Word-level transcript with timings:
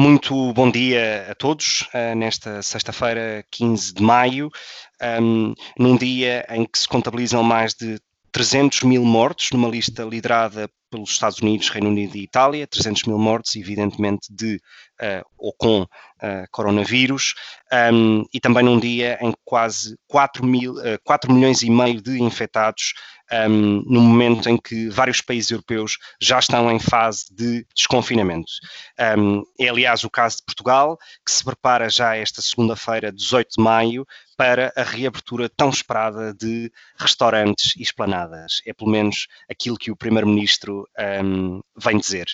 Muito 0.00 0.54
bom 0.54 0.70
dia 0.70 1.26
a 1.30 1.34
todos 1.34 1.82
uh, 1.92 2.16
nesta 2.16 2.62
sexta-feira, 2.62 3.44
15 3.50 3.92
de 3.92 4.02
maio, 4.02 4.48
um, 5.20 5.52
num 5.78 5.94
dia 5.94 6.46
em 6.48 6.64
que 6.64 6.78
se 6.78 6.88
contabilizam 6.88 7.42
mais 7.42 7.74
de 7.74 8.00
300 8.32 8.80
mil 8.84 9.04
mortos, 9.04 9.50
numa 9.52 9.68
lista 9.68 10.02
liderada 10.02 10.70
pelos 10.90 11.10
Estados 11.10 11.40
Unidos, 11.40 11.68
Reino 11.68 11.90
Unido 11.90 12.16
e 12.16 12.22
Itália, 12.22 12.66
300 12.66 13.04
mil 13.04 13.18
mortos, 13.18 13.54
evidentemente, 13.56 14.32
de 14.34 14.56
uh, 15.02 15.22
ou 15.36 15.52
com 15.52 15.82
uh, 15.82 15.86
coronavírus, 16.50 17.34
um, 17.92 18.24
e 18.32 18.40
também 18.40 18.64
num 18.64 18.80
dia 18.80 19.18
em 19.20 19.32
que 19.32 19.38
quase 19.44 19.98
4, 20.08 20.46
mil, 20.46 20.72
uh, 20.76 20.98
4 21.04 21.30
milhões 21.30 21.60
e 21.60 21.70
meio 21.70 22.00
de 22.00 22.22
infectados, 22.22 22.94
um, 23.32 23.82
no 23.86 24.00
momento 24.00 24.48
em 24.48 24.56
que 24.56 24.88
vários 24.88 25.20
países 25.20 25.50
europeus 25.50 25.98
já 26.20 26.38
estão 26.38 26.70
em 26.70 26.78
fase 26.78 27.26
de 27.30 27.66
desconfinamento. 27.74 28.50
Um, 29.18 29.42
é, 29.58 29.68
aliás, 29.68 30.04
o 30.04 30.10
caso 30.10 30.38
de 30.38 30.44
Portugal, 30.44 30.98
que 31.24 31.32
se 31.32 31.44
prepara 31.44 31.88
já 31.88 32.16
esta 32.16 32.42
segunda-feira, 32.42 33.12
18 33.12 33.56
de 33.56 33.62
maio, 33.62 34.06
para 34.36 34.72
a 34.74 34.82
reabertura 34.82 35.48
tão 35.48 35.70
esperada 35.70 36.32
de 36.34 36.72
restaurantes 36.98 37.74
e 37.76 37.82
esplanadas. 37.82 38.62
É 38.66 38.72
pelo 38.72 38.90
menos 38.90 39.26
aquilo 39.50 39.76
que 39.76 39.90
o 39.90 39.96
Primeiro-Ministro 39.96 40.88
um, 41.22 41.60
vem 41.76 41.98
dizer. 41.98 42.26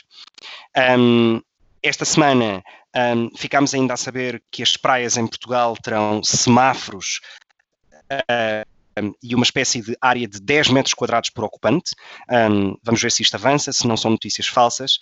Um, 0.98 1.41
esta 1.83 2.05
semana 2.05 2.62
um, 2.97 3.31
ficámos 3.36 3.75
ainda 3.75 3.94
a 3.94 3.97
saber 3.97 4.42
que 4.50 4.62
as 4.62 4.77
praias 4.77 5.16
em 5.16 5.27
Portugal 5.27 5.77
terão 5.77 6.22
semáforos 6.25 7.20
uh, 8.10 8.75
e 9.22 9.34
uma 9.34 9.44
espécie 9.44 9.83
de 9.83 9.97
área 10.00 10.27
de 10.27 10.41
10 10.41 10.69
metros 10.70 10.94
quadrados 10.94 11.30
por 11.30 11.44
ocupante. 11.44 11.94
Um, 12.30 12.77
vamos 12.83 13.00
ver 13.00 13.11
se 13.11 13.22
isto 13.22 13.34
avança, 13.34 13.72
se 13.72 13.86
não 13.86 13.97
são 13.97 14.11
notícias 14.12 14.47
falsas 14.47 14.98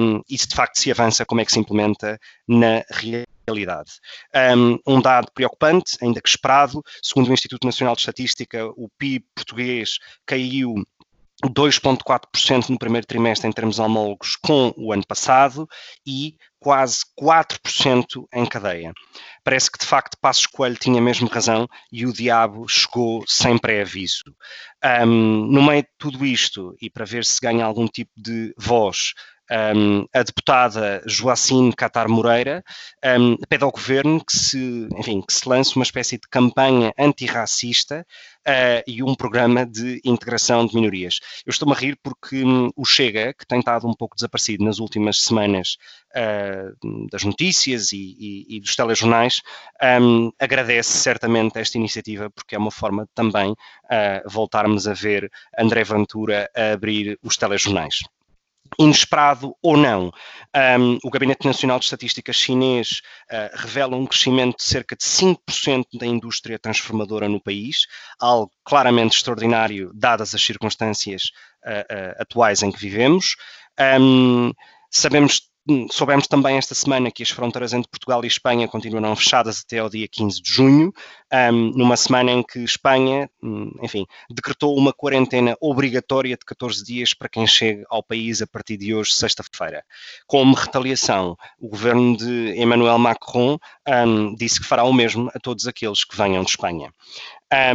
um, 0.00 0.20
e 0.28 0.36
se 0.36 0.48
de 0.48 0.54
facto 0.54 0.78
se 0.78 0.90
avança, 0.90 1.24
como 1.24 1.40
é 1.40 1.44
que 1.44 1.52
se 1.52 1.58
implementa 1.58 2.18
na 2.46 2.84
realidade. 3.46 3.92
Um, 4.56 4.78
um 4.86 5.00
dado 5.00 5.30
preocupante, 5.32 5.96
ainda 6.02 6.20
que 6.20 6.28
esperado, 6.28 6.82
segundo 7.02 7.30
o 7.30 7.34
Instituto 7.34 7.66
Nacional 7.66 7.94
de 7.94 8.00
Estatística, 8.02 8.66
o 8.76 8.88
PIB 8.98 9.24
português 9.34 9.98
caiu 10.26 10.74
2,4% 11.44 12.68
no 12.68 12.78
primeiro 12.78 13.06
trimestre 13.06 13.48
em 13.48 13.52
termos 13.52 13.78
homólogos 13.78 14.36
com 14.36 14.74
o 14.76 14.92
ano 14.92 15.06
passado 15.06 15.66
e 16.06 16.36
quase 16.60 16.98
4% 17.18 18.28
em 18.32 18.46
cadeia. 18.46 18.92
Parece 19.42 19.70
que 19.70 19.78
de 19.78 19.86
facto 19.86 20.18
Passos 20.20 20.46
Coelho 20.46 20.76
tinha 20.76 21.00
mesmo 21.00 21.26
razão 21.26 21.66
e 21.90 22.06
o 22.06 22.12
diabo 22.12 22.68
chegou 22.68 23.24
sem 23.26 23.56
pré-aviso. 23.56 24.24
Um, 24.84 25.46
no 25.46 25.62
meio 25.62 25.82
de 25.82 25.88
tudo 25.98 26.24
isto, 26.24 26.76
e 26.80 26.90
para 26.90 27.06
ver 27.06 27.24
se 27.24 27.40
ganha 27.40 27.64
algum 27.64 27.88
tipo 27.88 28.12
de 28.16 28.54
voz, 28.58 29.14
um, 29.50 30.06
a 30.12 30.22
deputada 30.22 31.02
Joacine 31.06 31.72
Catar 31.74 32.08
Moreira 32.08 32.62
um, 33.18 33.36
pede 33.48 33.64
ao 33.64 33.72
governo 33.72 34.24
que 34.24 34.36
se, 34.36 34.88
enfim, 34.96 35.20
que 35.20 35.32
se 35.32 35.48
lance 35.48 35.74
uma 35.74 35.82
espécie 35.82 36.16
de 36.16 36.28
campanha 36.28 36.92
antirracista 36.98 38.06
uh, 38.46 38.82
e 38.86 39.02
um 39.02 39.14
programa 39.14 39.66
de 39.66 40.00
integração 40.04 40.66
de 40.66 40.74
minorias. 40.74 41.18
Eu 41.44 41.50
estou-me 41.50 41.74
a 41.74 41.78
rir 41.78 41.98
porque 42.02 42.44
um, 42.44 42.70
o 42.76 42.84
Chega, 42.84 43.34
que 43.34 43.46
tem 43.46 43.58
estado 43.58 43.88
um 43.88 43.94
pouco 43.94 44.14
desaparecido 44.14 44.64
nas 44.64 44.78
últimas 44.78 45.20
semanas 45.20 45.76
uh, 46.14 47.08
das 47.10 47.24
notícias 47.24 47.92
e, 47.92 48.16
e, 48.18 48.56
e 48.56 48.60
dos 48.60 48.76
telejornais, 48.76 49.40
agradece 50.38 50.98
certamente 50.98 51.58
esta 51.58 51.76
iniciativa 51.76 52.30
porque 52.30 52.54
é 52.54 52.58
uma 52.58 52.70
forma 52.70 53.08
também 53.14 53.50
uh, 53.50 53.56
voltarmos 54.26 54.86
a 54.86 54.94
ver 54.94 55.30
André 55.58 55.82
Ventura 55.82 56.48
a 56.54 56.72
abrir 56.72 57.18
os 57.22 57.36
telejornais 57.36 58.00
inesperado 58.78 59.54
ou 59.62 59.76
não. 59.76 60.12
Um, 60.78 60.98
o 61.04 61.10
Gabinete 61.10 61.46
Nacional 61.46 61.78
de 61.78 61.84
Estatística 61.84 62.32
chinês 62.32 63.02
uh, 63.30 63.56
revela 63.56 63.96
um 63.96 64.06
crescimento 64.06 64.56
de 64.56 64.64
cerca 64.64 64.96
de 64.96 65.04
5% 65.04 65.84
da 65.94 66.06
indústria 66.06 66.58
transformadora 66.58 67.28
no 67.28 67.40
país, 67.40 67.86
algo 68.18 68.50
claramente 68.64 69.16
extraordinário, 69.16 69.90
dadas 69.94 70.34
as 70.34 70.42
circunstâncias 70.42 71.30
uh, 71.64 71.70
uh, 71.70 72.22
atuais 72.22 72.62
em 72.62 72.70
que 72.70 72.80
vivemos. 72.80 73.36
Um, 74.00 74.52
sabemos 74.90 75.49
soubemos 75.90 76.26
também 76.26 76.56
esta 76.56 76.74
semana 76.74 77.10
que 77.10 77.22
as 77.22 77.30
fronteiras 77.30 77.72
entre 77.72 77.90
Portugal 77.90 78.24
e 78.24 78.26
Espanha 78.26 78.66
continuarão 78.66 79.14
fechadas 79.14 79.62
até 79.64 79.78
ao 79.78 79.90
dia 79.90 80.08
15 80.08 80.42
de 80.42 80.52
junho, 80.52 80.92
um, 81.32 81.70
numa 81.76 81.96
semana 81.96 82.30
em 82.32 82.42
que 82.42 82.60
Espanha, 82.60 83.30
hum, 83.42 83.70
enfim, 83.82 84.06
decretou 84.30 84.76
uma 84.76 84.92
quarentena 84.92 85.56
obrigatória 85.60 86.36
de 86.36 86.44
14 86.44 86.84
dias 86.84 87.14
para 87.14 87.28
quem 87.28 87.46
chegue 87.46 87.84
ao 87.88 88.02
país 88.02 88.40
a 88.42 88.46
partir 88.46 88.76
de 88.76 88.94
hoje, 88.94 89.14
sexta-feira. 89.14 89.84
Como 90.26 90.54
retaliação, 90.54 91.36
o 91.58 91.68
governo 91.68 92.16
de 92.16 92.54
Emmanuel 92.56 92.98
Macron 92.98 93.58
um, 94.06 94.34
disse 94.34 94.60
que 94.60 94.66
fará 94.66 94.84
o 94.84 94.92
mesmo 94.92 95.30
a 95.34 95.38
todos 95.38 95.66
aqueles 95.66 96.04
que 96.04 96.16
venham 96.16 96.42
de 96.42 96.50
Espanha. 96.50 96.92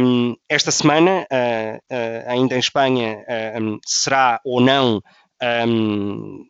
Um, 0.00 0.34
esta 0.48 0.70
semana, 0.70 1.26
uh, 1.30 1.76
uh, 1.76 2.30
ainda 2.30 2.56
em 2.56 2.58
Espanha, 2.58 3.18
uh, 3.28 3.78
será 3.84 4.40
ou 4.44 4.60
não 4.60 5.02
um, 5.42 6.46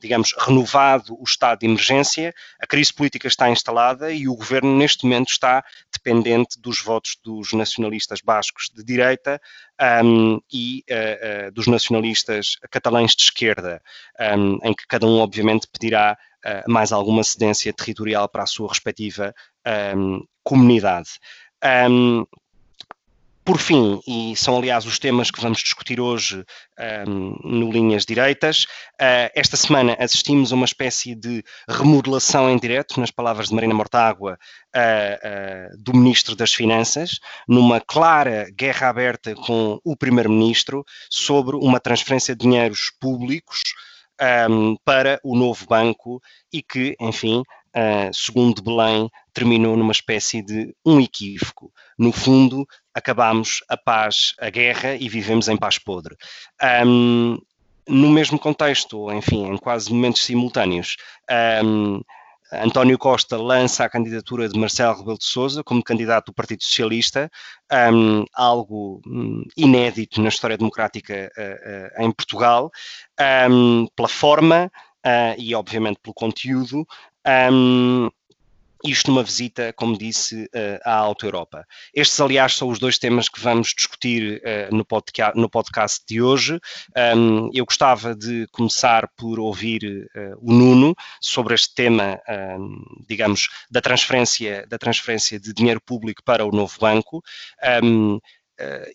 digamos, 0.00 0.34
renovado 0.38 1.14
o 1.18 1.24
estado 1.24 1.60
de 1.60 1.66
emergência, 1.66 2.34
a 2.60 2.66
crise 2.66 2.92
política 2.92 3.28
está 3.28 3.50
instalada 3.50 4.12
e 4.12 4.28
o 4.28 4.34
governo, 4.34 4.76
neste 4.76 5.04
momento, 5.04 5.30
está 5.30 5.64
dependente 5.92 6.58
dos 6.60 6.82
votos 6.82 7.16
dos 7.22 7.52
nacionalistas 7.52 8.20
bascos 8.20 8.70
de 8.74 8.82
direita 8.82 9.40
um, 10.02 10.40
e 10.52 10.84
uh, 10.90 11.48
uh, 11.48 11.52
dos 11.52 11.66
nacionalistas 11.66 12.56
catalães 12.70 13.14
de 13.14 13.24
esquerda, 13.24 13.80
um, 14.36 14.58
em 14.62 14.74
que 14.74 14.86
cada 14.88 15.06
um, 15.06 15.18
obviamente, 15.18 15.68
pedirá 15.68 16.16
uh, 16.44 16.70
mais 16.70 16.92
alguma 16.92 17.22
cedência 17.22 17.72
territorial 17.72 18.28
para 18.28 18.42
a 18.42 18.46
sua 18.46 18.68
respectiva 18.68 19.34
comunidade. 20.42 21.08
Por 23.44 23.58
fim, 23.58 24.00
e 24.06 24.34
são 24.36 24.56
aliás 24.56 24.86
os 24.86 24.98
temas 24.98 25.30
que 25.30 25.38
vamos 25.38 25.58
discutir 25.58 26.00
hoje 26.00 26.42
um, 27.06 27.36
no 27.44 27.70
Linhas 27.70 28.06
Direitas, 28.06 28.64
uh, 28.94 29.28
esta 29.34 29.54
semana 29.54 29.94
assistimos 30.00 30.50
a 30.50 30.54
uma 30.54 30.64
espécie 30.64 31.14
de 31.14 31.44
remodelação 31.68 32.48
em 32.48 32.56
direto, 32.56 32.98
nas 32.98 33.10
palavras 33.10 33.48
de 33.48 33.54
Marina 33.54 33.74
Mortágua, 33.74 34.38
uh, 34.74 35.74
uh, 35.74 35.78
do 35.78 35.92
Ministro 35.92 36.34
das 36.34 36.54
Finanças, 36.54 37.20
numa 37.46 37.82
clara 37.82 38.50
guerra 38.56 38.88
aberta 38.88 39.34
com 39.34 39.78
o 39.84 39.94
Primeiro-Ministro 39.94 40.82
sobre 41.10 41.54
uma 41.54 41.78
transferência 41.78 42.34
de 42.34 42.46
dinheiros 42.46 42.92
públicos 42.98 43.60
um, 44.48 44.74
para 44.86 45.20
o 45.22 45.36
novo 45.36 45.66
banco 45.66 46.18
e 46.50 46.62
que, 46.62 46.96
enfim, 46.98 47.42
segundo 48.12 48.62
Belém, 48.62 49.10
terminou 49.32 49.76
numa 49.76 49.90
espécie 49.90 50.40
de 50.40 50.72
um 50.86 51.00
equívoco. 51.00 51.72
No 51.98 52.12
fundo, 52.12 52.64
acabamos 52.94 53.62
a 53.68 53.76
paz, 53.76 54.34
a 54.40 54.48
guerra 54.50 54.94
e 54.94 55.08
vivemos 55.08 55.48
em 55.48 55.56
paz 55.56 55.78
podre. 55.78 56.16
Um, 56.86 57.38
no 57.86 58.10
mesmo 58.10 58.38
contexto, 58.38 59.12
enfim, 59.12 59.46
em 59.46 59.58
quase 59.58 59.92
momentos 59.92 60.24
simultâneos, 60.24 60.96
um, 61.62 62.00
António 62.52 62.98
Costa 62.98 63.36
lança 63.36 63.84
a 63.84 63.88
candidatura 63.88 64.48
de 64.48 64.58
Marcelo 64.58 64.96
Rebelo 64.96 65.18
de 65.18 65.24
Sousa 65.24 65.64
como 65.64 65.82
candidato 65.82 66.26
do 66.26 66.34
Partido 66.34 66.62
Socialista, 66.62 67.30
um, 67.92 68.24
algo 68.34 69.00
um, 69.06 69.42
inédito 69.56 70.22
na 70.22 70.28
história 70.28 70.56
democrática 70.56 71.32
uh, 71.36 72.00
uh, 72.00 72.06
em 72.06 72.12
Portugal, 72.12 72.70
um, 73.50 73.86
pela 73.96 74.08
forma 74.08 74.70
uh, 75.04 75.34
e, 75.38 75.54
obviamente, 75.54 75.98
pelo 76.02 76.14
conteúdo. 76.14 76.86
Isto 78.86 79.10
numa 79.10 79.22
visita, 79.22 79.72
como 79.72 79.96
disse, 79.96 80.48
à 80.84 80.94
Alta 80.94 81.26
Europa. 81.26 81.66
Estes, 81.94 82.20
aliás, 82.20 82.54
são 82.54 82.68
os 82.68 82.78
dois 82.78 82.98
temas 82.98 83.28
que 83.28 83.40
vamos 83.40 83.72
discutir 83.74 84.42
no, 84.70 84.84
podcast, 84.84 85.38
no 85.38 85.48
podcast 85.48 86.04
de 86.06 86.20
hoje. 86.20 86.60
eu 87.54 87.64
gostava 87.64 88.14
de 88.14 88.46
começar 88.52 89.08
por 89.16 89.40
ouvir 89.40 90.08
o 90.38 90.52
Nuno 90.52 90.94
sobre 91.20 91.54
este 91.54 91.74
tema, 91.74 92.20
digamos, 93.08 93.48
da 93.70 93.80
transferência, 93.80 94.66
da 94.66 94.76
transferência 94.76 95.40
de 95.40 95.54
dinheiro 95.54 95.80
público 95.80 96.22
para 96.22 96.44
o 96.44 96.50
novo 96.50 96.78
banco 96.78 97.22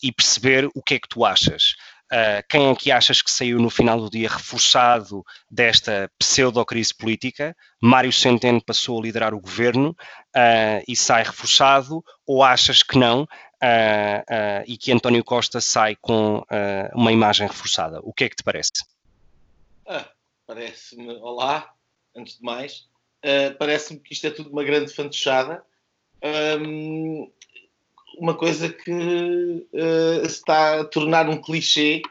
e 0.03 0.11
perceber 0.11 0.69
o 0.75 0.83
que 0.83 0.95
é 0.95 0.99
que 0.99 1.09
tu 1.09 1.25
achas. 1.25 1.73
Uh, 2.11 2.41
quem 2.49 2.69
é 2.69 2.75
que 2.75 2.91
achas 2.91 3.21
que 3.21 3.29
saiu 3.29 3.59
no 3.59 3.69
final 3.69 3.99
do 3.99 4.09
dia 4.09 4.27
reforçado 4.27 5.23
desta 5.49 6.11
pseudo-crise 6.17 6.91
política? 6.93 7.55
Mário 7.79 8.11
Centeno 8.11 8.63
passou 8.63 8.99
a 8.99 9.03
liderar 9.03 9.33
o 9.33 9.39
governo 9.39 9.91
uh, 10.35 10.83
e 10.87 10.95
sai 10.95 11.23
reforçado, 11.23 12.03
ou 12.25 12.43
achas 12.43 12.81
que 12.81 12.97
não? 12.97 13.23
Uh, 13.23 14.63
e 14.65 14.75
que 14.75 14.91
António 14.91 15.23
Costa 15.23 15.61
sai 15.61 15.95
com 15.95 16.43
uma 16.93 17.11
imagem 17.11 17.45
reforçada. 17.45 17.99
O 18.01 18.13
que 18.13 18.23
é 18.23 18.29
que 18.29 18.37
te 18.37 18.43
parece? 18.43 18.71
Ah, 19.85 20.09
parece-me, 20.47 21.13
olá, 21.17 21.71
antes 22.15 22.37
de 22.37 22.43
mais, 22.43 22.87
parece-me 23.57 23.99
que 23.99 24.13
isto 24.13 24.25
é 24.27 24.31
tudo 24.31 24.49
uma 24.49 24.63
grande 24.63 24.93
fantochada. 24.93 25.61
Um, 26.23 27.31
uma 28.19 28.33
coisa 28.33 28.67
que 28.69 28.91
uh, 28.91 30.25
está 30.25 30.81
a 30.81 30.83
tornar 30.83 31.29
um 31.29 31.41
clichê, 31.41 32.01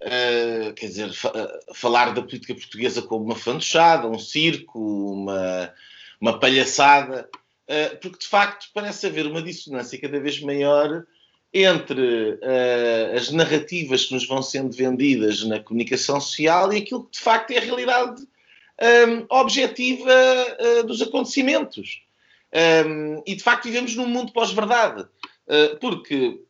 uh, 0.00 0.72
quer 0.74 0.86
dizer, 0.86 1.12
fa 1.12 1.30
uh, 1.30 1.74
falar 1.74 2.14
da 2.14 2.22
política 2.22 2.54
portuguesa 2.54 3.02
como 3.02 3.24
uma 3.24 3.34
fantochada, 3.34 4.06
um 4.06 4.18
circo, 4.18 4.78
uma, 5.12 5.72
uma 6.20 6.38
palhaçada, 6.38 7.28
porque 8.02 8.18
de 8.18 8.26
facto 8.26 8.66
parece 8.74 9.06
haver 9.06 9.26
uma 9.26 9.40
dissonância 9.40 9.98
cada 9.98 10.20
vez 10.20 10.38
maior 10.40 11.06
entre 11.54 12.38
as 13.16 13.30
narrativas 13.30 14.04
que 14.04 14.12
nos 14.12 14.26
vão 14.26 14.42
sendo 14.42 14.76
vendidas 14.76 15.42
na 15.44 15.58
comunicação 15.58 16.20
social 16.20 16.70
e 16.70 16.78
aquilo 16.78 17.04
que 17.04 17.12
de 17.12 17.20
facto 17.20 17.52
é 17.52 17.58
a 17.58 17.62
realidade 17.62 18.20
um, 19.08 19.24
objetiva 19.30 20.12
dos 20.84 21.00
acontecimentos. 21.00 22.02
Um, 22.52 23.22
e 23.26 23.34
de 23.34 23.42
facto 23.42 23.64
vivemos 23.64 23.96
num 23.96 24.06
mundo 24.06 24.32
pós-verdade. 24.32 25.06
Ah, 25.48 25.76
porque, 25.80 26.40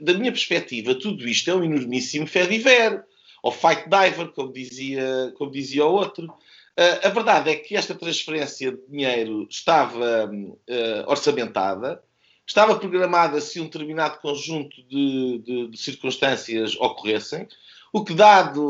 da 0.00 0.14
minha 0.14 0.32
perspectiva, 0.32 0.94
tudo 0.94 1.26
isto 1.28 1.50
é 1.50 1.54
um 1.54 1.64
enormíssimo 1.64 2.26
fé 2.26 2.46
viver, 2.46 3.04
ou 3.42 3.52
fight 3.52 3.84
diver, 3.88 4.28
como 4.32 4.52
dizia, 4.52 5.32
como 5.36 5.50
dizia 5.50 5.84
o 5.86 5.92
outro. 5.92 6.32
Ah, 6.76 7.08
a 7.08 7.08
verdade 7.10 7.50
é 7.50 7.56
que 7.56 7.76
esta 7.76 7.94
transferência 7.94 8.72
de 8.72 8.78
dinheiro 8.88 9.46
estava 9.50 10.30
ah, 10.30 11.04
orçamentada, 11.06 12.02
estava 12.46 12.78
programada 12.78 13.40
se 13.40 13.60
um 13.60 13.64
determinado 13.64 14.18
conjunto 14.20 14.82
de, 14.88 15.38
de, 15.38 15.68
de, 15.68 15.78
circunstâncias 15.78 16.74
ocorressem, 16.76 17.46
o 17.92 18.04
que, 18.04 18.14
dado 18.14 18.62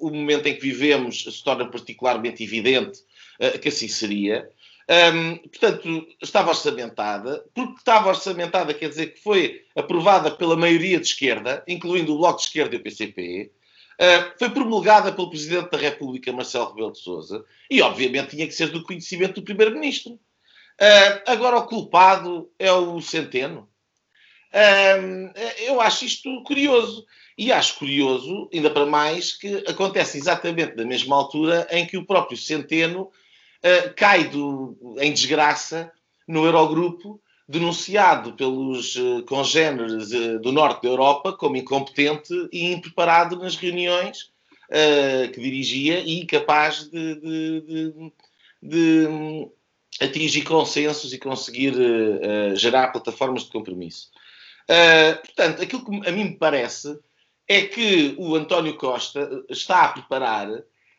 o 0.00 0.10
momento 0.10 0.46
em 0.46 0.54
que 0.54 0.60
vivemos, 0.60 1.24
se 1.24 1.44
torna 1.44 1.66
particularmente 1.66 2.42
evidente 2.42 3.00
que 3.60 3.68
assim 3.68 3.88
seria. 3.88 4.50
Um, 4.88 5.36
portanto, 5.38 6.06
estava 6.22 6.50
orçamentada. 6.50 7.44
Porque 7.54 7.78
estava 7.78 8.08
orçamentada, 8.08 8.74
quer 8.74 8.88
dizer 8.88 9.14
que 9.14 9.22
foi 9.22 9.64
aprovada 9.74 10.30
pela 10.30 10.56
maioria 10.56 11.00
de 11.00 11.06
esquerda, 11.06 11.64
incluindo 11.66 12.14
o 12.14 12.18
Bloco 12.18 12.38
de 12.38 12.46
Esquerda 12.46 12.74
e 12.74 12.78
o 12.78 12.82
PCP. 12.82 13.52
Uh, 14.00 14.38
foi 14.38 14.50
promulgada 14.50 15.10
pelo 15.10 15.30
Presidente 15.30 15.70
da 15.70 15.78
República, 15.78 16.32
Marcelo 16.32 16.68
Rebelo 16.68 16.92
de 16.92 16.98
Sousa, 16.98 17.44
e 17.70 17.80
obviamente 17.80 18.30
tinha 18.36 18.46
que 18.46 18.52
ser 18.52 18.68
do 18.68 18.82
conhecimento 18.82 19.40
do 19.40 19.44
Primeiro-Ministro. 19.44 20.12
Uh, 20.12 21.22
agora 21.26 21.56
o 21.56 21.66
culpado 21.66 22.50
é 22.58 22.70
o 22.70 23.00
Centeno. 23.00 23.68
Uh, 24.52 25.32
eu 25.60 25.80
acho 25.80 26.04
isto 26.04 26.42
curioso. 26.42 27.06
E 27.38 27.52
acho 27.52 27.78
curioso, 27.78 28.48
ainda 28.50 28.70
para 28.70 28.86
mais, 28.86 29.34
que 29.34 29.62
acontece 29.68 30.16
exatamente 30.16 30.74
na 30.74 30.86
mesma 30.86 31.16
altura 31.16 31.66
em 31.70 31.86
que 31.86 31.98
o 31.98 32.06
próprio 32.06 32.36
Centeno 32.36 33.10
uh, 33.66 33.94
cai 33.94 34.24
do, 34.24 34.96
em 34.98 35.12
desgraça 35.12 35.90
no 36.26 36.44
Eurogrupo, 36.44 37.20
denunciado 37.48 38.32
pelos 38.32 38.96
uh, 38.96 39.22
congêneres 39.24 40.12
uh, 40.12 40.38
do 40.40 40.52
norte 40.52 40.82
da 40.82 40.88
Europa 40.88 41.32
como 41.32 41.56
incompetente 41.56 42.32
e 42.52 42.72
impreparado 42.72 43.36
nas 43.36 43.56
reuniões 43.56 44.34
que 45.32 45.40
dirigia 45.40 46.00
e 46.00 46.22
incapaz 46.22 46.90
de, 46.90 47.14
de, 47.14 47.60
de, 47.60 48.12
de 48.60 49.06
um, 49.06 49.48
atingir 50.00 50.42
consensos 50.42 51.12
e 51.12 51.18
conseguir 51.20 51.72
gerar 52.56 52.88
plataformas 52.88 53.44
de 53.44 53.52
compromisso. 53.52 54.10
portanto, 55.24 55.62
aquilo 55.62 55.84
que 55.84 56.08
a 56.08 56.10
mim 56.10 56.24
me 56.24 56.36
parece 56.36 56.98
é 57.46 57.62
que 57.62 58.16
o 58.18 58.34
António 58.34 58.76
Costa 58.76 59.44
está 59.48 59.84
a 59.84 59.88
preparar 59.90 60.48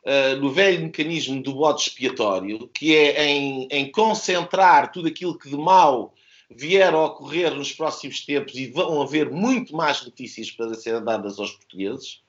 uh, 0.07 0.37
no 0.37 0.49
velho 0.49 0.81
mecanismo 0.81 1.43
do 1.43 1.53
bode 1.53 1.81
expiatório, 1.81 2.69
que 2.69 2.95
é 2.95 3.25
em, 3.25 3.67
em, 3.69 3.91
concentrar 3.91 4.91
tudo 4.91 5.09
aquilo 5.09 5.37
que 5.37 5.49
de 5.49 5.57
mal 5.57 6.13
vier 6.49 6.93
a 6.93 7.05
ocorrer 7.05 7.53
nos 7.53 7.73
próximos 7.73 8.25
tempos 8.25 8.55
e 8.55 8.67
vão 8.67 9.01
haver 9.01 9.29
muito 9.29 9.75
mais 9.75 10.01
notícias 10.03 10.49
para 10.49 10.73
serem 10.75 11.03
dadas 11.03 11.37
aos 11.37 11.51
portugueses, 11.51 12.21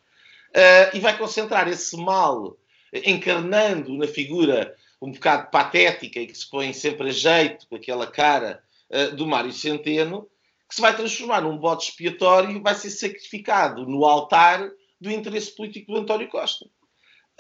uh, 0.50 0.96
e 0.96 0.98
vai 0.98 1.16
concentrar 1.16 1.68
esse 1.68 1.96
mal 1.96 2.56
encarnando 3.04 3.92
na 3.96 4.08
figura 4.08 4.74
um 5.00 5.12
bocado 5.12 5.50
patética 5.50 6.18
e 6.18 6.26
que 6.26 6.36
se 6.36 6.50
põe 6.50 6.72
sempre 6.72 7.10
a 7.10 7.12
jeito 7.12 7.68
com 7.68 7.76
aquela 7.76 8.06
cara 8.08 8.60
uh, 8.90 9.14
do 9.14 9.24
Mário 9.24 9.52
Centeno, 9.52 10.28
que 10.68 10.74
se 10.74 10.80
vai 10.80 10.94
transformar 10.96 11.42
num 11.42 11.56
bode 11.56 11.84
expiatório 11.84 12.50
e 12.50 12.58
vai 12.58 12.74
ser 12.74 12.90
sacrificado 12.90 13.86
no 13.86 14.04
altar 14.04 14.68
do 15.00 15.10
interesse 15.10 15.54
político 15.54 15.92
do 15.92 15.98
António 15.98 16.28
Costa. 16.28 16.66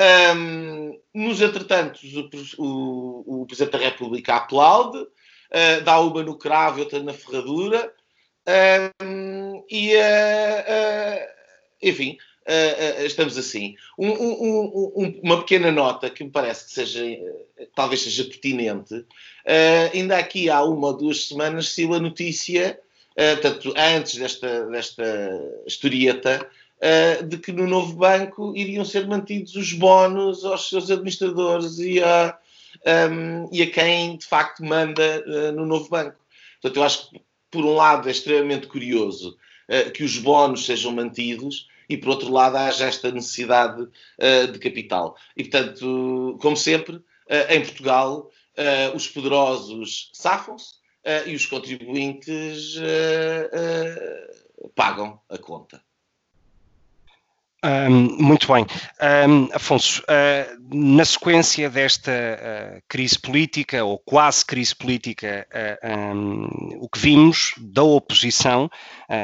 Um, 0.00 0.96
nos 1.12 1.40
entretantos, 1.40 2.02
o, 2.14 2.62
o, 2.62 3.42
o, 3.42 3.46
Presidente 3.46 3.72
da 3.72 3.78
República 3.78 4.36
aplaude, 4.36 4.98
uh, 4.98 5.82
dá 5.82 5.98
uma 5.98 6.22
no 6.22 6.38
cravo 6.38 6.78
e 6.78 6.82
outra 6.82 7.02
na 7.02 7.12
ferradura, 7.12 7.92
um, 9.02 9.64
e, 9.68 9.96
uh, 9.96 9.98
uh, 9.98 11.26
enfim, 11.82 12.16
estamos 13.04 13.36
assim. 13.36 13.74
Um, 13.98 15.20
uma 15.22 15.38
pequena 15.38 15.70
nota 15.72 16.08
que 16.08 16.24
me 16.24 16.30
parece 16.30 16.66
que 16.66 16.72
seja, 16.72 17.04
talvez 17.74 18.00
seja 18.02 18.24
pertinente, 18.24 19.04
ainda 19.92 20.16
aqui 20.16 20.48
há 20.48 20.62
uma 20.62 20.86
ou 20.88 20.96
duas 20.96 21.26
semanas 21.26 21.74
saiu 21.74 21.92
a 21.92 22.00
notícia, 22.00 22.80
tanto 23.42 23.74
antes 23.76 24.14
desta, 24.14 24.64
desta 24.66 25.04
historieta, 25.66 26.48
uh, 26.78 27.24
de 27.24 27.38
que 27.38 27.52
no 27.52 27.66
novo 27.66 27.94
banco 27.94 28.54
iriam 28.56 28.84
ser 28.84 29.06
mantidos 29.06 29.54
os 29.54 29.72
bónus 29.72 30.44
aos 30.44 30.68
seus 30.68 30.90
administradores 30.90 31.78
e 31.78 32.02
a, 32.02 32.38
um, 32.86 32.90
ehm, 32.90 33.48
e 33.52 33.62
a 33.62 33.70
quem 33.70 34.16
de 34.16 34.26
facto 34.26 34.64
manda 34.64 35.24
uh, 35.26 35.52
no 35.52 35.66
novo 35.66 35.88
banco. 35.88 36.16
Portanto, 36.60 36.76
eu 36.76 36.84
acho 36.84 37.10
que, 37.10 37.22
por 37.50 37.64
um 37.64 37.74
lado, 37.74 38.08
é 38.08 38.12
extremamente 38.12 38.66
curioso 38.66 39.36
uh, 39.68 39.90
que 39.90 40.04
os 40.04 40.18
bónus 40.18 40.64
sejam 40.64 40.92
mantidos 40.92 41.68
e, 41.88 41.96
por 41.96 42.10
outro 42.10 42.30
lado, 42.30 42.56
haja 42.56 42.86
esta 42.86 43.10
necessidade 43.10 43.88
de 44.52 44.58
capital. 44.58 45.16
E, 45.34 45.42
portanto, 45.42 46.36
como 46.38 46.54
sempre, 46.54 47.02
em 47.48 47.62
Portugal, 47.62 48.30
os 48.94 49.08
poderosos 49.08 50.10
safam-se 50.12 50.74
e 51.24 51.34
os 51.34 51.46
contribuintes 51.46 52.74
pagam 54.74 55.18
a 55.30 55.38
conta. 55.38 55.82
Um, 57.64 58.22
muito 58.22 58.52
bem. 58.52 58.64
Um, 59.28 59.48
Afonso, 59.52 60.00
uh, 60.02 60.76
na 60.96 61.04
sequência 61.04 61.68
desta 61.68 62.12
uh, 62.12 62.82
crise 62.88 63.18
política, 63.18 63.84
ou 63.84 63.98
quase 63.98 64.44
crise 64.44 64.76
política, 64.76 65.44
uh, 65.52 66.14
um, 66.14 66.78
o 66.80 66.88
que 66.88 67.00
vimos 67.00 67.54
da 67.58 67.82
oposição, 67.82 68.70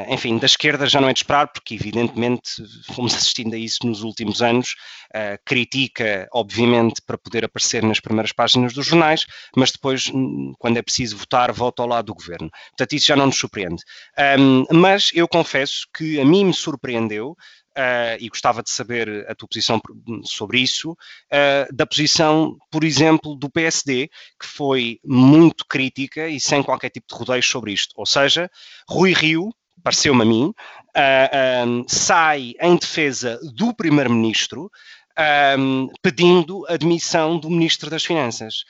enfim, 0.09 0.37
da 0.37 0.47
esquerda 0.47 0.87
já 0.87 0.99
não 0.99 1.07
é 1.07 1.13
de 1.13 1.19
esperar, 1.19 1.47
porque 1.47 1.75
evidentemente 1.75 2.51
fomos 2.93 3.13
assistindo 3.15 3.53
a 3.53 3.57
isso 3.57 3.85
nos 3.85 4.01
últimos 4.01 4.41
anos, 4.41 4.75
critica, 5.45 6.27
obviamente, 6.33 7.01
para 7.05 7.17
poder 7.17 7.45
aparecer 7.45 7.83
nas 7.83 7.99
primeiras 7.99 8.33
páginas 8.33 8.73
dos 8.73 8.87
jornais, 8.87 9.25
mas 9.55 9.71
depois, 9.71 10.09
hum, 10.13 10.53
quando 10.57 10.77
é 10.77 10.81
preciso 10.81 11.15
votar, 11.15 11.51
vota 11.53 11.83
ao 11.83 11.87
lado 11.87 12.07
do 12.07 12.15
governo. 12.15 12.49
Portanto, 12.69 12.93
isso 12.93 13.05
já 13.05 13.15
não 13.15 13.27
nos 13.27 13.37
surpreende. 13.37 13.83
mas 14.71 15.11
eu 15.13 15.27
confesso 15.27 15.85
que 15.95 16.19
a 16.19 16.25
mim 16.25 16.45
me 16.45 16.53
surpreendeu 16.53 17.35
uh, 17.77 18.17
e 18.19 18.29
gostava 18.29 18.63
de 18.63 18.69
saber 18.69 19.25
a 19.29 19.35
tua 19.35 19.47
posição 19.47 19.81
sobre 20.23 20.59
isso, 20.59 20.91
uh, 20.91 21.73
da 21.73 21.85
posição, 21.85 22.57
por 22.71 22.83
exemplo, 22.83 23.35
do 23.35 23.49
PSD, 23.49 24.09
que 24.39 24.47
foi 24.47 24.99
muito 25.03 25.65
crítica 25.65 26.27
e 26.27 26.39
sem 26.39 26.63
qualquer 26.63 26.89
tipo 26.89 27.07
de 27.07 27.15
rodeios 27.15 27.47
sobre 27.47 27.73
isto. 27.73 27.93
Ou 27.97 28.05
seja, 28.05 28.49
Rui 28.89 29.13
Rio, 29.13 29.53
pareceu-me 29.83 30.21
a 30.21 30.25
mim, 30.25 30.53
uh, 30.95 31.67
um, 31.67 31.85
sai 31.87 32.53
em 32.59 32.75
defesa 32.75 33.39
do 33.53 33.73
primeiro-ministro, 33.73 34.71
um, 35.57 35.87
pedindo 36.01 36.65
a 36.67 36.77
demissão 36.77 37.39
do 37.39 37.49
ministro 37.49 37.89
das 37.89 38.03
Finanças 38.03 38.65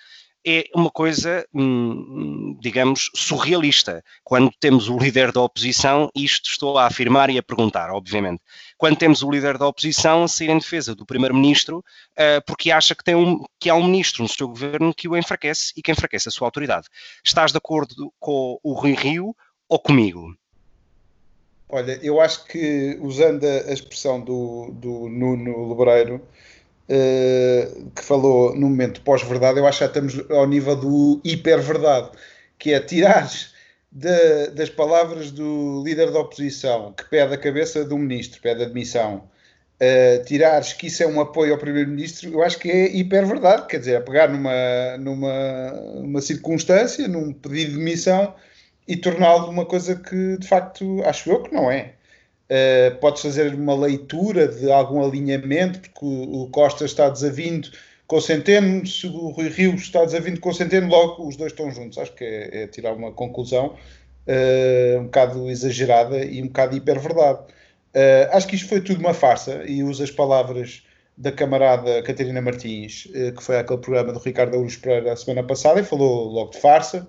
é 0.46 0.66
uma 0.76 0.92
coisa, 0.92 1.46
hum, 1.54 2.56
digamos, 2.62 3.10
surrealista. 3.16 4.04
Quando 4.24 4.52
temos 4.60 4.88
o 4.88 4.98
líder 4.98 5.32
da 5.32 5.42
oposição, 5.42 6.10
isto 6.16 6.50
estou 6.50 6.78
a 6.78 6.86
afirmar 6.86 7.30
e 7.30 7.38
a 7.38 7.44
perguntar, 7.44 7.90
obviamente. 7.90 8.42
Quando 8.78 8.98
temos 8.98 9.24
o 9.24 9.32
líder 9.32 9.58
da 9.58 9.68
oposição 9.68 10.24
a 10.24 10.28
sair 10.28 10.50
em 10.50 10.60
defesa 10.60 10.94
do 10.94 11.06
primeiro-ministro, 11.06 11.80
uh, 11.80 12.44
porque 12.46 12.72
acha 12.72 12.94
que, 12.94 13.04
tem 13.04 13.16
um, 13.16 13.44
que 13.60 13.70
há 13.70 13.76
um 13.76 13.86
ministro 13.86 14.22
no 14.22 14.30
seu 14.30 14.48
governo 14.48 14.94
que 14.94 15.08
o 15.08 15.18
enfraquece 15.18 15.74
e 15.76 15.82
que 15.82 15.92
enfraquece 15.92 16.30
a 16.30 16.32
sua 16.32 16.48
autoridade. 16.48 16.88
Estás 17.24 17.52
de 17.52 17.58
acordo 17.58 18.14
com 18.20 18.60
o 18.62 18.74
Rui 18.74 18.94
Rio 18.94 19.36
ou 19.68 19.80
comigo? 19.80 20.36
Olha, 21.68 22.00
eu 22.04 22.22
acho 22.22 22.46
que, 22.46 22.98
usando 23.02 23.44
a 23.44 23.74
expressão 23.74 24.22
do, 24.22 24.70
do 24.74 25.10
Nuno 25.10 25.70
Lebreiro, 25.70 26.22
uh, 26.90 27.92
que 27.92 28.04
falou 28.04 28.56
no 28.56 28.70
momento 28.70 29.02
pós-verdade, 29.02 29.60
eu 29.60 29.68
acho 29.68 29.80
que 29.80 29.84
já 29.86 29.88
estamos 29.88 30.32
ao 30.32 30.48
nível 30.48 30.76
do 30.76 31.22
hiper-verdade, 31.24 32.12
que 32.58 32.74
é 32.74 32.80
tirar 32.80 33.30
de, 33.92 34.48
das 34.52 34.70
palavras 34.70 35.32
do 35.32 35.84
líder 35.84 36.12
da 36.12 36.20
oposição, 36.20 36.94
que 36.94 37.06
pede 37.06 37.34
a 37.34 37.38
cabeça 37.38 37.84
do 37.84 37.98
ministro, 37.98 38.42
pede 38.42 38.64
a 38.64 38.68
demissão, 38.68 39.30
uh, 39.82 40.24
tirares 40.26 40.74
que 40.74 40.88
isso 40.88 41.04
é 41.04 41.08
um 41.08 41.20
apoio 41.20 41.54
ao 41.54 41.60
primeiro-ministro, 41.60 42.32
eu 42.32 42.44
acho 42.44 42.60
que 42.60 42.70
é 42.70 42.96
hiper-verdade, 42.96 43.68
quer 43.68 43.80
dizer, 43.80 43.96
é 43.96 44.00
pegar 44.00 44.30
numa, 44.30 44.98
numa 45.00 45.74
uma 45.96 46.22
circunstância, 46.22 47.08
num 47.08 47.34
pedido 47.34 47.72
de 47.72 47.78
demissão 47.78 48.34
e 48.88 48.96
torná-lo 48.96 49.50
uma 49.50 49.66
coisa 49.66 49.96
que 49.96 50.38
de 50.38 50.48
facto 50.48 51.02
acho 51.06 51.32
eu 51.32 51.42
que 51.44 51.54
não 51.54 51.72
é. 51.72 51.95
Uh, 52.50 52.96
podes 53.00 53.24
fazer 53.24 53.56
uma 53.56 53.76
leitura 53.76 54.48
de 54.48 54.72
algum 54.72 55.04
alinhamento, 55.04 55.80
porque 55.80 56.06
o, 56.06 56.44
o 56.44 56.50
Costa 56.50 56.86
está 56.86 57.10
desavindo 57.10 57.70
com 58.08 58.18
o 58.18 58.22
Centeno, 58.22 58.86
se 58.86 59.08
o 59.08 59.30
Rui 59.30 59.50
Rio 59.50 59.74
está 59.74 60.06
desavindo 60.06 60.40
com 60.40 60.50
o 60.50 60.54
Centeno, 60.54 60.88
logo 60.88 61.28
os 61.28 61.36
dois 61.36 61.52
estão 61.52 61.72
juntos. 61.72 61.98
Acho 61.98 62.14
que 62.14 62.24
é, 62.24 62.64
é 62.64 62.68
tirar 62.68 62.94
uma 62.94 63.12
conclusão 63.12 63.76
uh, 64.28 65.00
um 65.00 65.06
bocado 65.06 65.50
exagerada 65.50 66.24
e 66.24 66.42
um 66.42 66.48
bocado 66.48 66.76
hiper-verdade. 66.76 67.40
Uh, 67.96 68.30
acho 68.32 68.48
que 68.48 68.56
isto 68.56 68.68
foi 68.68 68.82
tudo 68.82 69.00
uma 69.00 69.14
farsa 69.14 69.64
e 69.66 69.84
uso 69.84 70.04
as 70.04 70.12
palavras 70.12 70.84
da 71.18 71.32
camarada 71.32 72.04
Catarina 72.04 72.42
Martins, 72.42 73.06
uh, 73.06 73.34
que 73.36 73.44
foi 73.44 73.58
aquele 73.58 73.80
programa 73.80 74.14
do 74.14 74.20
Ricardo 74.20 74.56
Augusto 74.56 74.82
Pereira 74.82 75.14
a 75.14 75.16
semana 75.16 75.46
passada 75.46 75.80
e 75.80 75.84
falou 75.84 76.28
logo 76.28 76.52
de 76.52 76.60
farsa. 76.60 77.08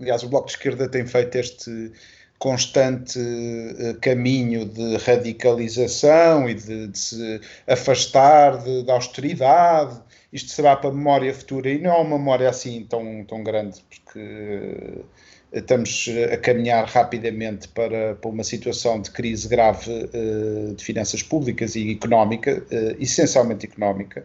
Aliás, 0.00 0.22
o 0.22 0.28
Bloco 0.28 0.46
de 0.46 0.52
Esquerda 0.52 0.88
tem 0.88 1.06
feito 1.06 1.34
este 1.36 1.92
constante 2.38 3.18
uh, 3.18 3.98
caminho 4.00 4.64
de 4.64 4.96
radicalização 4.98 6.48
e 6.48 6.54
de, 6.54 6.86
de 6.88 6.98
se 6.98 7.40
afastar 7.66 8.56
da 8.84 8.94
austeridade. 8.94 10.00
Isto 10.32 10.50
será 10.50 10.76
para 10.76 10.90
a 10.90 10.92
memória 10.92 11.34
futura 11.34 11.70
e 11.70 11.78
não 11.78 11.90
é 11.90 11.98
uma 11.98 12.18
memória 12.18 12.48
assim 12.48 12.86
tão, 12.88 13.24
tão 13.24 13.42
grande, 13.42 13.82
porque 13.88 14.20
uh, 14.20 15.04
estamos 15.52 16.08
a 16.32 16.36
caminhar 16.36 16.84
rapidamente 16.86 17.66
para, 17.68 18.14
para 18.14 18.30
uma 18.30 18.44
situação 18.44 19.00
de 19.00 19.10
crise 19.10 19.48
grave 19.48 19.90
uh, 19.90 20.74
de 20.74 20.84
finanças 20.84 21.22
públicas 21.22 21.74
e 21.74 21.90
económica, 21.92 22.62
essencialmente 23.00 23.66
económica. 23.66 24.24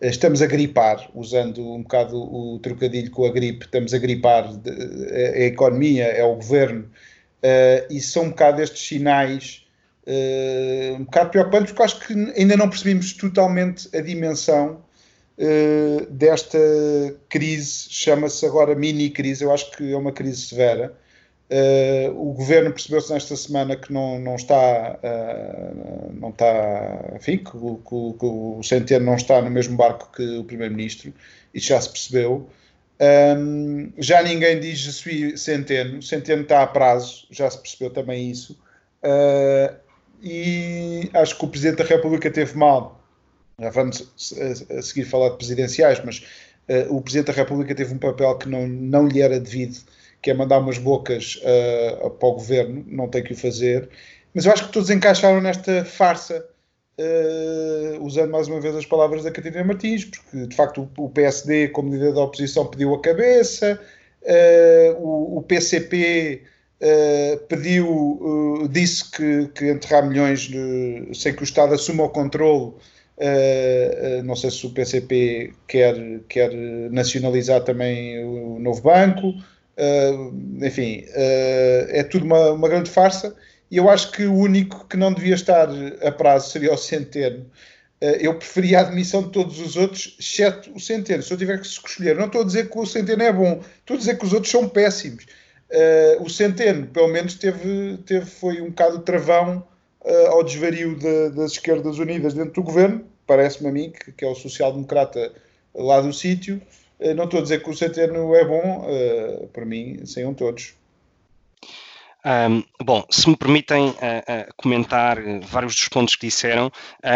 Estamos 0.00 0.40
a 0.42 0.46
gripar, 0.46 1.10
usando 1.12 1.72
um 1.72 1.82
bocado 1.82 2.16
o 2.16 2.60
trocadilho 2.60 3.10
com 3.10 3.26
a 3.26 3.32
gripe, 3.32 3.64
estamos 3.64 3.92
a 3.92 3.98
gripar 3.98 4.48
a 4.48 5.40
economia, 5.40 6.04
é 6.04 6.22
o 6.22 6.36
governo, 6.36 6.88
uh, 7.42 7.92
e 7.92 8.00
são 8.00 8.24
um 8.24 8.28
bocado 8.30 8.62
estes 8.62 8.86
sinais 8.86 9.66
uh, 10.06 10.94
um 10.94 11.04
bocado 11.04 11.30
preocupantes, 11.30 11.72
porque 11.72 11.82
acho 11.82 12.06
que 12.06 12.12
ainda 12.36 12.56
não 12.56 12.68
percebemos 12.68 13.12
totalmente 13.12 13.88
a 13.96 14.00
dimensão 14.00 14.82
uh, 15.38 16.06
desta 16.10 16.58
crise, 17.28 17.86
chama-se 17.90 18.44
agora 18.46 18.74
mini-crise, 18.74 19.44
eu 19.44 19.52
acho 19.52 19.70
que 19.72 19.92
é 19.92 19.96
uma 19.96 20.12
crise 20.12 20.42
severa. 20.42 20.94
O 22.14 22.34
governo 22.34 22.70
percebeu-se 22.70 23.10
nesta 23.10 23.34
semana 23.34 23.74
que 23.74 23.90
não, 23.90 24.18
não 24.18 24.36
está, 24.36 24.98
não 26.12 26.28
está, 26.28 27.14
enfim, 27.16 27.38
que, 27.38 27.52
que, 27.52 28.18
que, 28.18 28.26
o 28.26 28.60
Centeno 28.62 29.06
não 29.06 29.14
está 29.14 29.40
no 29.40 29.50
mesmo 29.50 29.74
barco 29.74 30.12
que 30.14 30.36
o 30.36 30.44
Primeiro-Ministro, 30.44 31.10
isso 31.54 31.68
já 31.68 31.80
se 31.80 31.88
percebeu. 31.88 32.50
Um, 33.00 33.92
já 33.98 34.22
ninguém 34.22 34.58
diz 34.58 34.78
je 34.78 34.92
suis 34.92 35.40
Centeno, 35.40 36.02
Centeno 36.02 36.42
está 36.42 36.62
a 36.62 36.66
prazo, 36.66 37.26
já 37.30 37.48
se 37.50 37.58
percebeu 37.58 37.90
também 37.90 38.30
isso. 38.30 38.58
Uh, 39.02 39.74
e 40.20 41.08
acho 41.14 41.38
que 41.38 41.44
o 41.44 41.48
Presidente 41.48 41.78
da 41.78 41.84
República 41.84 42.30
teve 42.30 42.56
mal. 42.56 43.00
Já 43.60 43.70
vamos 43.70 44.12
a, 44.38 44.78
a 44.78 44.82
seguir 44.82 45.04
falar 45.04 45.30
de 45.30 45.36
presidenciais, 45.36 46.00
mas 46.04 46.24
o 46.90 47.00
Presidente 47.00 47.28
da 47.28 47.32
República 47.32 47.74
teve 47.74 47.94
um 47.94 47.98
papel 47.98 48.36
que 48.36 48.46
não, 48.46 48.68
não 48.68 49.08
lhe 49.08 49.22
era 49.22 49.40
devido 49.40 49.78
que 50.20 50.30
é 50.30 50.34
mandar 50.34 50.58
umas 50.58 50.78
bocas 50.78 51.40
uh, 51.42 52.10
para 52.10 52.28
o 52.28 52.32
governo, 52.32 52.84
não 52.86 53.08
tem 53.08 53.22
que 53.22 53.32
o 53.32 53.36
fazer. 53.36 53.88
Mas 54.34 54.46
eu 54.46 54.52
acho 54.52 54.66
que 54.66 54.72
todos 54.72 54.90
encaixaram 54.90 55.40
nesta 55.40 55.84
farsa, 55.84 56.44
uh, 56.98 58.04
usando 58.04 58.30
mais 58.30 58.48
uma 58.48 58.60
vez 58.60 58.74
as 58.74 58.86
palavras 58.86 59.24
da 59.24 59.30
Catarina 59.30 59.64
Martins, 59.64 60.04
porque 60.04 60.46
de 60.46 60.56
facto 60.56 60.88
o, 60.98 61.08
PSD, 61.08 61.68
como 61.68 61.92
líder 61.92 62.14
da 62.14 62.22
oposição, 62.22 62.66
pediu 62.66 62.94
a 62.94 63.00
cabeça, 63.00 63.80
uh, 64.22 65.02
o, 65.02 65.38
o, 65.38 65.42
PCP. 65.42 66.42
pediu, 67.48 68.68
disse 68.70 69.10
que, 69.10 69.48
que 69.48 69.68
enterrar 69.68 70.06
milhões 70.06 70.42
de, 70.42 71.08
sem 71.12 71.34
que 71.34 71.42
o 71.42 71.44
Estado 71.44 71.74
assuma 71.74 72.04
o 72.04 72.08
controle 72.08 72.74
Uh, 73.18 74.20
uh, 74.20 74.22
não 74.22 74.36
sei 74.36 74.48
se 74.48 74.64
o 74.64 74.70
PCP 74.70 75.52
quer, 75.66 76.20
quer 76.28 76.52
nacionalizar 76.90 77.64
também 77.64 78.24
o 78.24 78.60
novo 78.60 78.80
banco. 78.82 79.34
Uh, 79.76 80.64
enfim, 80.64 81.04
uh, 81.08 81.86
é 81.88 82.04
tudo 82.04 82.24
uma, 82.24 82.52
uma, 82.52 82.68
grande 82.68 82.90
farsa 82.90 83.34
e 83.70 83.76
eu 83.76 83.88
acho 83.88 84.12
que 84.12 84.24
o 84.24 84.34
único 84.34 84.86
que 84.86 84.96
não 84.96 85.12
devia 85.12 85.34
estar 85.34 85.68
a 86.02 86.12
prazo 86.12 86.50
seria 86.50 86.72
o 86.72 86.78
Centeno. 86.78 87.44
Uh, 88.00 88.16
eu 88.20 88.34
preferia 88.34 88.78
a 88.78 88.82
admissão 88.82 89.22
de 89.22 89.30
todos 89.30 89.60
os 89.60 89.76
outros, 89.76 90.16
exceto 90.18 90.72
o 90.74 90.80
Centeno. 90.80 91.22
Se 91.22 91.32
eu 91.32 91.36
tiver 91.36 91.60
que 91.60 91.66
escolher, 91.66 92.16
não 92.16 92.26
estou 92.26 92.42
a 92.42 92.44
dizer 92.44 92.70
que 92.70 92.78
o 92.78 92.86
Centeno 92.86 93.22
é 93.22 93.32
bom, 93.32 93.62
estou 93.80 93.96
a 93.96 93.98
dizer 93.98 94.18
que 94.18 94.24
os 94.24 94.32
outros 94.32 94.50
são 94.50 94.68
péssimos. 94.68 95.26
o 96.20 96.28
Centeno, 96.28 96.86
pelo 96.86 97.08
menos, 97.08 97.34
teve, 97.34 97.98
teve, 98.06 98.24
foi 98.24 98.60
um 98.60 98.68
bocado 98.68 99.00
travão 99.00 99.66
ao 100.28 100.42
desvario 100.44 100.96
de, 100.96 101.30
das 101.30 101.52
esquerdas 101.52 101.98
unidas 101.98 102.32
dentro 102.32 102.54
do 102.54 102.62
governo, 102.62 103.04
parece-me 103.26 103.68
a 103.68 103.72
mim, 103.72 103.90
que, 103.90 104.12
que 104.12 104.24
é 104.24 104.28
o 104.28 104.34
social-democrata 104.34 105.32
lá 105.74 106.00
do 106.00 106.12
sítio. 106.12 106.62
Eh, 107.00 107.14
não 107.14 107.24
estou 107.24 107.40
a 107.40 107.42
dizer 107.42 107.62
que 107.62 107.68
o 107.68 107.76
Centeno 107.76 108.34
é 108.34 108.44
bom, 108.44 108.86
para 109.52 109.66
mim, 109.66 110.06
saiam 110.06 110.32
todos. 110.32 110.77
Um, 112.24 112.64
bom, 112.82 113.04
se 113.10 113.28
me 113.28 113.36
permitem 113.36 113.90
uh, 113.90 113.92
uh, 113.92 114.54
comentar 114.56 115.18
vários 115.42 115.74
dos 115.74 115.88
pontos 115.88 116.16
que 116.16 116.26
disseram, 116.26 116.70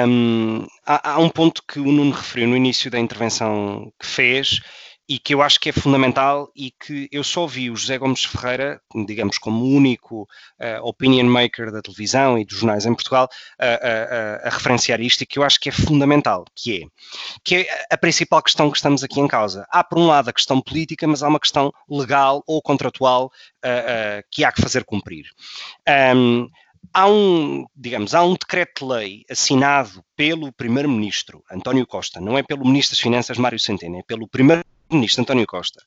um, 0.08 0.64
há, 0.86 1.12
há, 1.12 1.18
um 1.18 1.28
ponto 1.28 1.62
que 1.66 1.80
o 1.80 1.90
Nuno 1.90 2.12
referiu 2.12 2.48
no 2.48 2.56
início 2.56 2.90
da 2.90 3.00
intervenção 3.00 3.92
que 3.98 4.06
fez 4.06 4.60
e 5.08 5.18
que 5.18 5.34
eu 5.34 5.42
acho 5.42 5.58
que 5.58 5.68
é 5.68 5.72
fundamental 5.72 6.50
e 6.54 6.70
que 6.70 7.08
eu 7.10 7.24
só 7.24 7.46
vi 7.46 7.70
o 7.70 7.76
José 7.76 7.98
Gomes 7.98 8.24
Ferreira, 8.24 8.80
digamos, 9.06 9.36
como 9.36 9.64
único 9.64 10.22
uh, 10.22 10.86
opinion 10.86 11.26
maker 11.26 11.72
da 11.72 11.82
televisão 11.82 12.38
e 12.38 12.44
dos 12.44 12.58
jornais 12.58 12.86
em 12.86 12.94
Portugal 12.94 13.28
a, 13.58 13.66
a, 13.66 14.48
a, 14.48 14.50
referenciar 14.50 15.00
isto 15.00 15.22
e 15.22 15.26
que 15.26 15.38
eu 15.38 15.42
acho 15.42 15.58
que 15.58 15.68
é 15.68 15.72
fundamental, 15.72 16.44
que 16.54 16.82
é, 16.82 16.86
que 17.44 17.56
é 17.56 17.66
a 17.90 17.98
principal 17.98 18.42
questão 18.42 18.70
que 18.70 18.76
estamos 18.76 19.02
aqui 19.02 19.20
em 19.20 19.28
causa. 19.28 19.66
Há, 19.70 19.82
por 19.82 19.98
um 19.98 20.06
lado, 20.06 20.30
a 20.30 20.32
questão 20.32 20.60
política, 20.60 21.06
mas 21.06 21.22
há 21.22 21.28
uma 21.28 21.40
questão 21.40 21.72
legal 21.88 22.42
ou 22.46 22.62
contratual 22.62 23.26
uh, 23.26 23.68
uh, 23.68 24.24
que 24.30 24.44
há 24.44 24.52
que 24.52 24.62
fazer 24.62 24.84
cumprir. 24.84 25.26
Um, 26.16 26.48
há 26.92 27.08
um, 27.08 27.66
digamos, 27.76 28.14
há 28.14 28.22
um 28.22 28.32
decreto-lei 28.32 29.24
assinado 29.30 30.02
pelo 30.16 30.52
Primeiro-Ministro 30.52 31.42
António 31.50 31.86
Costa, 31.86 32.20
não 32.20 32.38
é 32.38 32.42
pelo 32.42 32.64
Ministro 32.64 32.94
das 32.94 33.00
Finanças 33.00 33.38
Mário 33.38 33.58
Centeno, 33.58 33.98
é 33.98 34.02
pelo 34.02 34.28
Primeiro 34.28 34.62
Ministro 34.94 35.22
António 35.22 35.46
Costa 35.46 35.82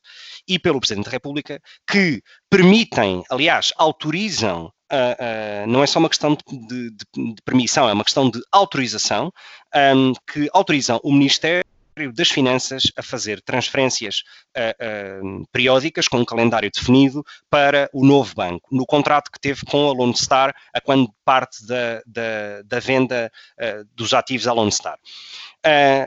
e 0.48 0.58
pelo 0.58 0.80
Presidente 0.80 1.06
da 1.06 1.10
República, 1.10 1.60
que 1.88 2.22
permitem, 2.48 3.22
aliás, 3.30 3.72
autorizam, 3.76 4.66
uh, 4.66 5.64
uh, 5.64 5.66
não 5.66 5.82
é 5.82 5.86
só 5.86 5.98
uma 5.98 6.08
questão 6.08 6.36
de, 6.48 6.90
de, 6.90 7.34
de, 7.34 7.42
permissão, 7.44 7.88
é 7.88 7.92
uma 7.92 8.04
questão 8.04 8.30
de 8.30 8.40
autorização, 8.52 9.32
um, 9.74 10.12
que 10.32 10.48
autorizam 10.52 11.00
o 11.02 11.12
Ministério 11.12 11.64
das 12.14 12.28
Finanças 12.28 12.92
a 12.94 13.02
fazer 13.02 13.40
transferências 13.40 14.22
uh, 14.54 15.46
periódicas 15.50 16.06
com 16.06 16.18
um 16.18 16.26
calendário 16.26 16.70
definido 16.70 17.24
para 17.48 17.88
o 17.92 18.04
novo 18.04 18.34
banco, 18.34 18.68
no 18.70 18.84
contrato 18.84 19.30
que 19.32 19.40
teve 19.40 19.64
com 19.64 19.88
a 19.88 19.92
Lone 19.92 20.14
Star, 20.14 20.54
a 20.74 20.80
quando 20.80 21.10
parte 21.24 21.66
da, 21.66 22.02
da, 22.06 22.62
da 22.66 22.80
venda 22.80 23.32
dos 23.94 24.12
ativos 24.12 24.46
à 24.46 24.52
Lone 24.52 24.70
Star. 24.70 24.98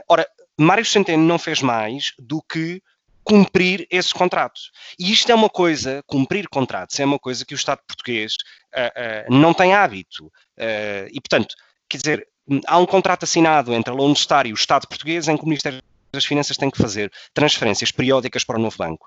ora, 0.08 0.24
Mário 0.62 0.84
Centeno 0.84 1.24
não 1.24 1.38
fez 1.38 1.62
mais 1.62 2.12
do 2.18 2.42
que 2.42 2.82
cumprir 3.24 3.86
esses 3.90 4.12
contratos. 4.12 4.70
E 4.98 5.10
isto 5.10 5.30
é 5.32 5.34
uma 5.34 5.48
coisa, 5.48 6.02
cumprir 6.06 6.48
contratos, 6.48 6.98
é 7.00 7.04
uma 7.04 7.18
coisa 7.18 7.44
que 7.46 7.54
o 7.54 7.56
Estado 7.56 7.80
português 7.86 8.34
uh, 8.74 9.32
uh, 9.32 9.34
não 9.34 9.54
tem 9.54 9.72
hábito. 9.72 10.26
Uh, 10.26 11.08
e, 11.10 11.20
portanto, 11.20 11.54
quer 11.88 11.96
dizer, 11.96 12.28
há 12.66 12.78
um 12.78 12.86
contrato 12.86 13.24
assinado 13.24 13.72
entre 13.72 13.90
a 13.90 13.96
Lone 13.96 14.16
Star 14.16 14.46
e 14.46 14.52
o 14.52 14.54
Estado 14.54 14.86
português 14.86 15.28
em 15.28 15.36
que 15.36 15.44
o 15.44 15.46
Ministério 15.46 15.80
das 16.12 16.24
Finanças 16.24 16.56
tem 16.56 16.70
que 16.70 16.78
fazer 16.78 17.10
transferências 17.32 17.90
periódicas 17.90 18.44
para 18.44 18.58
o 18.58 18.62
novo 18.62 18.76
banco. 18.76 19.06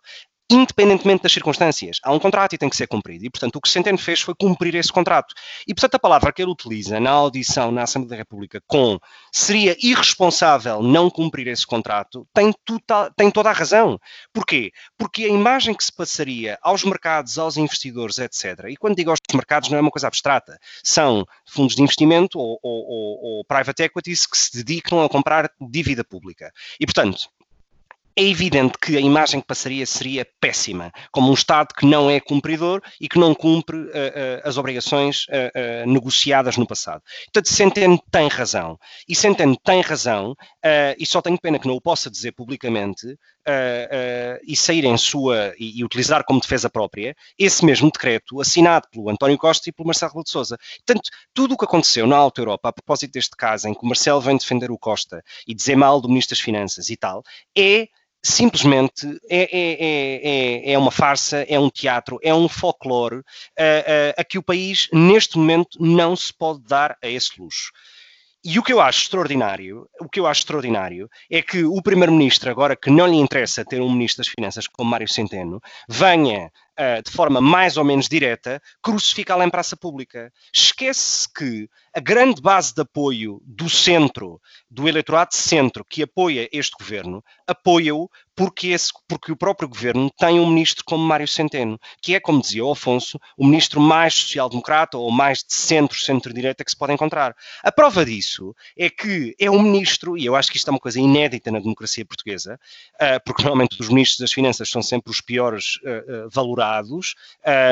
Independentemente 0.49 1.23
das 1.23 1.31
circunstâncias. 1.31 1.99
Há 2.03 2.11
um 2.11 2.19
contrato 2.19 2.53
e 2.53 2.57
tem 2.57 2.69
que 2.69 2.75
ser 2.75 2.87
cumprido. 2.87 3.25
E, 3.25 3.29
portanto, 3.29 3.55
o 3.55 3.61
que 3.61 3.69
Centeno 3.69 3.97
fez 3.97 4.21
foi 4.21 4.35
cumprir 4.35 4.75
esse 4.75 4.91
contrato. 4.91 5.33
E, 5.67 5.73
portanto, 5.73 5.95
a 5.95 5.99
palavra 5.99 6.31
que 6.31 6.41
ele 6.41 6.51
utiliza 6.51 6.99
na 6.99 7.11
audição 7.11 7.71
na 7.71 7.83
Assembleia 7.83 8.09
da 8.09 8.15
República 8.17 8.61
com 8.67 8.99
seria 9.31 9.75
irresponsável 9.81 10.81
não 10.81 11.09
cumprir 11.09 11.47
esse 11.47 11.65
contrato, 11.65 12.27
tem, 12.33 12.53
tem 13.15 13.31
toda 13.31 13.49
a 13.49 13.53
razão. 13.53 13.99
Porquê? 14.33 14.71
Porque 14.97 15.25
a 15.25 15.29
imagem 15.29 15.73
que 15.73 15.83
se 15.83 15.91
passaria 15.91 16.57
aos 16.61 16.83
mercados, 16.83 17.37
aos 17.37 17.57
investidores, 17.57 18.17
etc., 18.19 18.65
e 18.69 18.77
quando 18.77 18.95
digo 18.95 19.09
aos 19.09 19.19
mercados 19.33 19.69
não 19.69 19.77
é 19.77 19.81
uma 19.81 19.91
coisa 19.91 20.07
abstrata, 20.07 20.57
são 20.83 21.25
fundos 21.47 21.75
de 21.75 21.81
investimento 21.81 22.37
ou, 22.39 22.59
ou, 22.61 22.85
ou, 22.85 23.19
ou 23.23 23.45
private 23.45 23.83
equities 23.83 24.25
que 24.25 24.37
se 24.37 24.63
dedicam 24.63 25.03
a 25.03 25.09
comprar 25.09 25.49
dívida 25.59 26.03
pública. 26.03 26.51
E, 26.79 26.85
portanto, 26.85 27.29
é 28.15 28.23
evidente 28.23 28.77
que 28.79 28.95
a 28.95 28.99
imagem 28.99 29.41
que 29.41 29.47
passaria 29.47 29.85
seria 29.85 30.27
péssima, 30.39 30.91
como 31.11 31.29
um 31.29 31.33
Estado 31.33 31.73
que 31.73 31.85
não 31.85 32.09
é 32.09 32.19
cumpridor 32.19 32.81
e 33.01 33.09
que 33.09 33.17
não 33.17 33.33
cumpre 33.33 33.77
uh, 33.77 33.83
uh, 33.83 34.41
as 34.43 34.57
obrigações 34.57 35.25
uh, 35.25 35.89
negociadas 35.89 36.57
no 36.57 36.67
passado. 36.67 37.01
Portanto, 37.25 37.49
Centeno 37.49 38.01
tem 38.11 38.27
razão. 38.27 38.77
E 39.07 39.15
Centeno 39.15 39.57
tem 39.63 39.81
razão, 39.81 40.35
e 40.97 41.05
só 41.05 41.21
tenho 41.21 41.39
pena 41.39 41.59
que 41.59 41.67
não 41.67 41.75
o 41.75 41.81
possa 41.81 42.09
dizer 42.09 42.31
publicamente, 42.31 43.17
e 44.43 44.55
sair 44.55 44.85
em 44.85 44.97
sua 44.97 45.53
e, 45.59 45.79
e, 45.79 45.83
utilizar 45.83 46.23
como 46.23 46.39
defesa 46.39 46.69
própria 46.69 47.15
esse 47.37 47.65
mesmo 47.65 47.91
decreto 47.91 48.39
assinado 48.39 48.87
pelo 48.89 49.09
António 49.09 49.37
Costa 49.37 49.69
e 49.69 49.71
pelo 49.71 49.87
Marcelo 49.87 50.11
Rebelo 50.11 50.23
de 50.23 50.29
Sousa. 50.29 50.57
Portanto, 50.85 51.09
tudo 51.33 51.53
o 51.53 51.57
que 51.57 51.65
aconteceu 51.65 52.07
na 52.07 52.15
Alta 52.15 52.41
Europa 52.41 52.69
a 52.69 52.73
propósito 52.73 53.11
deste 53.11 53.35
caso 53.35 53.67
em 53.67 53.73
que 53.73 53.83
o 53.83 53.87
Marcelo 53.87 54.21
vem 54.21 54.37
defender 54.37 54.71
o 54.71 54.77
Costa 54.77 55.21
e 55.47 55.53
dizer 55.53 55.75
mal 55.75 55.99
do 55.99 56.07
Ministro 56.07 56.35
das 56.35 56.43
Finanças 56.43 56.89
e 56.89 56.95
tal, 56.95 57.23
é 57.57 57.87
simplesmente 58.23 59.05
é, 59.29 59.43
é, 59.51 60.69
é, 60.69 60.71
é, 60.71 60.77
uma 60.77 60.91
farsa, 60.91 61.45
é 61.49 61.59
um 61.59 61.69
teatro, 61.69 62.17
é 62.23 62.33
um 62.33 62.47
folclore 62.47 63.21
a, 63.59 64.17
a, 64.17 64.21
a 64.21 64.23
que 64.23 64.37
o 64.37 64.43
país, 64.43 64.87
neste 64.93 65.37
momento, 65.37 65.77
não 65.79 66.15
se 66.15 66.33
pode 66.33 66.61
dar 66.63 66.97
a 67.03 67.07
esse 67.07 67.39
luxo. 67.39 67.71
E 68.45 68.59
o 68.59 68.63
que 68.63 68.73
eu 68.73 68.81
acho 68.81 69.03
extraordinário, 69.03 69.87
o 70.01 70.09
que 70.09 70.19
eu 70.19 70.27
acho 70.27 70.41
extraordinário 70.41 71.09
é 71.31 71.41
que 71.41 71.63
o 71.63 71.81
primeiro-ministro, 71.81 72.51
agora 72.51 72.75
que 72.75 72.89
não 72.89 73.07
lhe 73.07 73.15
interessa 73.15 73.63
ter 73.63 73.79
um 73.79 73.89
ministro 73.89 74.17
das 74.17 74.27
Finanças 74.27 74.67
como 74.67 74.89
Mário 74.89 75.07
Centeno, 75.07 75.61
venha 75.87 76.47
uh, 76.47 76.49
de 77.05 77.11
forma 77.11 77.39
mais 77.39 77.77
ou 77.77 77.83
menos 77.83 78.07
direta 78.07 78.61
crucificá-lo 78.81 79.43
em 79.43 79.49
praça 79.49 79.77
pública. 79.77 80.31
Esquece 80.53 81.27
que 81.31 81.69
a 81.95 81.99
grande 81.99 82.41
base 82.41 82.73
de 82.73 82.81
apoio 82.81 83.39
do 83.45 83.69
centro, 83.69 84.41
do 84.69 84.87
eleitorado 84.87 85.29
de 85.29 85.37
centro 85.37 85.85
que 85.87 86.01
apoia 86.01 86.49
este 86.51 86.75
governo, 86.79 87.23
apoia-o 87.47 88.09
porque, 88.35 88.75
porque 89.07 89.31
o 89.31 89.37
próprio 89.37 89.69
governo 89.69 90.09
tem 90.17 90.39
um 90.39 90.47
ministro 90.47 90.83
como 90.85 91.03
Mário 91.03 91.27
Centeno, 91.27 91.79
que 92.01 92.15
é, 92.15 92.19
como 92.19 92.41
dizia 92.41 92.65
o 92.65 92.71
Afonso, 92.71 93.19
o 93.37 93.45
ministro 93.45 93.79
mais 93.79 94.13
social-democrata 94.15 94.97
ou 94.97 95.11
mais 95.11 95.39
de 95.39 95.53
centro, 95.53 95.99
centro-direita 95.99 96.63
que 96.63 96.71
se 96.71 96.77
pode 96.77 96.93
encontrar. 96.93 97.35
A 97.63 97.71
prova 97.71 98.03
disso 98.03 98.55
é 98.77 98.89
que 98.89 99.35
é 99.39 99.49
um 99.49 99.61
ministro, 99.61 100.17
e 100.17 100.25
eu 100.25 100.35
acho 100.35 100.51
que 100.51 100.57
isto 100.57 100.67
é 100.67 100.71
uma 100.71 100.79
coisa 100.79 100.99
inédita 100.99 101.51
na 101.51 101.59
democracia 101.59 102.05
portuguesa, 102.05 102.59
uh, 102.95 103.23
porque 103.23 103.43
normalmente 103.43 103.79
os 103.79 103.89
ministros 103.89 104.19
das 104.19 104.33
Finanças 104.33 104.69
são 104.69 104.81
sempre 104.81 105.11
os 105.11 105.21
piores 105.21 105.75
uh, 105.77 106.29
valorados. 106.63 107.15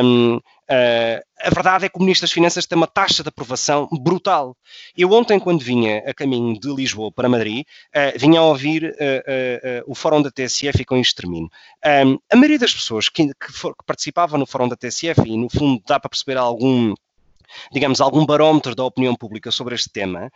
Um, 0.03 0.39
Uh, 0.71 1.19
a 1.43 1.49
verdade 1.49 1.83
é 1.83 1.89
que 1.89 1.97
o 1.97 1.99
Ministro 1.99 2.25
das 2.25 2.31
Finanças 2.31 2.65
tem 2.65 2.77
uma 2.77 2.87
taxa 2.87 3.21
de 3.21 3.27
aprovação 3.27 3.89
brutal. 3.91 4.55
Eu 4.95 5.11
ontem, 5.11 5.37
quando 5.37 5.59
vinha 5.59 5.97
a 6.07 6.13
caminho 6.13 6.57
de 6.57 6.73
Lisboa 6.73 7.11
para 7.11 7.27
Madrid, 7.27 7.65
uh, 7.93 8.17
vinha 8.17 8.39
a 8.39 8.43
ouvir 8.43 8.85
uh, 8.85 9.83
o 9.85 9.93
fórum 9.93 10.21
da 10.21 10.31
TSF 10.31 10.81
e 10.81 10.85
com 10.85 10.95
isto 10.95 11.21
termino. 11.21 11.49
Um, 11.85 12.17
a 12.31 12.37
maioria 12.37 12.57
das 12.57 12.73
pessoas 12.73 13.09
que, 13.09 13.33
que, 13.33 13.51
for, 13.51 13.75
que 13.75 13.83
participavam 13.85 14.39
no 14.39 14.45
fórum 14.45 14.69
da 14.69 14.77
TSF, 14.77 15.21
e 15.25 15.35
no 15.35 15.49
fundo 15.49 15.83
dá 15.85 15.99
para 15.99 16.09
perceber 16.09 16.37
algum 16.37 16.95
digamos, 17.69 17.99
algum 17.99 18.25
barómetro 18.25 18.73
da 18.73 18.85
opinião 18.85 19.13
pública 19.13 19.51
sobre 19.51 19.75
este 19.75 19.89
tema, 19.89 20.31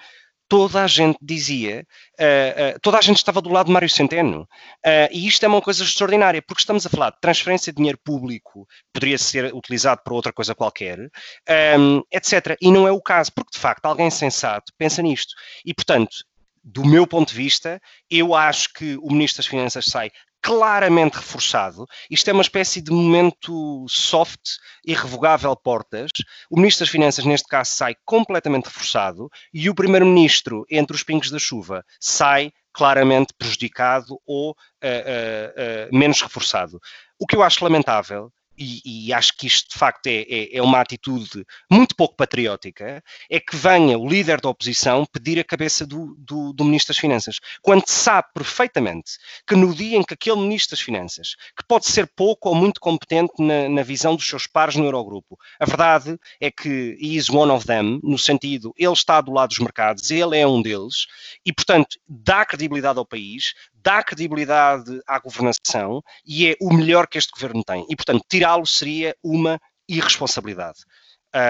toda 0.47 0.83
a 0.83 0.87
gente 0.87 1.17
dizia, 1.21 1.85
uh, 2.19 2.75
uh, 2.75 2.79
toda 2.81 2.97
a 2.97 3.01
gente 3.01 3.17
estava 3.17 3.41
do 3.41 3.49
lado 3.49 3.67
de 3.67 3.71
Mário 3.71 3.89
Centeno. 3.89 4.41
Uh, 4.85 5.09
e 5.11 5.27
isto 5.27 5.43
é 5.43 5.47
uma 5.47 5.61
coisa 5.61 5.83
extraordinária, 5.83 6.41
porque 6.41 6.61
estamos 6.61 6.85
a 6.85 6.89
falar 6.89 7.11
de 7.11 7.19
transferência 7.19 7.71
de 7.71 7.77
dinheiro 7.77 7.99
público, 8.03 8.67
poderia 8.93 9.17
ser 9.17 9.53
utilizado 9.53 10.01
para 10.03 10.13
outra 10.13 10.33
coisa 10.33 10.53
qualquer, 10.53 10.99
um, 10.99 11.09
ehm, 11.47 12.01
etc. 12.11 12.57
E 12.61 12.71
não 12.71 12.87
é 12.87 12.91
o 12.91 13.01
caso, 13.01 13.31
porque 13.33 13.51
de 13.53 13.59
facto 13.59 13.85
alguém 13.85 14.09
sensato 14.09 14.71
pensa 14.77 15.01
nisto. 15.01 15.33
E 15.65 15.73
portanto, 15.73 16.17
do 16.63 16.83
meu 16.83 17.05
ponto 17.05 17.29
de 17.29 17.35
vista, 17.35 17.79
eu 18.09 18.33
acho 18.33 18.73
que 18.73 18.97
o 18.97 19.11
Ministro 19.11 19.37
das 19.37 19.47
Finanças 19.47 19.85
sai 19.85 20.11
claramente 20.45 21.15
reforçado. 21.15 21.87
Isto 22.07 22.29
é 22.29 22.33
uma 22.33 22.43
espécie 22.43 22.79
de 22.79 22.91
momento 22.91 23.83
soft, 23.89 24.57
irrevogável 24.85 25.55
portas. 25.55 26.11
O 26.51 26.57
Ministro 26.57 26.85
das 26.85 26.91
Finanças, 26.91 27.25
neste 27.25 27.47
caso, 27.47 27.71
sai 27.71 27.95
completamente 28.05 28.65
reforçado 28.65 29.27
e 29.51 29.71
o 29.71 29.73
Primeiro-Ministro, 29.73 30.63
entre 30.69 30.95
os 30.95 31.01
pingos 31.01 31.31
da 31.31 31.39
chuva, 31.39 31.83
sai 31.99 32.51
claramente 32.71 33.33
prejudicado 33.35 34.21
ou 34.23 34.51
uh, 34.51 34.53
uh, 34.53 35.89
uh, 35.89 35.97
menos 35.97 36.21
reforçado. 36.21 36.79
O 37.17 37.25
que 37.25 37.35
eu 37.35 37.41
acho 37.41 37.63
lamentável 37.63 38.31
e, 38.57 39.07
e, 39.07 39.13
acho 39.13 39.35
que 39.37 39.47
isto 39.47 39.69
de 39.71 39.77
facto 39.77 40.07
é, 40.07 40.21
é, 40.21 40.57
é, 40.57 40.61
uma 40.61 40.79
atitude 40.79 41.45
muito 41.69 41.95
pouco 41.95 42.15
patriótica, 42.15 43.03
é 43.29 43.39
que 43.39 43.55
venha 43.55 43.97
o 43.97 44.07
líder 44.07 44.39
da 44.39 44.49
oposição 44.49 45.05
pedir 45.05 45.39
a 45.39 45.43
cabeça 45.43 45.85
do, 45.85 46.15
do, 46.17 46.53
do, 46.53 46.63
Ministro 46.63 46.93
das 46.93 46.99
Finanças, 46.99 47.39
quando 47.61 47.87
sabe 47.87 48.27
perfeitamente 48.33 49.13
que 49.47 49.55
no 49.55 49.73
dia 49.73 49.97
em 49.97 50.03
que 50.03 50.13
aquele 50.13 50.37
Ministro 50.37 50.75
das 50.75 50.81
Finanças, 50.81 51.35
que 51.57 51.65
pode 51.67 51.85
ser 51.85 52.07
pouco 52.15 52.49
ou 52.49 52.55
muito 52.55 52.79
competente 52.79 53.33
na, 53.39 53.67
na 53.69 53.83
visão 53.83 54.15
dos 54.15 54.27
seus 54.27 54.47
pares 54.47 54.75
no 54.75 54.85
Eurogrupo, 54.85 55.37
a 55.59 55.65
verdade 55.65 56.17
é 56.39 56.49
que 56.49 56.97
he 56.99 57.15
is 57.15 57.29
one 57.29 57.51
of 57.51 57.65
them, 57.65 57.99
no 58.03 58.17
sentido, 58.17 58.73
ele 58.77 58.93
está 58.93 59.21
do 59.21 59.31
lado 59.31 59.49
dos 59.49 59.59
mercados, 59.59 60.09
ele 60.11 60.37
é 60.37 60.47
um 60.47 60.61
deles, 60.61 61.07
e 61.45 61.51
portanto 61.51 61.97
dá 62.07 62.45
credibilidade 62.45 62.99
ao 62.99 63.05
país, 63.05 63.53
dá 63.85 64.01
credibilidade 64.01 64.99
à 65.07 65.19
governação 65.19 66.01
e 66.25 66.47
é 66.47 66.55
o 66.59 66.73
melhor 66.73 67.07
que 67.07 67.19
este 67.19 67.31
governo 67.31 67.63
tem. 67.63 67.85
E, 67.87 67.95
portanto, 67.95 68.25
tirá-lo 68.27 68.65
seria 68.65 69.15
uma 69.23 69.61
irresponsabilidade. 69.87 70.79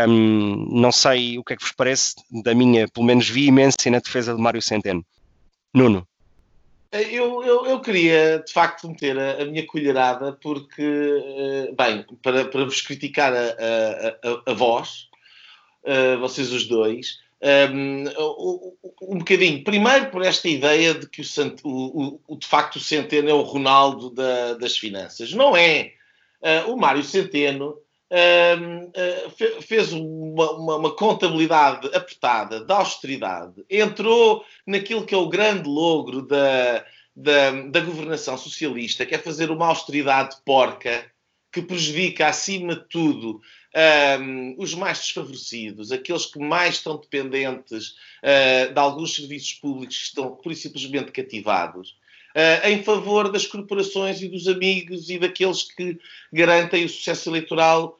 Um, 0.09 0.81
não 0.81 0.91
sei 0.91 1.39
o 1.39 1.43
que 1.43 1.53
é 1.53 1.55
que 1.55 1.63
vos 1.63 1.71
parece 1.71 2.15
da 2.43 2.53
minha, 2.53 2.87
pelo 2.89 3.05
menos, 3.05 3.29
veemência 3.29 3.89
na 3.89 3.99
defesa 3.99 4.35
de 4.35 4.41
Mário 4.41 4.61
Centeno. 4.61 5.05
Nuno. 5.73 6.05
Eu, 6.91 7.43
eu, 7.43 7.65
eu, 7.65 7.79
queria, 7.81 8.43
de 8.45 8.51
facto, 8.51 8.89
meter 8.89 9.17
a, 9.17 9.41
a 9.41 9.45
minha 9.45 9.65
colherada, 9.65 10.33
porque, 10.33 10.81
eh, 10.81 11.73
bem, 11.77 12.05
para, 12.21 12.45
para 12.45 12.65
vos 12.65 12.81
criticar 12.81 13.33
a, 13.33 13.37
a, 13.37 14.49
a, 14.49 14.51
a 14.51 14.53
vós, 14.53 15.09
uh, 15.83 16.17
vocês 16.19 16.51
os 16.53 16.65
dois, 16.67 17.17
um, 17.41 18.05
um 19.01 19.17
bocadinho. 19.19 19.63
Primeiro 19.63 20.09
por 20.09 20.23
esta 20.23 20.47
ideia 20.47 20.93
de 20.93 21.07
que 21.07 21.21
o, 21.21 21.69
o, 21.69 22.21
o 22.27 22.35
de 22.37 22.47
facto 22.47 22.77
o 22.77 22.79
Centeno 22.79 23.29
é 23.29 23.33
o 23.33 23.41
Ronaldo 23.41 24.09
da, 24.09 24.53
das 24.53 24.77
finanças. 24.77 25.33
Não 25.33 25.55
é. 25.55 25.93
Uh, 26.41 26.73
o 26.73 26.77
Mário 26.77 27.03
Centeno 27.03 27.77
uh, 28.11 29.61
fez 29.61 29.91
uma, 29.93 30.51
uma, 30.51 30.75
uma, 30.77 30.95
contabilidade 30.95 31.87
apertada, 31.87 32.63
da 32.63 32.77
austeridade, 32.77 33.63
entrou 33.69 34.45
naquilo 34.65 35.05
que 35.05 35.15
é 35.15 35.17
o 35.17 35.29
grande 35.29 35.67
logro 35.67 36.21
da, 36.21 36.85
da, 37.15 37.51
da 37.51 37.79
governação 37.79 38.37
socialista, 38.37 39.05
que 39.05 39.15
é 39.15 39.17
fazer 39.17 39.49
uma 39.49 39.67
austeridade 39.67 40.35
porca 40.45 41.09
que 41.51 41.61
prejudica, 41.61 42.27
acima 42.27 42.75
de 42.75 42.83
tudo, 42.89 43.39
um, 43.75 44.55
os 44.57 44.73
mais 44.73 44.99
desfavorecidos, 44.99 45.91
aqueles 45.91 46.25
que 46.25 46.39
mais 46.39 46.75
estão 46.75 46.97
dependentes 46.97 47.89
uh, 48.23 48.73
de 48.73 48.79
alguns 48.79 49.15
serviços 49.15 49.53
públicos 49.53 49.97
que 49.97 50.03
estão 50.03 50.35
por 50.35 50.55
simplesmente 50.55 51.11
cativados, 51.11 51.97
uh, 52.35 52.67
em 52.67 52.81
favor 52.83 53.29
das 53.29 53.45
corporações 53.45 54.21
e 54.21 54.29
dos 54.29 54.47
amigos 54.47 55.09
e 55.09 55.19
daqueles 55.19 55.63
que 55.63 55.99
garantem 56.31 56.85
o 56.85 56.89
sucesso 56.89 57.29
eleitoral 57.29 57.99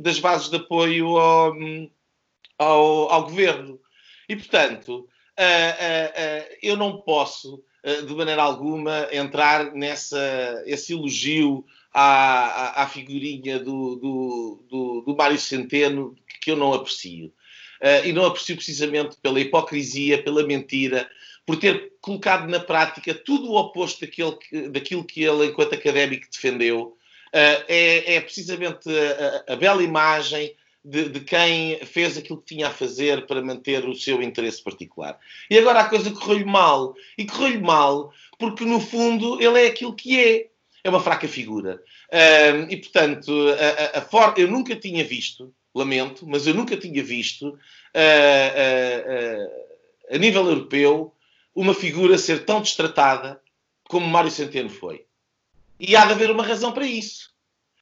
das 0.00 0.18
bases 0.18 0.48
de 0.48 0.56
apoio 0.56 1.18
ao, 1.18 1.52
ao, 2.58 3.12
ao 3.12 3.24
governo. 3.24 3.78
E, 4.26 4.34
portanto, 4.34 5.06
uh, 5.38 6.56
eu 6.62 6.78
não 6.78 7.02
posso, 7.02 7.62
de 8.06 8.14
maneira 8.14 8.42
alguma, 8.42 9.06
entrar 9.12 9.74
nessa, 9.74 10.62
esse 10.64 10.94
elogio 10.94 11.62
à, 11.92 12.82
à, 12.82 12.86
figurinha 12.86 13.58
do, 13.58 13.96
do, 13.96 14.64
do, 14.68 15.00
do 15.02 15.16
Mário 15.16 15.38
Centeno, 15.38 16.14
que 16.40 16.50
eu 16.50 16.56
não 16.56 16.72
aprecio. 16.72 17.32
Uh, 17.80 18.06
e 18.06 18.12
não 18.12 18.24
aprecio 18.24 18.56
precisamente 18.56 19.16
pela 19.22 19.40
hipocrisia, 19.40 20.22
pela 20.22 20.44
mentira, 20.44 21.08
por 21.46 21.56
ter 21.56 21.92
colocado 22.00 22.48
na 22.48 22.60
prática 22.60 23.14
tudo 23.14 23.50
o 23.50 23.56
oposto 23.56 24.00
daquilo 24.00 24.36
que, 24.36 24.68
daquilo 24.68 25.04
que 25.04 25.22
ele, 25.22 25.46
enquanto 25.46 25.74
académico, 25.74 26.26
defendeu. 26.30 26.96
Uh, 27.28 27.64
é, 27.68 28.14
é, 28.14 28.20
precisamente 28.20 28.88
a, 28.88 29.52
a, 29.52 29.56
bela 29.56 29.82
imagem 29.82 30.54
de, 30.84 31.08
de, 31.08 31.20
quem 31.20 31.78
fez 31.84 32.16
aquilo 32.16 32.38
que 32.38 32.54
tinha 32.54 32.68
a 32.68 32.72
fazer 32.72 33.26
para 33.26 33.42
manter 33.42 33.86
o 33.86 33.94
seu 33.94 34.22
interesse 34.22 34.62
particular. 34.62 35.18
E 35.50 35.58
agora 35.58 35.80
a 35.80 35.88
coisa 35.88 36.10
correu-lhe 36.10 36.44
mal. 36.44 36.94
E 37.16 37.26
correu-lhe 37.26 37.58
mal 37.58 38.12
porque, 38.38 38.64
no 38.64 38.80
fundo, 38.80 39.40
ele 39.42 39.60
é 39.60 39.66
aquilo 39.68 39.94
que 39.94 40.18
é 40.18 40.48
é 40.82 40.88
uma 40.88 41.00
fraca 41.00 41.26
figura. 41.28 41.82
Uh, 42.12 42.70
e, 42.70 42.76
portanto, 42.76 43.32
a, 43.50 43.98
a, 43.98 43.98
a 43.98 44.02
for... 44.02 44.34
eu 44.36 44.48
nunca 44.48 44.76
tinha 44.76 45.04
visto, 45.04 45.52
lamento, 45.74 46.26
mas 46.26 46.46
eu 46.46 46.54
nunca 46.54 46.76
tinha 46.76 47.02
visto, 47.02 47.48
uh, 47.48 47.58
a 50.10 50.18
nível 50.18 50.46
europeu, 50.46 51.14
uma 51.54 51.74
figura 51.74 52.16
ser 52.16 52.44
tão 52.44 52.60
destratada 52.60 53.40
como 53.88 54.06
Mário 54.06 54.30
Centeno 54.30 54.70
foi. 54.70 55.04
E 55.80 55.96
há 55.96 56.06
de 56.06 56.12
haver 56.12 56.30
uma 56.30 56.44
razão 56.44 56.72
para 56.72 56.86
isso. 56.86 57.28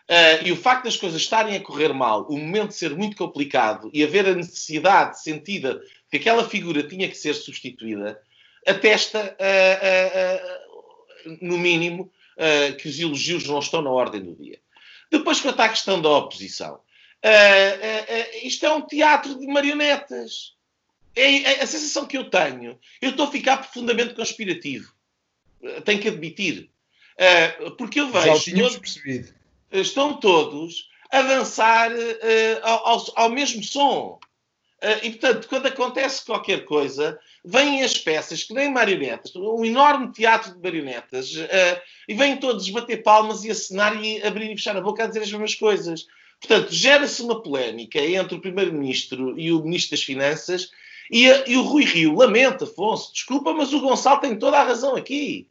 Uh, 0.09 0.47
e 0.47 0.53
o 0.53 0.57
facto 0.57 0.85
das 0.85 0.97
coisas 0.97 1.21
estarem 1.21 1.57
a 1.57 1.61
correr 1.61 1.93
mal, 1.93 2.27
o 2.29 2.39
momento 2.39 2.73
ser 2.73 2.95
muito 2.95 3.17
complicado 3.17 3.91
e 3.93 4.05
haver 4.05 4.25
a 4.27 4.35
necessidade 4.35 5.21
sentida 5.21 5.81
que 6.09 6.17
aquela 6.17 6.49
figura 6.49 6.85
tinha 6.85 7.09
que 7.09 7.17
ser 7.17 7.35
substituída, 7.35 8.21
atesta, 8.65 9.37
uh, 9.41 11.33
uh, 11.33 11.39
no 11.43 11.59
mínimo, 11.59 12.11
que 12.81 12.89
os 12.89 12.99
elogios 12.99 13.47
não 13.47 13.59
estão 13.59 13.81
na 13.83 13.91
ordem 13.91 14.23
do 14.23 14.35
dia. 14.35 14.59
Depois, 15.11 15.41
quanto 15.41 15.61
à 15.61 15.69
questão 15.69 16.01
da 16.01 16.11
oposição, 16.11 16.81
isto 18.43 18.67
é 18.67 18.73
um 18.73 18.83
teatro 18.83 19.39
de 19.39 19.47
marionetas. 19.47 20.55
É, 21.15 21.43
é, 21.43 21.63
a 21.63 21.67
sensação 21.67 22.05
que 22.05 22.19
eu 22.19 22.29
tenho, 22.29 22.79
eu 23.01 23.11
estou 23.11 23.27
a 23.27 23.31
ficar 23.31 23.57
profundamente 23.57 24.15
conspirativo. 24.15 24.93
Tenho 25.85 26.01
que 26.01 26.09
admitir. 26.09 26.71
porque 27.79 28.01
eu 28.01 28.11
vejo. 28.11 28.27
Percebido 28.81 29.37
estão 29.71 30.15
todos 30.19 30.89
a 31.11 31.23
dançar 31.23 31.91
uh, 31.93 32.61
ao, 32.63 33.05
ao, 33.15 33.31
mesmo 33.31 33.63
som. 33.63 34.19
Uh, 34.83 35.07
e, 35.07 35.11
portanto, 35.11 35.49
quando 35.49 35.67
acontece 35.67 36.25
qualquer 36.25 36.65
coisa, 36.67 37.19
vêm 37.43 37.83
as 37.83 37.97
peças, 37.97 38.45
que 38.45 38.53
nem 38.53 38.71
marionetas, 38.71 39.35
um 39.35 39.65
enorme 39.65 40.13
teatro 40.13 40.55
de 40.55 40.63
marionetas, 40.63 41.35
uh, 41.35 41.81
e 42.07 42.15
vêm 42.15 42.37
todos 42.37 42.69
bater 42.69 43.03
palmas 43.03 43.43
e 43.45 43.51
acenar 43.51 44.03
e 44.05 44.23
abrir 44.23 44.51
e 44.51 44.57
fechar 44.57 44.77
a 44.77 44.81
boca 44.83 45.05
a 45.05 45.07
dizer 45.07 45.23
as 45.23 45.33
mesmas 45.33 45.55
coisas. 45.55 46.07
Portanto, 46.39 46.71
gera-se 46.71 47.23
uma 47.23 47.43
polémica 47.43 47.99
entre 47.99 48.35
o 48.35 48.41
Primeiro-Ministro 48.41 49.39
e 49.39 49.51
o 49.51 49.63
Ministro 49.63 49.97
das 49.97 50.05
Finanças, 50.05 50.71
e, 51.11 51.31
a, 51.31 51.45
e, 51.47 51.57
o 51.57 51.63
Rui 51.63 51.85
Rio 51.85 52.15
lamenta, 52.15 52.65
Afonso, 52.65 53.13
desculpa, 53.15 53.55
mas 53.55 53.73
o 53.73 53.81
Gonçalo 53.81 54.21
tem 54.21 54.39
toda 54.39 54.59
a 54.59 54.65
razão 54.65 54.95
aqui. 54.95 55.49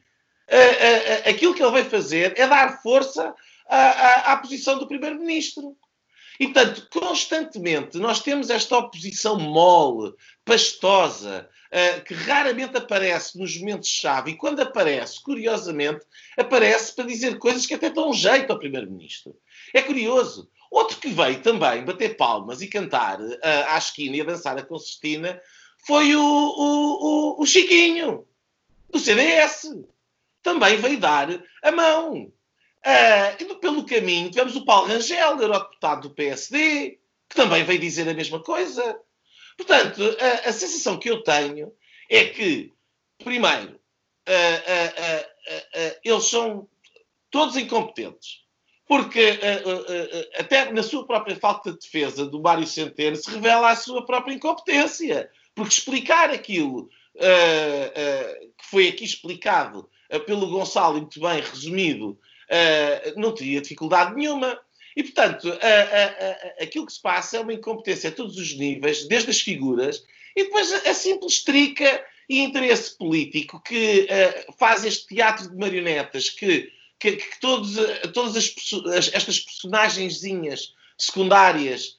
aquilo 1.28 1.54
que 1.54 1.62
ele 1.62 1.72
vai 1.72 1.84
fazer 1.84 2.34
é 2.36 2.46
dar 2.46 2.80
força 2.80 3.34
à, 3.68 4.32
à, 4.32 4.36
posição 4.36 4.78
do 4.78 4.86
primeiro-ministro. 4.86 5.76
E, 6.38 6.48
portanto, 6.48 6.88
constantemente 6.90 7.98
nós 7.98 8.20
temos 8.20 8.50
esta 8.50 8.76
oposição 8.76 9.38
mole, 9.38 10.14
pastosa, 10.44 11.48
uh, 11.66 12.04
que 12.04 12.14
raramente 12.14 12.76
aparece 12.76 13.38
nos 13.38 13.56
momentos-chave, 13.58 14.32
e 14.32 14.36
quando 14.36 14.60
aparece, 14.60 15.22
curiosamente, 15.22 16.04
aparece 16.36 16.94
para 16.94 17.06
dizer 17.06 17.38
coisas 17.38 17.66
que 17.66 17.74
até 17.74 17.90
dão 17.90 18.12
jeito 18.12 18.52
ao 18.52 18.58
Primeiro-Ministro. 18.58 19.34
É 19.72 19.82
curioso. 19.82 20.50
Outro 20.70 20.98
que 20.98 21.08
veio 21.08 21.40
também 21.40 21.84
bater 21.84 22.16
palmas 22.16 22.60
e 22.60 22.68
cantar 22.68 23.20
uh, 23.20 23.38
à 23.68 23.78
esquina 23.78 24.16
e 24.16 24.20
a 24.20 24.24
dançar 24.24 24.58
a 24.58 24.64
concertina 24.64 25.40
foi 25.86 26.16
o, 26.16 26.20
o, 26.20 27.36
o, 27.38 27.42
o 27.42 27.46
Chiquinho, 27.46 28.26
do 28.90 28.98
CDS. 28.98 29.70
Também 30.42 30.76
veio 30.76 30.98
dar 30.98 31.28
a 31.62 31.72
mão. 31.72 32.32
Uh, 32.86 33.42
e 33.42 33.54
pelo 33.56 33.84
caminho 33.84 34.30
tivemos 34.30 34.54
o 34.54 34.64
Paulo 34.64 34.86
Rangel, 34.86 35.40
eurodeputado 35.40 36.08
do 36.08 36.14
PSD, 36.14 37.00
que 37.28 37.34
também 37.34 37.64
veio 37.64 37.80
dizer 37.80 38.08
a 38.08 38.14
mesma 38.14 38.40
coisa. 38.40 38.96
Portanto, 39.56 40.00
a, 40.20 40.48
a 40.48 40.52
sensação 40.52 40.96
que 40.96 41.10
eu 41.10 41.20
tenho 41.24 41.72
é 42.08 42.26
que, 42.26 42.72
primeiro, 43.18 43.72
uh, 44.28 45.24
uh, 45.50 45.96
eles 46.04 46.26
são 46.26 46.68
todos 47.28 47.56
incompetentes. 47.56 48.44
Porque 48.86 49.40
até 50.38 50.70
na 50.70 50.80
sua 50.80 51.04
própria 51.04 51.34
falta 51.34 51.72
de 51.72 51.80
defesa 51.80 52.24
do 52.24 52.40
Mário 52.40 52.68
Centeno 52.68 53.16
se 53.16 53.28
revela 53.28 53.70
a 53.70 53.74
sua 53.74 54.06
própria 54.06 54.32
incompetência. 54.32 55.28
Porque 55.56 55.74
explicar 55.74 56.30
aquilo 56.30 56.88
que 58.56 58.64
foi 58.70 58.86
aqui 58.86 59.02
explicado 59.02 59.90
pelo 60.24 60.48
Gonçalo, 60.48 60.98
muito 60.98 61.18
bem 61.18 61.40
resumido, 61.40 62.16
uh, 62.50 63.20
não 63.20 63.32
teria 63.32 63.60
dificuldade 63.60 64.14
nenhuma. 64.14 64.58
E, 64.96 65.02
portanto, 65.02 65.48
uh, 65.48 65.52
uh, 65.52 66.62
aquilo 66.62 66.86
que 66.86 66.92
se 66.92 67.02
passa 67.02 67.36
é 67.36 67.40
uma 67.40 67.52
incompetência 67.52 68.10
a 68.10 68.12
todos 68.12 68.36
os 68.36 68.56
níveis, 68.56 69.06
desde 69.06 69.30
as 69.30 69.40
figuras, 69.40 70.04
e 70.34 70.44
depois 70.44 70.72
a, 70.72 70.90
a 70.90 70.94
simples 70.94 71.42
trica 71.42 72.04
e 72.28 72.40
interesse 72.40 72.96
político 72.98 73.62
que 73.62 74.08
faz 74.58 74.84
este 74.84 75.14
teatro 75.14 75.48
de 75.48 75.56
marionetas 75.56 76.28
que, 76.28 76.72
que, 76.98 77.12
que 77.12 77.40
todos, 77.40 77.76
todas 78.12 78.36
as, 78.36 78.52
as, 78.96 79.14
estas 79.14 79.38
personagenzinhas 79.38 80.74
secundárias 80.98 81.96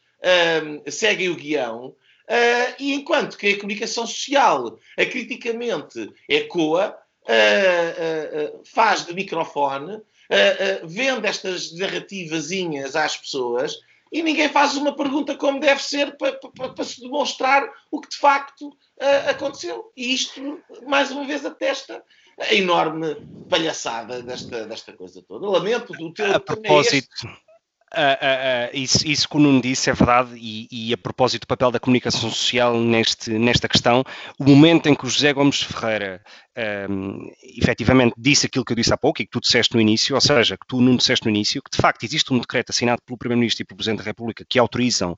seguem 0.85 1.29
o 1.29 1.35
guião, 1.35 1.95
Uh, 2.27 2.75
e 2.77 2.93
enquanto 2.93 3.37
que 3.37 3.47
a 3.47 3.55
comunicação 3.55 4.05
social 4.05 4.77
acriticamente 4.97 6.13
ecoa, 6.27 6.93
uh, 7.23 8.57
uh, 8.57 8.61
faz 8.65 9.05
de 9.05 9.13
microfone, 9.13 10.01
uh, 10.29 10.83
uh, 10.83 10.87
vende 10.87 11.27
estas 11.27 11.75
narrativazinhas 11.77 12.95
às 12.95 13.17
pessoas 13.17 13.79
e 14.11 14.23
ninguém 14.23 14.49
faz 14.49 14.75
uma 14.75 14.95
pergunta 14.95 15.35
como 15.35 15.59
deve 15.59 15.81
ser 15.83 16.15
para, 16.17 16.33
para, 16.33 16.69
para 16.69 16.83
se 16.83 17.01
demonstrar 17.01 17.69
o 17.91 17.99
que 17.99 18.09
de 18.09 18.17
facto 18.17 18.69
uh, 18.69 19.29
aconteceu. 19.29 19.91
E 19.95 20.13
isto, 20.13 20.61
mais 20.85 21.11
uma 21.11 21.25
vez, 21.25 21.45
atesta 21.45 22.03
a 22.39 22.53
enorme 22.53 23.15
palhaçada 23.49 24.21
desta, 24.21 24.65
desta 24.65 24.93
coisa 24.93 25.21
toda. 25.21 25.49
Lamento 25.49 25.93
do 25.93 26.13
teu. 26.13 26.35
A 26.35 26.39
propósito. 26.39 27.27
Uh, 27.95 27.99
uh, 27.99 28.75
uh, 28.75 28.77
isso, 28.77 29.07
isso 29.07 29.29
que 29.29 29.37
o 29.37 29.39
Nuno 29.39 29.61
disse 29.61 29.89
é 29.89 29.93
verdade, 29.93 30.31
e, 30.35 30.67
e, 30.69 30.93
a 30.93 30.97
propósito 30.97 31.43
do 31.43 31.47
papel 31.47 31.71
da 31.71 31.79
comunicação 31.79 32.29
social 32.29 32.77
neste, 32.77 33.29
nesta 33.31 33.69
questão, 33.69 34.03
o 34.37 34.43
momento 34.43 34.89
em 34.89 34.95
que 34.95 35.05
o 35.05 35.09
José 35.09 35.31
Gomes 35.31 35.61
Ferreira 35.61 36.21
um, 36.89 37.31
efetivamente 37.57 38.13
disse 38.17 38.45
aquilo 38.45 38.65
que 38.65 38.73
eu 38.73 38.75
disse 38.75 38.93
há 38.93 38.97
pouco 38.97 39.21
e 39.21 39.25
que 39.25 39.31
tu 39.31 39.39
disseste 39.39 39.73
no 39.73 39.79
início, 39.79 40.15
ou 40.15 40.21
seja, 40.21 40.57
que 40.57 40.67
tu 40.67 40.81
não 40.81 40.97
disseste 40.97 41.25
no 41.25 41.31
início, 41.31 41.61
que 41.61 41.71
de 41.71 41.77
facto 41.77 42.03
existe 42.03 42.33
um 42.33 42.39
decreto 42.39 42.71
assinado 42.71 43.01
pelo 43.05 43.17
Primeiro-Ministro 43.17 43.63
e 43.63 43.65
pelo 43.65 43.77
Presidente 43.77 43.99
da 43.99 44.03
República 44.03 44.45
que 44.47 44.59
autorizam 44.59 45.17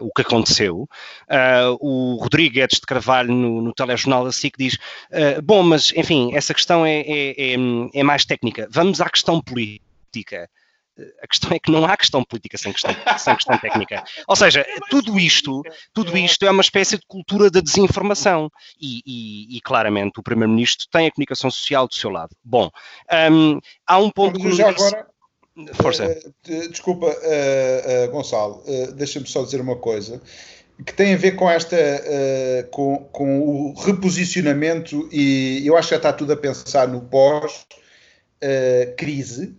o 0.00 0.12
que 0.14 0.22
aconteceu. 0.22 0.88
o 1.80 2.16
Rodrigo 2.20 2.54
Guedes 2.54 2.78
de 2.78 2.86
Carvalho, 2.86 3.32
no, 3.32 3.60
no 3.60 3.72
telejornal 3.72 4.26
assim, 4.26 4.50
que 4.50 4.58
diz: 4.58 4.78
bom, 5.42 5.62
mas 5.62 5.92
enfim, 5.96 6.34
essa 6.34 6.54
questão 6.54 6.84
é, 6.84 7.00
é, 7.00 7.54
é, 7.54 7.56
é 7.94 8.02
mais 8.02 8.24
técnica. 8.24 8.68
Vamos 8.70 9.00
à 9.00 9.08
questão 9.08 9.40
política 9.40 10.48
a 11.22 11.26
questão 11.26 11.50
é 11.52 11.58
que 11.58 11.70
não 11.70 11.84
há 11.84 11.96
questão 11.96 12.22
política 12.24 12.56
sem 12.56 12.72
questão, 12.72 12.94
sem 13.18 13.34
questão 13.34 13.58
técnica. 13.58 14.04
Ou 14.28 14.36
seja, 14.36 14.60
é 14.60 14.78
tudo 14.88 15.18
isto, 15.18 15.62
tudo 15.92 16.16
isto 16.16 16.46
é 16.46 16.50
uma 16.50 16.60
espécie 16.60 16.96
de 16.96 17.06
cultura 17.06 17.50
da 17.50 17.60
desinformação. 17.60 18.50
E, 18.80 19.02
e, 19.06 19.56
e 19.56 19.60
claramente 19.60 20.20
o 20.20 20.22
Primeiro-Ministro 20.22 20.86
tem 20.90 21.06
a 21.06 21.10
comunicação 21.10 21.50
social 21.50 21.88
do 21.88 21.94
seu 21.94 22.10
lado. 22.10 22.34
Bom, 22.42 22.70
um, 23.32 23.60
há 23.86 23.98
um 23.98 24.10
ponto 24.10 24.38
que. 24.38 24.52
Já 24.52 24.70
agora, 24.70 25.06
Força. 25.74 26.06
Uh, 26.48 26.68
desculpa, 26.68 27.06
uh, 27.06 27.10
uh, 27.10 28.10
Gonçalo, 28.10 28.62
deixa-me 28.96 29.26
só 29.26 29.44
dizer 29.44 29.60
uma 29.60 29.76
coisa 29.76 30.20
que 30.84 30.92
tem 30.92 31.14
a 31.14 31.16
ver 31.16 31.32
com 31.32 31.48
esta 31.48 31.76
uh, 31.76 32.68
com, 32.70 33.04
com 33.12 33.40
o 33.40 33.74
reposicionamento 33.74 35.08
e 35.12 35.62
eu 35.64 35.76
acho 35.76 35.88
que 35.88 35.94
já 35.94 35.98
está 35.98 36.12
tudo 36.12 36.32
a 36.32 36.36
pensar 36.36 36.88
no 36.88 37.02
pós 37.02 37.66
uh, 38.42 38.96
crise 38.96 39.56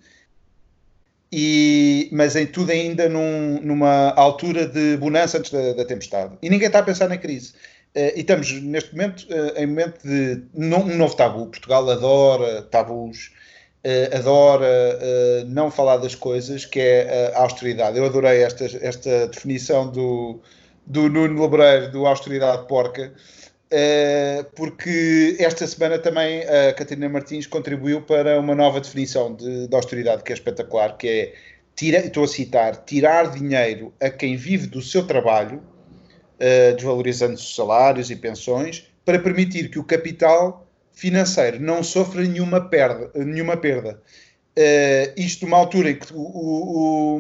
e, 1.38 2.08
mas 2.14 2.34
em 2.38 2.48
tudo 2.48 2.72
ainda 2.72 3.10
num, 3.10 3.60
numa 3.62 4.12
altura 4.12 4.66
de 4.66 4.96
bonança 4.96 5.38
antes 5.38 5.52
da, 5.52 5.74
da, 5.74 5.84
tempestade. 5.84 6.38
E 6.42 6.50
ninguém 6.50 6.68
está 6.68 6.80
a 6.80 6.84
pensar 6.84 7.10
na 7.10 7.18
crise. 7.18 7.52
Uh, 7.94 8.16
e 8.16 8.22
estamos 8.22 8.50
neste 8.62 8.94
momento 8.94 9.28
uh, 9.30 9.62
em 9.62 9.68
momento 9.68 10.02
de 10.02 10.42
um 10.56 10.96
novo 10.96 11.14
tabu. 11.14 11.48
Portugal 11.48 11.90
adora 11.90 12.62
tabus, 12.62 13.34
uh, 13.86 14.16
adora 14.16 14.66
não 15.48 15.70
falar 15.70 15.98
das 15.98 16.16
coisas, 16.16 16.64
que 16.64 16.80
é 16.80 17.34
a 17.36 17.42
austeridade. 17.42 17.98
Eu 17.98 18.06
adorei 18.06 18.42
esta, 18.42 18.64
esta 18.80 19.28
definição 19.28 19.92
do, 19.92 20.40
do 20.88 21.10
Nuno 21.10 21.42
Lebreiro, 21.42 21.92
do 21.92 22.06
austeridade 22.06 22.66
porca, 22.66 23.12
porque 24.56 25.36
esta 25.40 25.66
semana 25.68 26.00
também 26.00 26.44
a 26.44 26.74
Catarina 26.74 27.10
Martins 27.10 27.48
contribuiu 27.48 28.02
para 28.02 28.40
uma 28.40 28.56
nova 28.56 28.80
definição 28.80 29.36
de, 29.36 29.68
de 29.68 29.76
austeridade 29.76 30.24
que 30.24 30.32
é 30.32 30.36
espetacular, 30.36 30.98
que 30.98 31.08
é, 31.08 31.34
tira, 31.76 32.00
estou 32.00 32.24
a 32.24 32.28
citar, 32.28 32.78
tirar 32.86 33.32
dinheiro 33.32 33.94
a 34.00 34.10
quem 34.10 34.36
vive 34.36 34.68
do 34.68 34.82
seu 34.82 35.06
trabalho, 35.06 35.58
uh, 35.58 36.76
desvalorizando 36.76 37.34
os 37.34 37.56
salários 37.56 38.10
e 38.10 38.16
pensões, 38.16 38.88
para 39.04 39.20
permitir 39.20 39.70
que 39.70 39.78
o 39.78 39.84
capital 39.84 40.66
financeiro 40.94 41.60
não 41.60 41.84
sofra 41.84 42.24
nenhuma 42.24 42.62
perda. 42.62 43.12
Nenhuma 43.14 43.58
perda. 43.58 44.02
Uh, 44.58 45.12
isto 45.18 45.46
numa 45.46 45.58
altura 45.58 45.92
em 45.92 46.00
que 46.00 46.14
o, 46.14 46.18
o, 46.18 47.20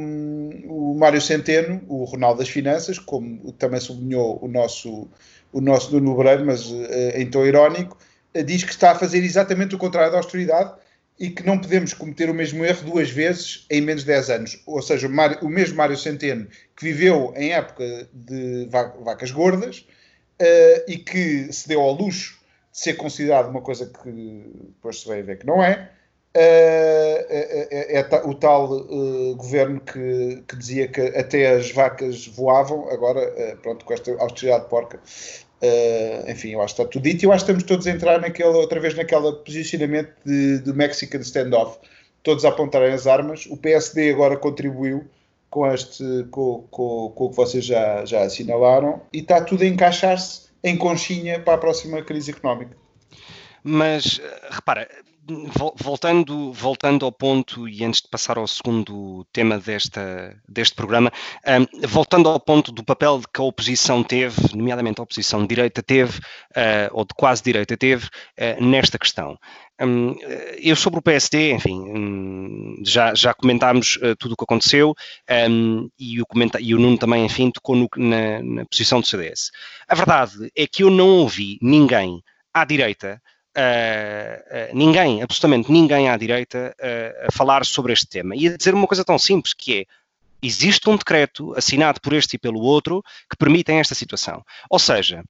o, 0.67 0.91
o 0.91 0.97
Mário 0.97 1.21
Centeno, 1.21 1.81
o 1.89 2.05
Ronaldo 2.05 2.39
das 2.39 2.47
Finanças, 2.47 2.97
como 2.97 3.51
também 3.53 3.81
sublinhou 3.81 4.39
o 4.41 4.47
nosso 4.47 5.09
o 5.51 5.61
nosso 5.61 5.91
Nuno 5.91 6.15
Breiro, 6.15 6.45
mas 6.45 6.69
uh, 6.69 6.87
em 7.15 7.29
tom 7.29 7.45
irónico, 7.45 7.97
uh, 8.35 8.43
diz 8.43 8.63
que 8.63 8.71
está 8.71 8.91
a 8.91 8.95
fazer 8.95 9.23
exatamente 9.23 9.75
o 9.75 9.77
contrário 9.77 10.11
da 10.11 10.17
austeridade 10.17 10.73
e 11.19 11.29
que 11.29 11.45
não 11.45 11.57
podemos 11.57 11.93
cometer 11.93 12.29
o 12.29 12.33
mesmo 12.33 12.65
erro 12.65 12.83
duas 12.85 13.09
vezes 13.09 13.65
em 13.69 13.81
menos 13.81 14.01
de 14.01 14.07
10 14.07 14.29
anos. 14.29 14.63
Ou 14.65 14.81
seja, 14.81 15.07
o, 15.07 15.09
Mário, 15.09 15.39
o 15.41 15.49
mesmo 15.49 15.77
Mário 15.77 15.97
Centeno, 15.97 16.47
que 16.75 16.83
viveu 16.83 17.33
em 17.37 17.53
época 17.53 18.09
de 18.13 18.67
vacas 19.01 19.31
gordas 19.31 19.85
uh, 20.41 20.83
e 20.87 20.97
que 20.97 21.51
se 21.53 21.67
deu 21.67 21.81
ao 21.81 21.93
luxo 21.93 22.37
de 22.71 22.79
ser 22.79 22.95
considerado 22.95 23.49
uma 23.49 23.61
coisa 23.61 23.85
que 23.85 24.11
depois 24.11 24.99
se 24.99 25.07
vai 25.07 25.21
ver 25.21 25.39
que 25.39 25.45
não 25.47 25.63
é, 25.63 25.91
é, 26.37 27.97
é, 27.97 27.99
é, 27.99 28.21
o 28.25 28.33
tal 28.33 28.71
uh, 28.71 29.35
governo 29.35 29.79
que, 29.79 30.43
que, 30.47 30.55
dizia 30.55 30.87
que 30.87 31.01
até 31.01 31.55
as 31.55 31.71
vacas 31.71 32.27
voavam, 32.27 32.89
agora, 32.89 33.57
pronto, 33.61 33.85
com 33.85 33.93
esta 33.93 34.11
austeridade 34.21 34.69
porca, 34.69 34.99
Uh, 35.61 36.29
enfim, 36.29 36.49
eu 36.49 36.61
acho 36.61 36.75
que 36.75 36.81
está 36.81 36.91
tudo 36.91 37.03
dito 37.03 37.23
e 37.23 37.25
eu 37.25 37.31
acho 37.31 37.45
que 37.45 37.51
estamos 37.51 37.63
todos 37.63 37.87
a 37.87 37.91
entrar 37.91 38.19
naquele, 38.19 38.49
outra 38.49 38.79
vez 38.79 38.93
naquele 38.93 39.31
posicionamento 39.31 40.13
de, 40.25 40.59
do 40.59 40.73
Mexican 40.73 41.19
standoff, 41.19 41.79
todos 42.21 42.43
a 42.45 42.49
apontarem 42.49 42.93
as 42.93 43.07
armas. 43.07 43.45
O 43.47 43.57
PSD 43.57 44.11
agora 44.11 44.35
contribuiu 44.37 45.05
com, 45.49 45.65
este, 45.71 46.03
com, 46.29 46.67
com, 46.69 47.11
com 47.15 47.25
o 47.25 47.29
que 47.29 47.35
vocês 47.35 47.65
já, 47.65 48.03
já 48.05 48.23
assinalaram 48.23 49.01
e 49.13 49.19
está 49.19 49.41
tudo 49.41 49.63
a 49.63 49.67
encaixar-se 49.67 50.49
em 50.63 50.77
conchinha 50.77 51.39
para 51.39 51.53
a 51.53 51.57
próxima 51.57 52.01
crise 52.01 52.31
económica. 52.31 52.75
Mas 53.63 54.21
repara, 54.49 54.87
voltando, 55.75 56.51
voltando 56.53 57.05
ao 57.05 57.11
ponto, 57.11 57.67
e 57.67 57.83
antes 57.83 58.01
de 58.01 58.07
passar 58.07 58.37
ao 58.37 58.47
segundo 58.47 59.25
tema 59.33 59.57
desta, 59.57 60.35
deste 60.47 60.75
programa, 60.75 61.11
um, 61.47 61.87
voltando 61.87 62.29
ao 62.29 62.39
ponto 62.39 62.71
do 62.71 62.83
papel 62.83 63.21
que 63.33 63.41
a 63.41 63.43
oposição 63.43 64.03
teve, 64.03 64.55
nomeadamente 64.55 64.99
a 64.99 65.03
oposição 65.03 65.41
de 65.41 65.47
direita 65.47 65.81
teve, 65.81 66.19
uh, 66.19 66.89
ou 66.91 67.03
de 67.03 67.13
quase 67.15 67.43
direita 67.43 67.75
teve, 67.75 68.05
uh, 68.05 68.63
nesta 68.63 68.99
questão. 68.99 69.37
Um, 69.81 70.15
eu 70.57 70.75
sobre 70.75 70.99
o 70.99 71.01
PSD, 71.01 71.51
enfim, 71.53 71.79
um, 71.79 72.75
já, 72.85 73.13
já 73.13 73.33
comentámos 73.33 73.97
uh, 73.97 74.15
tudo 74.17 74.33
o 74.33 74.37
que 74.37 74.43
aconteceu 74.43 74.93
e, 75.99 76.21
o 76.21 76.25
comenta 76.25 76.61
e 76.61 76.73
o 76.73 76.79
Nuno 76.79 76.97
também, 76.97 77.25
enfim, 77.25 77.51
tocou 77.51 77.75
no, 77.75 77.89
na, 77.97 78.41
na 78.41 78.65
posição 78.65 79.01
do 79.01 79.07
CDS. 79.07 79.51
A 79.87 79.95
verdade 79.95 80.49
é 80.55 80.65
que 80.65 80.83
eu 80.83 80.89
não 80.89 81.09
ouvi 81.19 81.57
ninguém 81.61 82.21
à 82.53 82.63
direita 82.63 83.21
Uh, 83.57 84.75
ninguém, 84.75 85.21
absolutamente 85.23 85.71
ninguém 85.71 86.09
à 86.09 86.17
direita, 86.17 86.75
uh, 86.77 87.27
a 87.27 87.31
falar 87.31 87.65
sobre 87.65 87.93
este 87.93 88.05
tema 88.07 88.35
e 88.35 88.49
a 88.49 88.57
dizer 88.57 88.73
uma 88.73 88.87
coisa 88.87 89.05
tão 89.05 89.17
simples 89.17 89.53
que 89.53 89.79
é 89.79 89.85
existe 90.41 90.89
um 90.89 90.97
decreto 90.97 91.53
assinado 91.55 92.01
por 92.01 92.13
este 92.13 92.35
e 92.35 92.39
pelo 92.39 92.59
outro 92.59 93.01
que 93.29 93.37
permitem 93.37 93.79
esta 93.79 93.95
situação. 93.95 94.43
Ou 94.69 94.77
seja, 94.77 95.23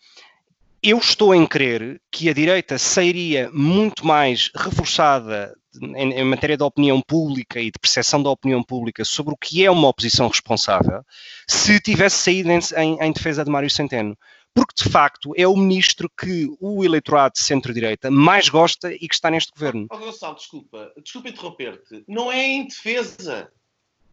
eu 0.82 0.98
estou 0.98 1.34
em 1.34 1.46
crer 1.46 2.02
que 2.12 2.30
a 2.30 2.34
direita 2.34 2.78
sairia 2.78 3.50
muito 3.54 4.06
mais 4.06 4.52
reforçada 4.56 5.56
em, 5.82 6.14
em, 6.14 6.24
matéria 6.24 6.58
de 6.58 6.64
opinião 6.64 7.02
pública 7.02 7.60
e 7.60 7.66
de 7.66 7.80
percepção 7.80 8.22
da 8.22 8.30
opinião 8.30 8.64
pública 8.64 9.04
sobre 9.04 9.34
o 9.34 9.38
que 9.38 9.66
é 9.66 9.72
uma 9.72 9.88
oposição 9.88 10.28
responsável 10.28 11.04
se 11.48 11.80
tivesse 11.80 12.18
saído 12.18 12.52
em, 12.52 12.60
em, 12.78 12.98
em 13.02 13.12
defesa 13.12 13.44
de 13.44 13.52
Mário 13.52 13.70
Centeno 13.70 14.18
porque 14.56 14.84
de 14.84 14.90
facto 14.90 15.34
é 15.36 15.46
o 15.46 15.56
ministro 15.58 16.10
que 16.10 16.48
o 16.62 16.84
eleitorado 16.84 17.34
de 17.34 17.42
centro-direita 17.42 18.10
mais 18.10 18.48
gosta 18.48 18.94
e 18.94 19.08
que 19.08 19.14
está 19.14 19.30
neste 19.30 19.52
governo. 19.52 19.86
Oh, 19.92 19.98
Gonçalo, 19.98 20.36
desculpa, 20.36 20.94
desculpa 21.04 21.30
interromper-te. 21.30 22.06
Não 22.08 22.32
é 22.32 22.42
em 22.42 22.66
defesa. 22.66 23.52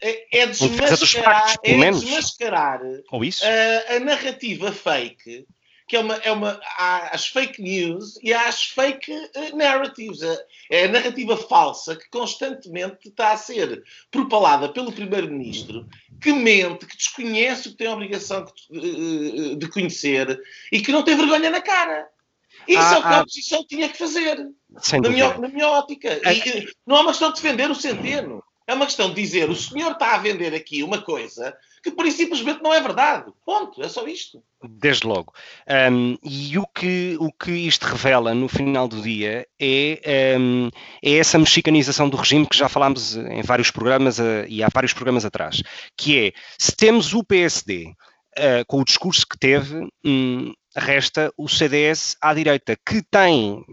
É, 0.00 0.40
é 0.40 0.46
desmascarar, 0.48 1.55
é 1.62 1.90
desmascarar? 1.92 2.81
A, 3.46 3.94
a 3.94 4.00
narrativa 4.00 4.72
fake 4.72 5.46
que 5.92 5.96
é 5.96 6.00
uma, 6.00 6.14
é 6.14 6.33
uma 6.33 6.59
há 6.78 7.14
as 7.14 7.26
fake 7.26 7.61
news 7.61 8.18
e 8.22 8.33
há 8.33 8.48
as 8.48 8.64
fake 8.64 9.12
uh, 9.12 9.55
narratives. 9.55 10.22
É 10.70 10.87
a 10.87 10.88
narrativa 10.88 11.37
falsa 11.37 11.94
que 11.94 12.09
constantemente 12.09 13.11
está 13.11 13.33
a 13.33 13.37
ser 13.37 13.85
propalada 14.11 14.70
pelo 14.70 14.90
Primeiro-Ministro, 14.90 15.87
que 16.18 16.33
mente, 16.33 16.87
que 16.87 16.96
desconhece 16.96 17.68
o 17.68 17.72
que 17.72 17.76
tem 17.76 17.88
a 17.88 17.92
obrigação 17.92 18.42
de, 18.70 18.78
uh, 18.78 19.57
de 19.57 19.68
conhecer 19.68 20.40
e 20.72 20.81
que 20.81 20.90
não 20.90 21.02
tem 21.02 21.14
vergonha 21.14 21.50
na 21.50 21.61
cara. 21.61 22.09
Isso 22.66 22.81
ah, 22.81 22.94
é 22.94 22.98
o 22.98 23.02
que 23.02 23.09
a 23.09 23.18
ah. 23.18 23.20
oposição 23.20 23.66
tinha 23.66 23.88
que 23.90 23.98
fazer, 23.98 24.38
na 24.38 25.11
minha, 25.11 25.37
na 25.37 25.48
minha, 25.48 25.68
ótica. 25.68 26.09
E, 26.33 26.72
não 26.87 26.96
é 26.96 27.00
uma 27.00 27.11
questão 27.11 27.28
de 27.31 27.42
defender 27.42 27.70
o 27.70 27.74
centeno. 27.74 28.42
É 28.66 28.72
uma 28.72 28.87
questão 28.87 29.11
de 29.11 29.20
dizer 29.20 29.50
o 29.50 29.55
senhor 29.55 29.92
está 29.92 30.14
a 30.14 30.18
vender 30.18 30.55
aqui 30.55 30.83
uma 30.83 31.02
coisa 31.02 31.55
que 31.82 31.90
por 31.90 32.10
simplesmente 32.10 32.62
não 32.62 32.72
é 32.72 32.80
verdade. 32.80 33.32
Ponto. 33.44 33.82
É 33.82 33.88
só 33.88 34.06
isto. 34.06 34.42
Desde 34.62 35.06
logo. 35.06 35.32
Um, 35.90 36.16
e 36.22 36.56
o 36.56 36.66
que, 36.66 37.16
o 37.18 37.32
que 37.32 37.50
isto 37.50 37.84
revela 37.84 38.32
no 38.34 38.48
final 38.48 38.86
do 38.86 39.02
dia 39.02 39.46
é, 39.60 40.36
um, 40.38 40.70
é 41.02 41.16
essa 41.16 41.38
mexicanização 41.38 42.08
do 42.08 42.16
regime 42.16 42.46
que 42.46 42.56
já 42.56 42.68
falámos 42.68 43.16
em 43.16 43.42
vários 43.42 43.70
programas 43.70 44.18
uh, 44.18 44.46
e 44.48 44.62
há 44.62 44.68
vários 44.72 44.92
programas 44.92 45.24
atrás, 45.24 45.62
que 45.96 46.18
é 46.18 46.32
se 46.58 46.74
temos 46.76 47.12
o 47.12 47.24
PSD 47.24 47.86
uh, 47.86 47.94
eh, 48.36 48.64
com 48.66 48.80
o 48.80 48.84
discurso 48.84 49.26
que 49.28 49.38
teve, 49.38 49.88
um, 50.04 50.52
resta 50.76 51.32
o 51.37 51.48
CDS 51.48 52.16
à 52.20 52.32
direita, 52.32 52.76
que 52.76 53.02
tem, 53.02 53.64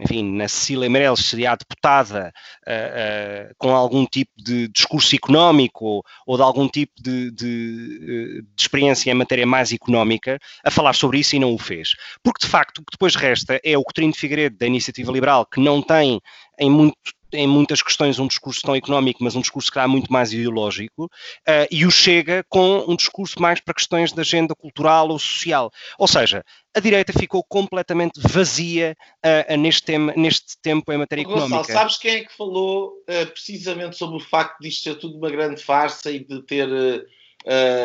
enfim, 0.00 0.36
na 0.36 0.48
Cecília 0.48 0.88
Meirelles 0.88 1.24
seria 1.24 1.52
a 1.52 1.56
deputada 1.56 2.32
uh, 2.66 3.50
uh, 3.50 3.54
com 3.58 3.74
algum 3.74 4.06
tipo 4.06 4.30
de 4.36 4.68
discurso 4.68 5.14
económico 5.14 5.84
ou, 5.84 6.04
ou 6.26 6.36
de 6.36 6.42
algum 6.42 6.68
tipo 6.68 6.92
de, 7.02 7.30
de, 7.30 8.00
eh, 8.02 8.42
de, 8.42 8.62
experiência 8.62 9.10
em 9.10 9.14
matéria 9.14 9.46
mais 9.46 9.72
económica, 9.72 10.38
a 10.64 10.70
falar 10.70 10.92
sobre 10.92 11.18
isso 11.18 11.34
e 11.34 11.38
não 11.38 11.54
o 11.54 11.58
fez. 11.58 11.94
Porque, 12.22 12.44
de 12.44 12.50
facto, 12.50 12.78
o 12.78 12.84
que 12.84 12.92
depois 12.92 13.16
resta 13.16 13.60
é 13.64 13.76
o 13.76 13.82
Coutinho 13.82 14.12
de 14.12 14.18
Figueiredo 14.18 14.56
da 14.56 14.66
Iniciativa 14.66 15.12
Liberal, 15.12 15.46
que 15.46 15.60
não 15.60 15.82
tem 15.82 16.20
em 16.58 16.70
muito 16.70 16.96
em 17.32 17.46
muitas 17.46 17.82
questões 17.82 18.18
um 18.18 18.26
discurso 18.26 18.62
tão 18.62 18.74
económico, 18.74 19.22
mas 19.22 19.34
um 19.34 19.40
discurso 19.40 19.70
que 19.70 19.78
é 19.78 19.86
muito 19.86 20.12
mais 20.12 20.32
ideológico, 20.32 21.04
uh, 21.04 21.68
e 21.70 21.84
o 21.84 21.90
Chega 21.90 22.44
com 22.48 22.84
um 22.88 22.96
discurso 22.96 23.40
mais 23.40 23.60
para 23.60 23.74
questões 23.74 24.12
de 24.12 24.20
agenda 24.20 24.54
cultural 24.54 25.08
ou 25.08 25.18
social. 25.18 25.70
Ou 25.98 26.06
seja, 26.06 26.44
a 26.74 26.80
direita 26.80 27.12
ficou 27.12 27.44
completamente 27.44 28.20
vazia 28.20 28.96
uh, 29.24 29.56
neste, 29.56 29.82
tema, 29.82 30.12
neste 30.16 30.58
tempo 30.62 30.92
em 30.92 30.98
matéria 30.98 31.24
Gonçalo, 31.24 31.46
económica. 31.46 31.72
Sabes 31.72 31.98
quem 31.98 32.14
é 32.16 32.24
que 32.24 32.36
falou 32.36 32.92
uh, 33.08 33.26
precisamente 33.32 33.96
sobre 33.96 34.16
o 34.16 34.20
facto 34.20 34.60
de 34.60 34.68
isto 34.68 34.84
ser 34.84 34.94
tudo 34.94 35.18
uma 35.18 35.30
grande 35.30 35.62
farsa 35.62 36.10
e 36.10 36.20
de 36.20 36.42
ter 36.42 36.68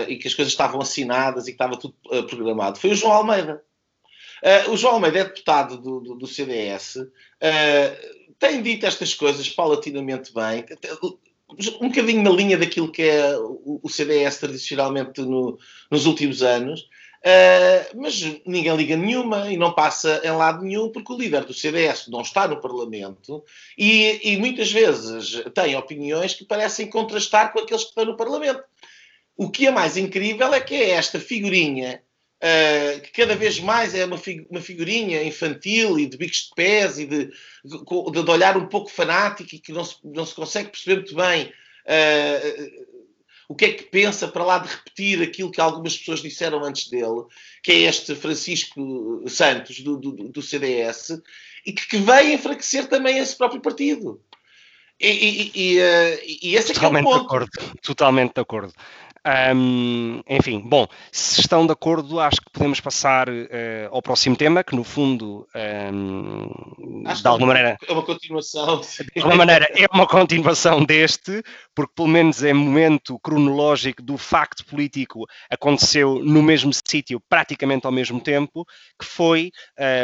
e 0.08 0.18
que 0.18 0.28
as 0.28 0.34
coisas 0.34 0.52
estavam 0.52 0.82
assinadas 0.82 1.44
e 1.48 1.52
que 1.52 1.54
estava 1.54 1.78
tudo 1.78 1.96
programado? 2.28 2.80
Foi 2.80 2.90
o 2.90 2.96
João 2.96 3.14
Almeida. 3.14 3.64
o 4.68 4.76
João 4.76 4.96
Almeida 4.96 5.20
é 5.20 5.24
deputado 5.24 5.78
do, 5.78 6.02
do, 6.02 6.16
do 6.16 6.28
CDS 6.28 6.98
tem 8.40 8.62
dito 8.62 8.86
estas 8.86 9.14
coisas 9.14 9.48
paulatinamente 9.50 10.34
bem, 10.34 10.66
um 11.82 11.90
bocadinho 11.90 12.24
na 12.24 12.32
linha 12.32 12.58
daquilo 12.58 12.92
que 12.92 13.04
é 13.04 13.38
o 13.38 13.88
CDS 13.90 14.38
tradicionalmente 14.38 15.22
no, 15.22 15.58
nos 15.92 16.06
últimos 16.06 16.42
anos, 16.42 16.82
uh, 16.82 18.02
mas 18.02 18.22
ninguém 18.46 18.76
liga 18.76 18.96
nenhuma 18.96 19.52
e 19.52 19.58
não 19.58 19.74
passa 19.74 20.22
em 20.24 20.32
lado 20.32 20.64
nenhum 20.64 20.90
porque 20.90 21.14
o 21.14 21.18
líder 21.18 21.46
do 21.46 21.54
CDS 21.54 22.08
não 22.08 22.22
está 22.22 22.48
no 22.48 22.62
Parlamento 22.62 23.44
e, 23.78 24.20
e 24.24 24.38
muitas 24.38 24.72
vezes 24.72 25.44
tem 25.54 25.76
opiniões 25.76 26.34
que 26.34 26.46
parecem 26.46 26.90
contrastar 26.90 27.54
com 27.54 27.60
aqueles 27.60 27.84
que 27.84 27.90
estão 27.90 28.06
no 28.06 28.18
Parlamento. 28.18 28.64
O 29.36 29.50
que 29.50 29.68
é 29.68 29.72
mais 29.72 29.98
incrível 29.98 30.54
é 30.54 30.60
que 30.60 30.76
é 30.76 30.92
esta 30.92 31.20
figurinha 31.20 32.02
Uh, 32.44 33.00
que 33.00 33.12
cada 33.12 33.38
vez 33.38 33.58
mais 33.58 33.96
é 33.96 34.04
uma, 34.04 34.18
fig 34.18 34.46
uma 34.50 34.60
figurinha 34.60 35.24
infantil 35.24 35.98
e 35.98 36.06
de 36.06 36.18
bicos 36.18 36.50
de 36.50 36.54
pés 36.54 37.00
e 37.00 37.06
de, 37.06 37.28
de, 37.64 38.24
de, 38.24 38.30
olhar 38.30 38.58
um 38.58 38.68
pouco 38.68 38.92
fanático 38.92 39.56
e 39.56 39.60
que 39.60 39.72
não 39.72 39.86
se, 39.86 39.96
não 40.04 40.26
se 40.26 40.36
consegue 40.36 40.70
perceber 40.70 40.96
muito 40.98 41.16
bem 41.16 41.46
uh, 41.46 42.94
o 43.48 43.56
que 43.56 43.64
é 43.64 43.72
que 43.72 43.84
pensa 43.84 44.28
para 44.28 44.44
lá 44.44 44.58
de 44.58 44.68
repetir 44.68 45.22
aquilo 45.22 45.52
que 45.52 45.62
algumas 45.62 45.98
pessoas 45.98 46.22
disseram 46.22 46.66
antes 46.66 46.90
dele, 46.90 47.24
que 47.62 47.72
é 47.72 47.76
este 47.84 48.14
Francisco 48.14 49.24
Santos 49.30 49.80
do, 49.80 49.96
do, 49.96 50.12
do 50.12 50.42
CDS, 50.42 51.22
e 51.66 51.72
que, 51.72 51.88
que 51.88 51.98
veio 51.98 52.34
enfraquecer 52.34 52.88
também 52.90 53.20
esse 53.20 53.38
próprio 53.38 53.62
partido. 53.62 54.22
E, 55.00 55.08
e, 55.08 55.52
e, 55.56 56.50
e 56.50 56.56
esse 56.56 56.74
totalmente 56.74 57.08
é, 57.08 57.10
é 57.10 57.16
o 57.16 57.20
ponto. 57.20 57.20
De 57.20 57.26
acordo, 57.26 57.80
totalmente 57.82 58.34
de 58.34 58.42
acordo. 58.42 58.74
Um, 59.26 60.22
enfim, 60.28 60.60
bom, 60.60 60.86
se 61.10 61.40
estão 61.40 61.66
de 61.66 61.72
acordo, 61.72 62.20
acho 62.20 62.42
que 62.42 62.52
podemos 62.52 62.82
passar 62.82 63.30
uh, 63.30 63.88
ao 63.90 64.02
próximo 64.02 64.36
tema, 64.36 64.64
que 64.66 64.76
no 64.76 64.84
fundo, 64.84 65.48
um, 65.56 67.04
de 67.04 67.28
alguma 67.28 67.54
maneira. 67.54 67.78
É 67.88 67.94
uma 67.94 68.04
continuação. 68.04 68.82
De 68.82 69.22
alguma 69.22 69.38
maneira, 69.38 69.72
é 69.74 69.86
uma 69.94 70.06
continuação 70.06 70.84
deste, 70.84 71.42
porque 71.74 71.94
pelo 71.96 72.10
menos 72.10 72.44
é 72.44 72.52
momento 72.52 73.18
cronológico 73.20 74.02
do 74.02 74.18
facto 74.18 74.66
político 74.66 75.26
aconteceu 75.50 76.20
no 76.20 76.44
mesmo 76.44 76.72
sítio, 76.86 77.22
praticamente 77.30 77.86
ao 77.86 77.94
mesmo 77.94 78.20
tempo, 78.20 78.66
que 79.00 79.06
foi, 79.06 79.52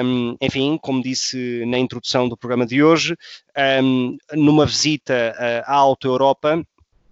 um, 0.04 0.38
enfim, 0.40 0.78
como 0.82 1.04
disse 1.04 1.66
na 1.66 1.78
introdução 1.78 2.30
do 2.30 2.38
programa 2.38 2.66
de 2.66 2.82
hoje, 2.82 3.18
numa 4.34 4.66
visita 4.66 5.36
uh, 5.38 5.70
à 5.70 5.76
Alta 5.76 6.08
Europa 6.08 6.64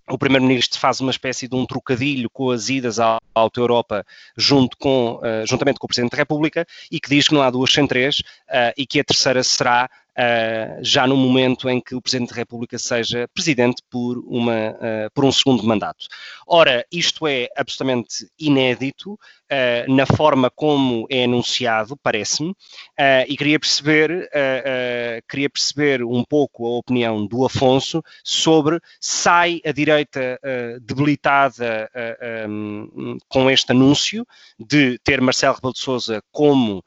o 0.09 0.17
Primeiro-Ministro 0.17 0.79
faz 0.79 0.99
uma 1.01 1.11
espécie 1.11 1.47
de 1.47 1.55
um 1.55 1.65
trocadilho 1.65 2.29
com 2.29 2.49
as 2.49 2.69
idas 2.69 2.99
à 2.99 3.19
Alta 3.35 3.59
Europa 3.59 4.05
junto 4.35 4.77
com, 4.77 5.15
uh, 5.15 5.45
juntamente 5.45 5.79
com 5.79 5.85
o 5.85 5.87
Presidente 5.87 6.11
da 6.11 6.17
República 6.17 6.65
e 6.91 6.99
que 6.99 7.09
diz 7.09 7.27
que 7.27 7.33
não 7.33 7.41
há 7.41 7.49
duas 7.49 7.71
sem 7.71 7.85
três 7.85 8.19
uh, 8.19 8.73
e 8.77 8.85
que 8.85 8.99
a 8.99 9.03
terceira 9.03 9.43
será 9.43 9.89
uh, 10.17 10.79
já 10.81 11.05
no 11.05 11.15
momento 11.15 11.69
em 11.69 11.79
que 11.79 11.95
o 11.95 12.01
Presidente 12.01 12.29
da 12.29 12.35
República 12.35 12.77
seja 12.77 13.27
Presidente 13.33 13.81
por, 13.89 14.17
uma, 14.25 14.71
uh, 14.71 15.11
por 15.13 15.23
um 15.23 15.31
segundo 15.31 15.63
mandato. 15.63 16.07
Ora, 16.45 16.85
isto 16.91 17.27
é 17.27 17.47
absolutamente 17.55 18.27
inédito 18.39 19.19
na 19.87 20.05
forma 20.05 20.49
como 20.49 21.07
é 21.09 21.23
anunciado, 21.23 21.95
parece-me, 22.03 22.53
e 23.29 23.37
queria 23.37 23.57
perceber, 23.57 24.29
queria 25.27 25.49
perceber 25.49 26.03
um 26.03 26.23
pouco 26.23 26.65
a 26.65 26.77
opinião 26.77 27.25
do 27.25 27.45
Afonso 27.45 28.03
sobre 28.25 28.79
sai 28.99 29.61
a 29.65 29.71
direita 29.71 30.37
debilitada 30.81 31.89
um, 32.49 33.17
com 33.29 33.49
este 33.49 33.71
anúncio 33.71 34.27
de 34.59 34.99
ter 34.99 35.21
Marcelo 35.21 35.55
Rebelo 35.55 35.73
de 35.73 35.79
Sousa 35.79 36.21
como 36.29 36.83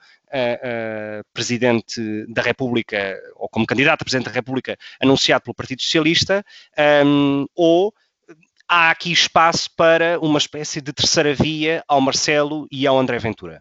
Presidente 1.32 2.26
da 2.28 2.42
República, 2.42 3.18
ou 3.36 3.48
como 3.48 3.66
candidato 3.66 4.02
a 4.02 4.04
Presidente 4.04 4.26
da 4.26 4.32
República, 4.32 4.76
anunciado 5.00 5.44
pelo 5.44 5.54
Partido 5.54 5.82
Socialista, 5.82 6.44
um, 7.04 7.46
ou 7.54 7.92
há 8.68 8.90
aqui 8.90 9.10
espaço 9.10 9.68
para 9.76 10.18
uma 10.20 10.38
espécie 10.38 10.80
de 10.80 10.92
terceira 10.92 11.34
via 11.34 11.82
ao 11.88 12.00
Marcelo 12.00 12.68
e 12.70 12.86
ao 12.86 12.98
André 12.98 13.18
Ventura? 13.18 13.60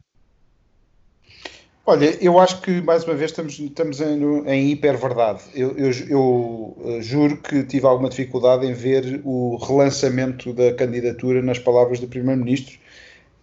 Olha, 1.89 2.15
eu 2.23 2.38
acho 2.38 2.62
que 2.62 2.82
mais 2.82 3.03
uma 3.03 3.15
vez 3.15 3.32
estamos, 3.32 3.58
estamos 3.58 3.99
em, 3.99 4.21
em 4.47 4.69
hiper-verdade. 4.69 5.41
Eu, 5.55 5.75
eu, 5.75 5.91
eu, 6.08 6.77
eh, 6.86 7.01
juro 7.01 7.38
que 7.38 7.63
tive 7.63 7.88
alguma 7.88 8.10
dificuldade 8.10 8.63
em 8.67 8.73
ver 8.73 9.21
o 9.23 9.58
relançamento 9.58 10.53
da 10.53 10.71
candidatura 10.75 11.41
nas 11.41 11.58
palavras 11.58 11.99
do 11.99 12.08
Primeiro-Ministro. 12.08 12.77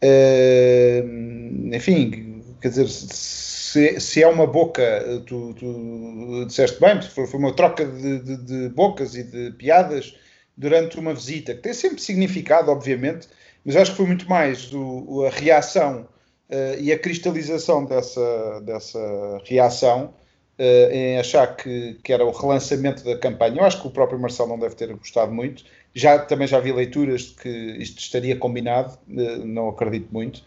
Uh, 0.01 1.75
enfim, 1.75 2.36
quer 2.67 2.71
dizer, 2.71 2.89
se, 2.89 4.01
se 4.01 4.23
é 4.23 4.27
uma 4.27 4.47
boca, 4.47 5.23
tu, 5.27 5.55
tu 5.55 6.45
disseste 6.47 6.81
bem, 6.81 7.01
foi, 7.01 7.27
foi 7.27 7.39
uma 7.39 7.55
troca 7.55 7.85
de, 7.85 8.19
de, 8.21 8.37
de, 8.39 8.69
bocas 8.71 9.15
e 9.15 9.23
de 9.23 9.53
piadas 9.53 10.17
durante 10.57 10.99
uma 10.99 11.15
visita, 11.15 11.55
que 11.55 11.61
tem 11.61 11.73
sempre 11.73 12.01
significado, 12.01 12.71
obviamente, 12.71 13.29
mas 13.65 13.77
acho 13.77 13.93
que 13.93 13.97
foi 13.99 14.07
muito 14.07 14.29
mais 14.29 14.67
do, 14.67 15.25
a 15.27 15.31
reação 15.31 16.09
uh, 16.51 16.81
e 16.81 16.91
a 16.93 16.99
cristalização 16.99 17.85
dessa, 17.85 18.61
dessa 18.63 19.41
reação 19.45 20.15
uh, 20.59 20.93
em 20.93 21.19
achar 21.19 21.55
que, 21.57 21.99
que 22.03 22.13
era 22.13 22.25
o 22.25 22.33
relançamento 22.33 23.05
da 23.05 23.17
campanha. 23.17 23.59
Eu 23.59 23.65
acho 23.65 23.81
que 23.81 23.87
o 23.87 23.91
próprio 23.91 24.19
Marcelo 24.19 24.49
não 24.49 24.59
deve 24.59 24.75
ter 24.75 24.93
gostado 24.95 25.33
muito. 25.33 25.65
Já, 25.95 26.19
também 26.19 26.49
já 26.49 26.59
vi 26.59 26.73
leituras 26.73 27.23
de 27.23 27.35
que 27.35 27.49
isto 27.49 28.01
estaria 28.01 28.37
combinado, 28.37 28.99
uh, 29.09 29.45
não 29.45 29.69
acredito 29.69 30.09
muito. 30.13 30.43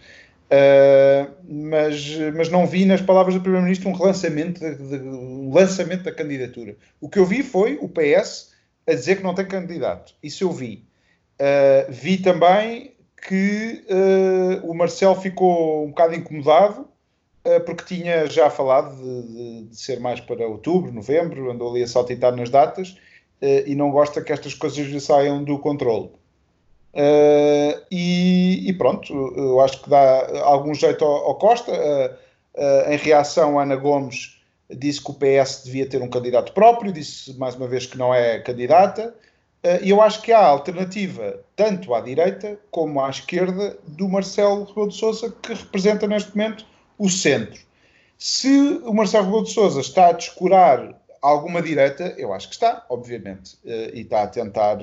Uh, 0.49 1.31
mas, 1.47 2.17
mas 2.35 2.49
não 2.49 2.65
vi 2.65 2.83
nas 2.83 3.01
palavras 3.01 3.35
do 3.35 3.41
Primeiro-Ministro 3.41 3.87
um 3.87 3.93
relançamento, 3.93 4.59
de, 4.59 4.75
de, 4.75 5.07
um 5.07 5.53
lançamento 5.53 6.03
da 6.03 6.11
candidatura. 6.11 6.75
O 6.99 7.07
que 7.07 7.19
eu 7.19 7.25
vi 7.25 7.43
foi 7.43 7.77
o 7.79 7.87
PS 7.87 8.51
a 8.87 8.93
dizer 8.95 9.17
que 9.17 9.23
não 9.23 9.35
tem 9.35 9.45
candidato. 9.45 10.15
Isso 10.23 10.43
eu 10.43 10.51
vi. 10.51 10.87
Uh, 11.39 11.91
vi 11.91 12.17
também 12.17 12.95
que 13.27 13.85
uh, 13.89 14.67
o 14.67 14.73
Marcel 14.73 15.13
ficou 15.15 15.85
um 15.85 15.89
bocado 15.89 16.15
incomodado 16.15 16.87
porque 17.65 17.95
tinha 17.95 18.27
já 18.27 18.49
falado 18.49 18.95
de, 18.95 19.69
de, 19.69 19.75
ser 19.75 19.99
mais 19.99 20.19
para 20.19 20.45
outubro, 20.45 20.91
novembro, 20.91 21.49
andou 21.49 21.71
ali 21.71 21.81
a 21.81 21.87
saltitar 21.87 22.35
nas 22.35 22.49
datas 22.49 22.95
e 23.65 23.73
não 23.73 23.89
gosta 23.89 24.21
que 24.21 24.31
estas 24.31 24.53
coisas 24.53 24.85
lhe 24.85 24.99
saiam 24.99 25.43
do 25.43 25.57
controle. 25.57 26.11
Uh, 26.93 27.79
e, 27.91 28.67
e, 28.67 28.73
pronto, 28.73 29.13
eu 29.37 29.59
acho 29.61 29.81
que 29.83 29.89
dá 29.89 30.41
algum 30.43 30.73
jeito 30.73 31.05
ao, 31.05 31.27
ao 31.27 31.35
Costa. 31.35 31.71
Uh, 31.71 32.13
uh, 32.55 32.91
em 32.91 32.97
reação, 32.97 33.59
Ana 33.59 33.75
Gomes 33.75 34.37
disse 34.69 35.03
que 35.03 35.11
o 35.11 35.13
PS 35.13 35.63
devia 35.65 35.87
ter 35.87 36.01
um 36.01 36.09
candidato 36.09 36.51
próprio, 36.53 36.91
disse 36.91 37.33
mais 37.37 37.55
uma 37.55 37.67
vez 37.67 37.85
que 37.85 37.97
não 37.97 38.13
é 38.13 38.39
candidata. 38.39 39.13
E 39.81 39.89
eu 39.89 40.01
acho 40.01 40.21
que 40.21 40.31
há 40.31 40.39
alternativa, 40.39 41.37
tanto 41.53 41.93
à 41.93 41.99
direita 41.99 42.57
como 42.71 43.01
à 43.01 43.09
esquerda, 43.09 43.77
do 43.85 44.07
Marcelo 44.07 44.63
Rebelo 44.63 44.87
de 44.87 44.95
Sousa, 44.95 45.35
que 45.41 45.53
representa 45.53 46.07
neste 46.07 46.29
momento 46.29 46.65
o 46.97 47.09
centro. 47.09 47.59
Se 48.17 48.79
o 48.85 48.93
Marcelo 48.93 49.25
Rebelo 49.25 49.43
de 49.43 49.51
Sousa 49.51 49.81
está 49.81 50.07
a 50.07 50.11
descurar 50.13 50.95
alguma 51.21 51.61
direita, 51.61 52.13
eu 52.17 52.31
acho 52.31 52.47
que 52.47 52.53
está, 52.53 52.85
obviamente, 52.87 53.57
e 53.65 53.99
está 53.99 54.23
a 54.23 54.27
tentar 54.27 54.77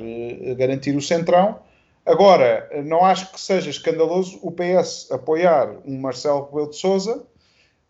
garantir 0.59 0.95
o 0.95 1.01
centrão 1.01 1.59
Agora, 2.07 2.71
não 2.85 3.05
acho 3.05 3.33
que 3.33 3.41
seja 3.41 3.69
escandaloso 3.69 4.39
o 4.41 4.53
PS 4.53 5.11
apoiar 5.11 5.75
um 5.85 5.99
Marcelo 5.99 6.47
Rebelo 6.47 6.71
de 6.71 6.77
Sousa. 6.77 7.27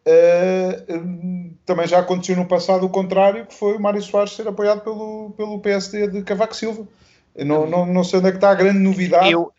Uh, 0.08 1.54
também 1.66 1.86
já 1.86 1.98
aconteceu 1.98 2.36
no 2.36 2.46
passado 2.46 2.86
o 2.86 2.88
contrário, 2.88 3.44
que 3.44 3.54
foi 3.54 3.76
o 3.76 3.80
Mário 3.80 4.00
Soares 4.00 4.32
ser 4.32 4.48
apoiado 4.48 4.80
pelo, 4.80 5.34
pelo 5.36 5.60
PSD 5.60 6.08
de 6.08 6.22
Cavaco 6.22 6.56
Silva. 6.56 6.86
Não, 7.36 7.66
não, 7.66 7.84
não, 7.84 8.02
sei 8.02 8.20
onde 8.20 8.28
é 8.28 8.30
que 8.30 8.38
está 8.38 8.50
a 8.50 8.54
grande 8.54 8.78
novidade. 8.78 9.30
Eu, 9.30 9.52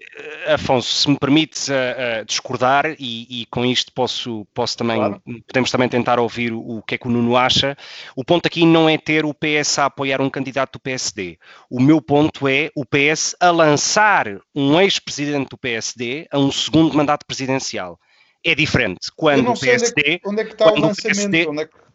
Afonso, 0.47 0.93
se 0.93 1.10
me 1.10 1.17
permites 1.17 1.67
uh, 1.67 1.71
uh, 1.71 2.25
discordar, 2.25 2.95
e, 2.99 3.41
e, 3.41 3.45
com 3.47 3.65
isto 3.65 3.91
posso, 3.93 4.45
posso 4.53 4.77
também, 4.77 4.97
claro. 4.97 5.21
podemos 5.47 5.71
também 5.71 5.89
tentar 5.89 6.19
ouvir 6.19 6.53
o, 6.53 6.77
o, 6.77 6.81
que 6.81 6.95
é 6.95 6.97
que 6.97 7.07
o 7.07 7.12
Nuno 7.12 7.36
acha. 7.36 7.77
O 8.15 8.23
ponto 8.23 8.45
aqui 8.45 8.65
não 8.65 8.88
é 8.88 8.97
ter 8.97 9.25
o 9.25 9.33
PS 9.33 9.79
a 9.79 9.86
apoiar 9.86 10.21
um 10.21 10.29
candidato 10.29 10.73
do 10.73 10.79
PSD. 10.79 11.38
O 11.69 11.79
meu 11.79 12.01
ponto 12.01 12.47
é 12.47 12.69
o 12.75 12.86
PS 12.86 13.36
a 13.39 13.51
lançar 13.51 14.39
um 14.55 14.79
ex-presidente 14.79 15.49
do 15.49 15.57
PSD 15.57 16.27
a 16.31 16.39
um 16.39 16.51
segundo 16.51 16.95
mandato 16.95 17.25
presidencial. 17.25 17.99
É 18.45 18.55
diferente. 18.55 19.12
Quando 19.15 19.51
o 19.51 19.60
PSD. 19.60 20.01
Onde 20.01 20.10
é 20.10 20.19
que, 20.19 20.27
onde 20.27 20.41
é 20.41 20.45
que 20.45 20.51
está 20.53 20.65
o 20.65 20.79
lançamento? 20.79 21.01
PSD, 21.01 21.47
onde 21.47 21.62
é 21.62 21.65
que 21.65 21.87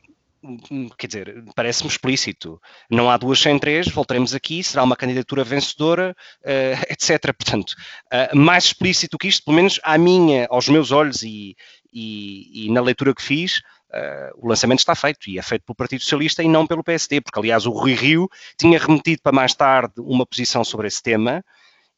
quer 0.98 1.06
dizer, 1.06 1.44
parece-me 1.54 1.88
explícito. 1.88 2.60
Não 2.90 3.10
há 3.10 3.16
duas 3.16 3.38
sem 3.38 3.58
três, 3.58 3.88
voltaremos 3.88 4.34
aqui, 4.34 4.62
será 4.62 4.82
uma 4.82 4.96
candidatura 4.96 5.44
vencedora, 5.44 6.16
uh, 6.42 6.92
etc. 6.92 7.32
Portanto, 7.32 7.70
uh, 8.12 8.36
mais 8.36 8.64
explícito 8.64 9.18
que 9.18 9.28
isto, 9.28 9.44
pelo 9.44 9.56
menos 9.56 9.80
à 9.82 9.96
minha, 9.96 10.46
aos 10.50 10.68
meus 10.68 10.90
olhos 10.90 11.22
e, 11.22 11.56
e, 11.92 12.66
e 12.66 12.72
na 12.72 12.80
leitura 12.80 13.14
que 13.14 13.22
fiz, 13.22 13.58
uh, 13.58 14.32
o 14.36 14.48
lançamento 14.48 14.80
está 14.80 14.94
feito 14.94 15.30
e 15.30 15.38
é 15.38 15.42
feito 15.42 15.64
pelo 15.64 15.76
Partido 15.76 16.02
Socialista 16.02 16.42
e 16.42 16.48
não 16.48 16.66
pelo 16.66 16.82
PSD, 16.82 17.20
porque 17.20 17.38
aliás 17.38 17.66
o 17.66 17.70
Rui 17.70 17.94
Rio 17.94 18.28
tinha 18.56 18.78
remetido 18.78 19.22
para 19.22 19.32
mais 19.32 19.54
tarde 19.54 19.94
uma 19.98 20.26
posição 20.26 20.64
sobre 20.64 20.88
esse 20.88 21.02
tema 21.02 21.44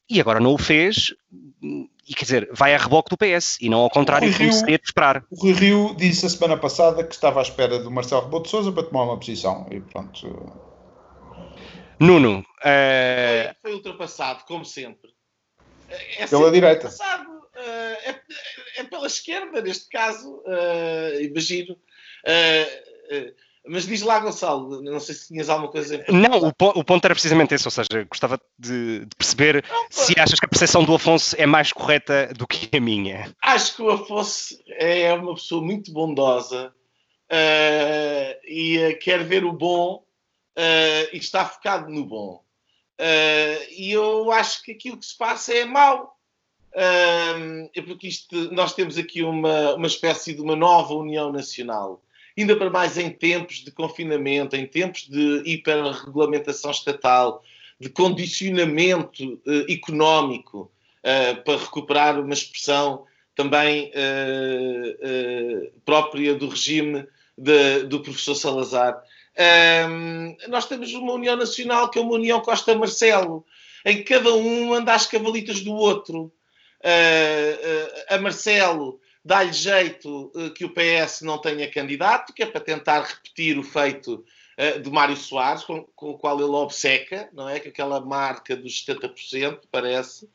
e 0.09 0.21
agora 0.21 0.41
não 0.41 0.55
o 0.55 0.59
fez 0.59 1.15
e 2.07 2.15
quer 2.15 2.25
dizer, 2.25 2.49
vai 2.53 2.75
a 2.75 2.79
reboque 2.79 3.09
do 3.11 3.17
PS 3.17 3.59
e 3.61 3.69
não 3.69 3.81
ao 3.81 3.91
contrário 3.91 4.31
como 4.37 4.53
seria 4.53 4.79
de 4.79 4.85
esperar. 4.85 5.25
O 5.31 5.37
Rui 5.37 5.53
Rio 5.53 5.95
disse 5.97 6.27
a 6.27 6.29
semana 6.29 6.57
passada 6.57 7.03
que 7.03 7.15
estava 7.15 7.41
à 7.41 7.43
espera 7.43 7.79
do 7.79 7.91
Marcelo 7.91 8.23
Rebelo 8.23 8.43
de 8.43 8.51
Sousa 8.51 8.73
para 8.73 8.83
tomar 8.83 9.05
uma 9.05 9.19
posição 9.19 9.67
e 9.71 9.81
pronto. 9.81 10.53
Nuno. 11.99 12.41
Uh... 12.41 13.55
Foi, 13.63 13.71
foi, 13.71 13.75
ultrapassado, 13.75 14.45
como 14.45 14.65
sempre. 14.65 15.11
É 16.19 16.27
pela 16.27 16.51
direita. 16.51 16.89
Uh, 16.89 17.45
é, 17.57 18.21
é, 18.79 18.85
pela 18.85 19.07
esquerda, 19.07 19.63
neste 19.63 19.89
caso, 19.89 20.43
uh, 20.47 21.23
imagino. 21.23 21.79
Mas 23.67 23.87
diz 23.87 24.03
lá, 24.03 24.19
Gonçalo, 24.19 24.83
não 24.83 25.01
sei 25.01 25.15
se 25.15 25.29
tinhas 25.29 25.49
alguma 25.49 25.71
coisa. 25.71 26.05
Não, 26.11 26.39
o, 26.39 26.49
o, 26.49 26.85
ponto 26.85 27.05
era 27.05 27.15
precisamente 27.15 27.55
esse, 27.55 27.67
ou 27.67 27.71
seja, 27.71 28.05
gostava 28.09 28.39
de, 28.59 29.01
de 29.07 29.17
perceber 29.17 29.65
não, 29.67 29.87
se 29.89 30.15
achas 30.19 30.39
que 30.39 30.45
a 30.45 30.49
percepção 30.49 30.85
do 30.85 30.95
Afonso 30.95 31.35
é 31.39 31.47
mais 31.47 31.73
correta 31.73 32.31
do 32.37 32.47
que 32.47 32.77
a 32.77 32.81
minha. 32.81 33.35
Acho 33.41 33.77
que 33.77 33.83
o 33.83 33.91
Afonso 33.91 34.59
é 34.69 35.15
uma 35.15 35.35
pessoa 35.35 35.65
muito 35.65 35.91
bondosa 35.93 36.75
uh, 37.33 38.41
e 38.47 38.79
uh, 38.79 38.99
quer 38.99 39.25
ver 39.25 39.47
o 39.47 39.53
bom 39.53 40.05
uh, 40.59 41.09
e 41.11 41.17
está 41.17 41.47
focado 41.47 41.91
no 41.91 42.05
bom. 42.05 42.45
e 43.71 43.93
eu 43.93 44.31
acho 44.31 44.63
que 44.63 44.73
aquilo 44.73 44.99
que 44.99 45.07
se 45.07 45.17
passa 45.17 45.55
é 45.55 45.65
mau. 45.65 46.19
é 46.75 47.81
porque 47.81 48.09
isto, 48.09 48.53
nós 48.53 48.75
temos 48.75 48.99
aqui 48.99 49.23
uma, 49.23 49.75
uma 49.75 49.87
espécie 49.87 50.35
de 50.35 50.43
uma 50.43 50.55
nova 50.55 50.93
União 50.93 51.33
Nacional 51.33 52.04
ainda 52.37 52.57
para 52.57 52.71
mais 52.71 52.99
em 52.99 53.11
tempos 53.11 53.57
de 53.59 53.71
confinamento, 53.71 54.57
em 54.57 54.67
tempos 54.67 55.09
de 55.09 55.43
hiperregulamentação 55.45 56.71
estatal, 56.71 57.43
de 57.79 57.89
condicionamento 57.89 59.41
uh, 59.47 59.71
económico, 59.71 60.71
uh, 61.01 61.43
para 61.45 61.59
recuperar 61.59 62.21
uma 62.21 62.35
expressão 62.35 63.05
também 63.35 63.91
uh, 63.91 65.73
própria 65.85 66.35
do 66.35 66.49
regime 66.49 67.07
de, 67.37 67.85
do 67.85 68.01
professor 68.01 68.35
Salazar. 68.35 69.03
Um, 69.89 70.37
nós 70.49 70.67
temos 70.67 70.93
uma 70.95 71.15
União 71.15 71.37
Nacional 71.37 71.91
que 71.91 71.99
é 71.99 72.03
uma 72.03 72.15
União 72.15 72.41
Costa-Marcelo, 72.41 73.45
em 73.85 73.97
que 73.97 74.05
cada 74.05 74.33
um 74.33 74.73
anda 74.73 74.95
às 74.95 75.07
cavalitas 75.07 75.61
do 75.61 75.73
outro. 75.73 76.33
a 78.09 78.19
Marcelo 78.19 79.01
dá-lhe 79.25 79.53
jeito 79.53 80.31
uh, 80.35 80.51
que 80.51 80.65
o 80.65 80.71
PS 80.71 81.23
não 81.23 81.39
tenha 81.39 81.71
candidato, 81.71 82.33
que 82.33 82.43
é 82.43 82.47
para 82.47 82.61
tentar 82.61 83.03
repetir 83.03 83.59
o 83.59 83.63
feito 83.63 84.25
uh, 84.59 84.81
de 84.81 84.91
Mário 84.91 85.17
Soares, 85.17 85.65
com, 85.65 85.83
com, 85.97 86.11
o 86.11 86.19
qual 86.19 86.39
ele 86.39 86.51
obceca, 86.51 87.29
não 87.33 87.49
é? 87.49 87.59
Com 87.59 87.71
aquela 87.71 88.01
marca 88.01 88.55
dos 88.55 88.85
70%, 88.85 89.61
parece. 89.73 90.29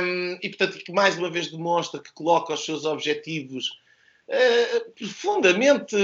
Um, 0.00 0.38
e, 0.40 0.48
portanto, 0.48 0.78
que 0.78 0.92
mais 0.92 1.18
uma 1.18 1.28
vez 1.28 1.48
demonstra 1.50 2.00
que 2.00 2.12
coloca 2.12 2.54
os 2.54 2.64
seus 2.64 2.84
objetivos 2.84 3.80
uh, 4.28 4.90
profundamente 4.92 5.96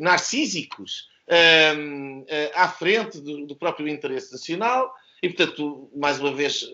narcísicos 0.00 1.08
à 2.56 2.68
frente 2.68 3.20
do, 3.20 3.46
do 3.46 3.54
próprio 3.54 3.86
interesse 3.86 4.32
nacional 4.32 4.92
e, 5.22 5.28
portanto, 5.28 5.88
mais 5.94 6.18
uma 6.18 6.32
vez, 6.32 6.68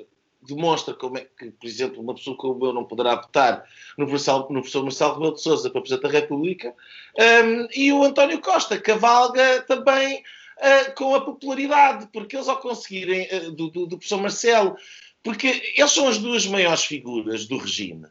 demonstra 0.47 0.95
como 0.95 1.19
é 1.19 1.27
que, 1.39 1.51
por 1.51 1.67
exemplo, 1.67 2.01
uma 2.01 2.15
pessoa 2.15 2.37
como 2.37 2.65
eu 2.65 2.73
não 2.73 2.85
poderá 2.85 3.15
votar 3.17 3.65
no 3.97 4.07
professor, 4.07 4.41
no 4.51 4.61
professor 4.61 4.83
Marcelo 4.83 5.15
Rebelo 5.15 5.35
de 5.35 5.43
Sousa 5.43 5.71
para 5.71 5.81
Presidente 5.81 6.03
da 6.03 6.21
República, 6.21 6.75
um, 7.19 7.69
e 7.75 7.93
o 7.93 8.03
António 8.03 8.41
Costa 8.41 8.79
cavalga 8.79 9.63
também 9.63 10.23
uh, 10.59 10.95
com 10.95 11.15
a 11.15 11.21
popularidade, 11.21 12.09
porque 12.13 12.37
eles 12.37 12.49
ao 12.49 12.59
conseguirem, 12.59 13.29
uh, 13.33 13.51
do, 13.53 13.69
do, 13.69 13.87
do, 13.87 13.97
professor 13.99 14.21
Marcelo, 14.21 14.77
porque 15.23 15.75
eles 15.77 15.93
são 15.93 16.09
as 16.09 16.19
duas 16.19 16.47
maiores 16.47 16.85
figuras 16.85 17.47
do 17.47 17.59
regime, 17.59 18.07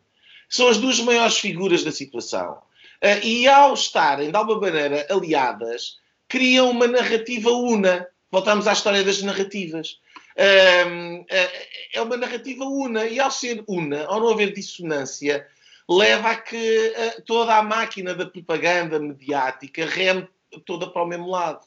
são 0.50 0.68
as 0.68 0.78
duas 0.78 1.00
maiores 1.00 1.38
figuras 1.38 1.84
da 1.84 1.92
situação, 1.92 2.54
uh, 2.54 3.26
e 3.26 3.48
ao 3.48 3.74
estarem, 3.74 4.32
de 4.32 4.38
alguma 4.38 4.62
maneira, 4.62 5.08
aliadas, 5.10 5.98
criam 6.28 6.72
uma 6.72 6.88
narrativa 6.88 7.50
una. 7.52 8.08
Voltamos 8.32 8.68
à 8.68 8.74
história 8.74 9.04
das 9.04 9.22
narrativas 9.22 10.00
é 10.36 12.02
uma 12.02 12.18
narrativa 12.18 12.66
una 12.66 13.06
e 13.06 13.20
ao 13.20 13.32
ser 13.32 13.64
una, 13.68 14.06
ao 14.06 14.20
não 14.20 14.30
haver 14.30 14.54
dissonância, 14.54 15.48
leva 15.90 16.32
a 16.32 16.36
que 16.36 16.94
toda 17.26 17.56
a 17.56 17.64
máquina 17.64 18.14
da 18.14 18.26
propaganda 18.26 19.00
mediática 19.00 19.86
reme 19.86 20.28
toda 20.66 20.88
para 20.88 21.04
o 21.04 21.08
mesmo 21.08 21.30
lado. 21.30 21.66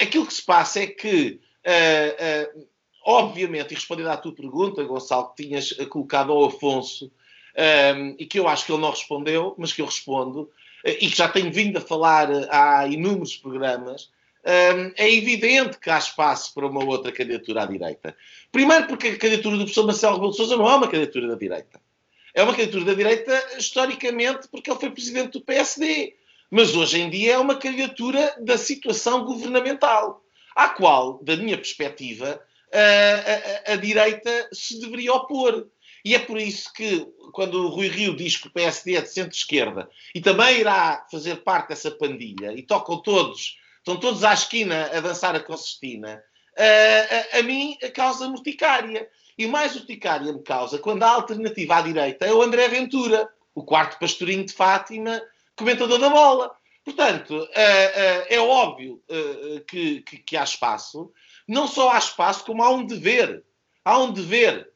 Aquilo 0.00 0.26
que 0.26 0.34
se 0.34 0.44
passa 0.44 0.80
é 0.80 0.86
que, 0.86 1.40
obviamente, 3.04 3.72
e 3.72 3.74
respondendo 3.74 4.10
à 4.10 4.16
tua 4.16 4.34
pergunta, 4.34 4.84
Gonçalo, 4.84 5.32
que 5.34 5.44
tinhas 5.44 5.72
colocado 5.88 6.32
ao 6.32 6.46
Afonso, 6.46 7.10
e 8.18 8.26
que 8.26 8.38
eu 8.38 8.48
acho 8.48 8.66
que 8.66 8.72
ele 8.72 8.82
não 8.82 8.90
respondeu, 8.90 9.54
mas 9.56 9.72
que 9.72 9.80
eu 9.80 9.86
respondo, 9.86 10.50
e 10.84 11.08
que 11.08 11.16
já 11.16 11.28
tenho 11.28 11.52
vindo 11.52 11.78
a 11.78 11.80
falar 11.80 12.28
há 12.50 12.86
inúmeros 12.86 13.36
programas, 13.36 14.10
é 14.96 15.12
evidente 15.12 15.78
que 15.78 15.90
há 15.90 15.98
espaço 15.98 16.54
para 16.54 16.66
uma 16.66 16.82
outra 16.82 17.12
candidatura 17.12 17.64
à 17.64 17.66
direita. 17.66 18.16
Primeiro 18.50 18.86
porque 18.86 19.08
a 19.08 19.18
candidatura 19.18 19.56
do 19.56 19.64
professor 19.64 19.84
Marcelo 19.84 20.14
Rebelo 20.14 20.30
de 20.30 20.36
Sousa 20.38 20.56
não 20.56 20.68
é 20.68 20.74
uma 20.74 20.88
candidatura 20.88 21.28
da 21.28 21.34
direita. 21.34 21.80
É 22.34 22.42
uma 22.42 22.54
candidatura 22.54 22.86
da 22.86 22.94
direita 22.94 23.56
historicamente 23.58 24.48
porque 24.48 24.70
ele 24.70 24.80
foi 24.80 24.90
presidente 24.90 25.32
do 25.32 25.42
PSD. 25.42 26.14
Mas 26.50 26.74
hoje 26.74 26.98
em 26.98 27.10
dia 27.10 27.34
é 27.34 27.38
uma 27.38 27.56
candidatura 27.56 28.34
da 28.40 28.56
situação 28.56 29.24
governamental, 29.24 30.22
à 30.56 30.70
qual, 30.70 31.22
da 31.22 31.36
minha 31.36 31.58
perspectiva, 31.58 32.40
a, 32.72 33.70
a, 33.70 33.72
a 33.74 33.76
direita 33.76 34.48
se 34.50 34.80
deveria 34.80 35.12
opor. 35.12 35.66
E 36.02 36.14
é 36.14 36.18
por 36.18 36.38
isso 36.38 36.72
que, 36.72 37.06
quando 37.32 37.66
o 37.66 37.68
Rui 37.68 37.88
Rio 37.88 38.16
diz 38.16 38.38
que 38.38 38.46
o 38.46 38.52
PSD 38.52 38.96
é 38.96 39.02
de 39.02 39.10
centro-esquerda 39.10 39.90
e 40.14 40.22
também 40.22 40.60
irá 40.60 41.06
fazer 41.10 41.42
parte 41.42 41.68
dessa 41.68 41.90
pandilha 41.90 42.54
e 42.54 42.62
tocam 42.62 43.02
todos 43.02 43.58
estão 43.88 43.96
todos 43.98 44.22
à 44.22 44.34
esquina 44.34 44.90
a 44.94 45.00
dançar 45.00 45.34
a 45.34 45.40
concertina, 45.40 46.22
a, 46.54 47.36
a, 47.36 47.38
a 47.38 47.42
mim 47.42 47.78
causa 47.94 48.28
urticária. 48.28 49.08
E 49.38 49.46
mais 49.46 49.76
urticária 49.76 50.32
me 50.32 50.42
causa 50.42 50.78
quando 50.78 51.04
a 51.04 51.10
alternativa 51.10 51.76
à 51.76 51.80
direita 51.80 52.26
é 52.26 52.32
o 52.32 52.42
André 52.42 52.68
Ventura, 52.68 53.32
o 53.54 53.64
quarto 53.64 53.98
pastorinho 53.98 54.44
de 54.44 54.52
Fátima, 54.52 55.22
comentador 55.56 55.98
da 55.98 56.10
bola. 56.10 56.54
Portanto, 56.84 57.48
é 57.54 58.38
óbvio 58.40 59.00
que, 59.66 60.02
que, 60.02 60.18
que 60.18 60.36
há 60.36 60.42
espaço. 60.42 61.12
Não 61.46 61.68
só 61.68 61.90
há 61.90 61.98
espaço, 61.98 62.44
como 62.44 62.64
há 62.64 62.70
um 62.70 62.84
dever. 62.84 63.44
Há 63.84 63.96
um 63.98 64.12
dever. 64.12 64.68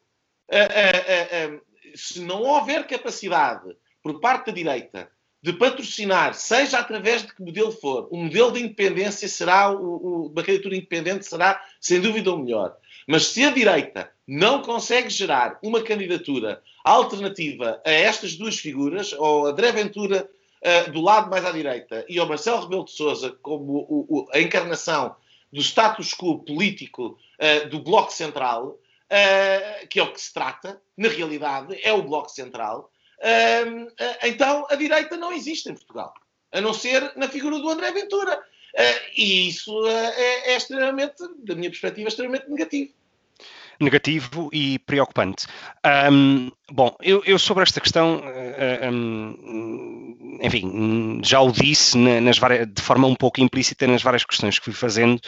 Se 1.96 2.20
não 2.20 2.42
houver 2.42 2.86
capacidade 2.86 3.76
por 4.00 4.20
parte 4.20 4.46
da 4.46 4.52
direita 4.52 5.10
de 5.42 5.52
patrocinar, 5.52 6.34
seja 6.34 6.78
através 6.78 7.22
de 7.22 7.34
que 7.34 7.42
modelo 7.42 7.72
for, 7.72 8.06
o 8.12 8.16
modelo 8.16 8.52
de 8.52 8.60
independência 8.60 9.28
será, 9.28 9.72
o, 9.72 9.96
o, 9.96 10.26
uma 10.28 10.42
candidatura 10.42 10.76
independente 10.76 11.26
será, 11.26 11.60
sem 11.80 12.00
dúvida, 12.00 12.32
o 12.32 12.38
melhor. 12.38 12.76
Mas 13.08 13.26
se 13.26 13.42
a 13.42 13.50
direita 13.50 14.12
não 14.26 14.62
consegue 14.62 15.10
gerar 15.10 15.58
uma 15.60 15.82
candidatura 15.82 16.62
alternativa 16.84 17.82
a 17.84 17.90
estas 17.90 18.36
duas 18.36 18.56
figuras, 18.56 19.12
ou 19.14 19.46
a 19.46 19.50
André 19.50 19.72
Ventura 19.72 20.30
uh, 20.62 20.90
do 20.92 21.00
lado 21.00 21.28
mais 21.28 21.44
à 21.44 21.50
direita 21.50 22.06
e 22.08 22.20
ao 22.20 22.28
Marcelo 22.28 22.60
Rebelo 22.60 22.84
de 22.84 22.92
Sousa 22.92 23.36
como 23.42 23.84
o, 23.88 24.28
a 24.32 24.40
encarnação 24.40 25.16
do 25.52 25.60
status 25.60 26.14
quo 26.14 26.38
político 26.38 27.18
uh, 27.40 27.68
do 27.68 27.80
Bloco 27.80 28.12
Central, 28.12 28.68
uh, 28.68 29.88
que 29.88 29.98
é 29.98 30.02
o 30.04 30.12
que 30.12 30.20
se 30.20 30.32
trata, 30.32 30.80
na 30.96 31.08
realidade, 31.08 31.76
é 31.82 31.92
o 31.92 32.02
Bloco 32.02 32.30
Central, 32.30 32.92
então 34.22 34.66
a 34.68 34.74
direita 34.74 35.16
não 35.16 35.32
existe 35.32 35.70
em 35.70 35.74
Portugal, 35.74 36.12
a 36.52 36.60
não 36.60 36.74
ser 36.74 37.12
na 37.16 37.28
figura 37.28 37.58
do 37.58 37.68
André 37.68 37.92
Ventura. 37.92 38.42
Uh, 38.74 39.04
e 39.14 39.48
isso 39.48 39.70
uh, 39.82 39.86
é, 39.86 40.52
é, 40.52 40.56
extremamente, 40.56 41.22
da 41.44 41.54
minha 41.54 41.68
perspectiva, 41.68 42.08
extremamente 42.08 42.48
negativo 42.48 42.90
negativo 43.80 44.48
e 44.52 44.78
preocupante. 44.80 45.46
Um, 46.10 46.50
bom, 46.70 46.94
eu, 47.00 47.22
eu, 47.24 47.36
sobre 47.36 47.64
esta 47.64 47.80
questão, 47.80 48.18
uh, 48.18 48.90
um, 48.90 49.91
enfim, 50.42 51.20
já 51.24 51.40
o 51.40 51.52
disse 51.52 51.96
nas 51.96 52.36
várias, 52.36 52.66
de 52.66 52.82
forma 52.82 53.06
um 53.06 53.14
pouco 53.14 53.40
implícita 53.40 53.86
nas 53.86 54.02
várias 54.02 54.24
questões 54.24 54.58
que 54.58 54.64
fui 54.64 54.74
fazendo, 54.74 55.20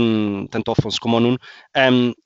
um, 0.00 0.46
tanto 0.46 0.70
ao 0.70 0.76
Afonso 0.78 0.98
como 0.98 1.16
ao 1.16 1.20
Nuno. 1.20 1.38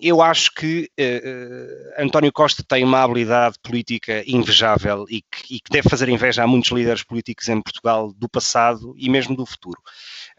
eu 0.01 0.23
acho 0.23 0.55
que 0.55 0.89
uh, 0.99 2.03
António 2.03 2.33
Costa 2.33 2.63
tem 2.67 2.85
uma 2.85 3.03
habilidade 3.03 3.57
política 3.61 4.23
invejável 4.27 5.07
e 5.11 5.23
que, 5.23 5.57
e 5.57 5.61
que, 5.61 5.71
deve 5.71 5.89
fazer 5.89 6.09
inveja 6.09 6.45
a 6.45 6.47
muitos 6.47 6.71
líderes 6.71 7.03
políticos 7.03 7.49
em 7.49 7.61
Portugal 7.61 8.13
do 8.17 8.29
passado 8.29 8.95
e 8.97 9.11
mesmo 9.11 9.35
do 9.35 9.45
futuro, 9.45 9.81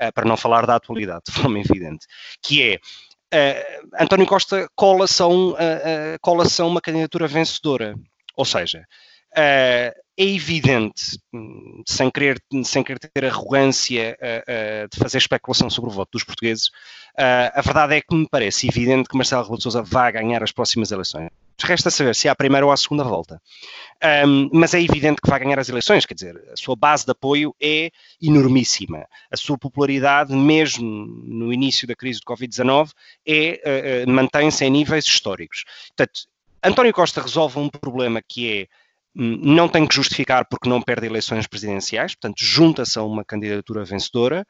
uh, 0.01 0.13
para 0.13 0.25
não 0.25 0.37
falar 0.37 0.65
da 0.65 0.75
atualidade, 0.75 1.23
de 1.27 1.33
forma 1.33 1.59
evidente, 1.59 2.07
que 2.41 2.63
é 2.63 2.79
uh, 3.33 3.87
António 3.99 4.25
Costa 4.25 4.69
cola-se 4.75 5.21
a, 5.21 5.27
um, 5.27 5.49
uh, 5.49 5.53
uh, 5.53 6.17
cola 6.21 6.45
a 6.57 6.63
uma 6.63 6.79
candidatura 6.79 7.27
vencedora. 7.27 7.95
Ou 8.37 8.45
seja, 8.45 8.85
é 10.17 10.23
evidente, 10.23 11.19
sem 11.87 12.09
querer, 12.11 12.41
sem 12.63 12.83
querer 12.83 12.99
ter 12.99 13.25
arrogância 13.25 14.17
de 14.91 14.99
fazer 14.99 15.17
especulação 15.17 15.69
sobre 15.69 15.89
o 15.89 15.93
voto 15.93 16.11
dos 16.13 16.23
portugueses, 16.23 16.69
a 17.17 17.61
verdade 17.61 17.95
é 17.95 18.01
que 18.01 18.13
me 18.13 18.27
parece 18.29 18.67
evidente 18.67 19.09
que 19.09 19.15
Marcelo 19.15 19.43
Rebelo 19.43 19.57
de 19.57 19.63
Sousa 19.63 19.81
vai 19.81 20.11
ganhar 20.11 20.43
as 20.43 20.51
próximas 20.51 20.91
eleições. 20.91 21.29
Resta 21.63 21.91
saber 21.91 22.15
se 22.15 22.27
é 22.27 22.31
a 22.31 22.35
primeira 22.35 22.65
ou 22.65 22.71
a 22.71 22.77
segunda 22.77 23.03
volta. 23.03 23.41
Um, 24.25 24.49
mas 24.51 24.73
é 24.73 24.81
evidente 24.81 25.21
que 25.21 25.29
vai 25.29 25.39
ganhar 25.39 25.59
as 25.59 25.69
eleições, 25.69 26.05
quer 26.05 26.15
dizer, 26.15 26.35
a 26.51 26.55
sua 26.55 26.75
base 26.75 27.05
de 27.05 27.11
apoio 27.11 27.55
é 27.61 27.91
enormíssima. 28.21 29.05
A 29.29 29.37
sua 29.37 29.57
popularidade, 29.57 30.33
mesmo 30.33 30.83
no 30.83 31.53
início 31.53 31.87
da 31.87 31.95
crise 31.95 32.19
do 32.19 32.25
Covid-19, 32.25 32.91
é, 33.27 34.05
uh, 34.05 34.09
uh, 34.09 34.11
mantém-se 34.11 34.65
em 34.65 34.71
níveis 34.71 35.05
históricos. 35.05 35.63
Portanto, 35.89 36.21
António 36.63 36.93
Costa 36.93 37.21
resolve 37.21 37.59
um 37.59 37.69
problema 37.69 38.21
que 38.27 38.61
é 38.61 38.67
não 39.13 39.67
tem 39.67 39.85
que 39.85 39.95
justificar 39.95 40.45
porque 40.49 40.69
não 40.69 40.81
perde 40.81 41.05
eleições 41.05 41.45
presidenciais, 41.45 42.15
portanto, 42.15 42.39
junta-se 42.39 42.97
a 42.97 43.03
uma 43.03 43.25
candidatura 43.25 43.83
vencedora, 43.83 44.45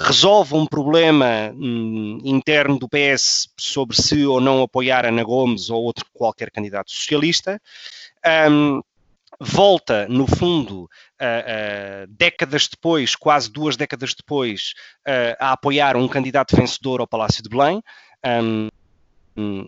resolve 0.00 0.54
um 0.54 0.66
problema 0.66 1.52
hum, 1.54 2.20
interno 2.24 2.78
do 2.78 2.88
PS 2.88 3.48
sobre 3.58 3.96
se 3.96 4.24
ou 4.24 4.40
não 4.40 4.62
apoiar 4.62 5.04
Ana 5.04 5.22
Gomes 5.22 5.68
ou 5.68 5.82
outro 5.82 6.06
qualquer 6.14 6.50
candidato 6.50 6.90
socialista. 6.90 7.60
Um, 8.50 8.80
volta, 9.38 10.08
no 10.08 10.26
fundo, 10.26 10.88
décadas 12.08 12.68
depois, 12.68 13.14
quase 13.14 13.50
duas 13.50 13.76
décadas 13.76 14.14
depois, 14.14 14.72
a 15.38 15.52
apoiar 15.52 15.94
um 15.96 16.08
candidato 16.08 16.56
vencedor 16.56 17.00
ao 17.00 17.06
Palácio 17.06 17.42
de 17.42 17.48
Belém. 17.50 17.82
Um, 18.24 18.68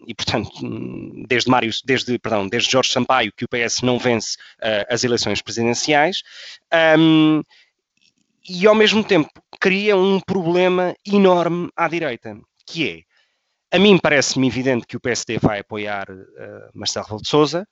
e 0.06 0.14
portanto, 0.14 0.50
desde 1.26 1.50
Mário, 1.50 1.70
desde, 1.84 2.18
perdão, 2.18 2.48
desde 2.48 2.70
Jorge 2.70 2.92
Sampaio 2.92 3.32
que 3.36 3.44
o 3.44 3.48
PS 3.48 3.82
não 3.82 3.98
vence 3.98 4.36
as 4.88 5.04
eleições 5.04 5.42
presidenciais, 5.42 6.22
um, 6.98 7.42
e 8.48 8.66
ao 8.66 8.74
mesmo 8.74 9.04
tempo 9.04 9.28
cria 9.60 9.96
um 9.96 10.20
problema 10.20 10.94
enorme 11.06 11.68
à 11.76 11.86
direita, 11.86 12.38
que 12.66 12.88
é 12.88 13.07
a 13.70 13.78
mim 13.78 13.98
parece-me 13.98 14.46
evidente 14.46 14.86
que 14.86 14.96
o 14.96 15.00
PSD 15.00 15.38
vai 15.38 15.60
apoiar 15.60 16.10
uh, 16.10 16.70
Marcelo 16.72 17.20
de 17.20 17.28
Sousa. 17.28 17.68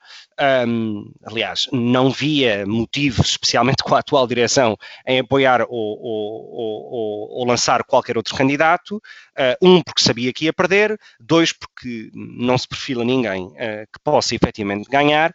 Um, 0.69 1.11
aliás, 1.25 1.69
não 1.73 2.11
via 2.11 2.67
motivo, 2.67 3.23
especialmente 3.23 3.83
com 3.83 3.95
a 3.95 4.01
atual 4.01 4.27
direção, 4.27 4.77
em 5.07 5.21
apoiar 5.21 5.65
ou 5.69 7.47
lançar 7.47 7.83
qualquer 7.85 8.19
outro 8.19 8.35
candidato. 8.35 8.97
Uh, 8.97 9.67
um, 9.67 9.83
porque 9.83 10.03
sabia 10.03 10.33
que 10.35 10.45
ia 10.45 10.53
perder. 10.53 10.99
Dois, 11.19 11.53
porque 11.53 12.11
não 12.15 12.59
se 12.59 12.69
perfila 12.69 13.05
ninguém 13.05 13.47
uh, 13.47 13.87
que 13.91 14.01
possa 14.05 14.35
efetivamente 14.35 14.91
ganhar. 14.91 15.33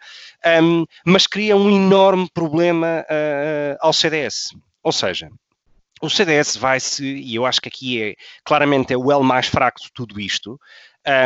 Um, 0.62 0.86
mas 1.04 1.26
cria 1.26 1.56
um 1.56 1.72
enorme 1.72 2.30
problema 2.32 3.04
ao 3.80 3.94
CDS. 3.94 4.50
Ou 4.84 4.92
seja, 4.92 5.30
o 6.02 6.10
CDS 6.10 6.56
vai-se, 6.58 7.06
e 7.06 7.36
eu 7.36 7.46
acho 7.46 7.62
que 7.62 7.70
aqui 7.70 8.02
é 8.02 8.16
claramente 8.44 8.94
é 8.94 8.98
o 8.98 9.12
L 9.12 9.24
mais 9.24 9.48
fraco 9.48 9.82
de 9.82 9.92
tudo 9.94 10.20
isto, 10.20 10.60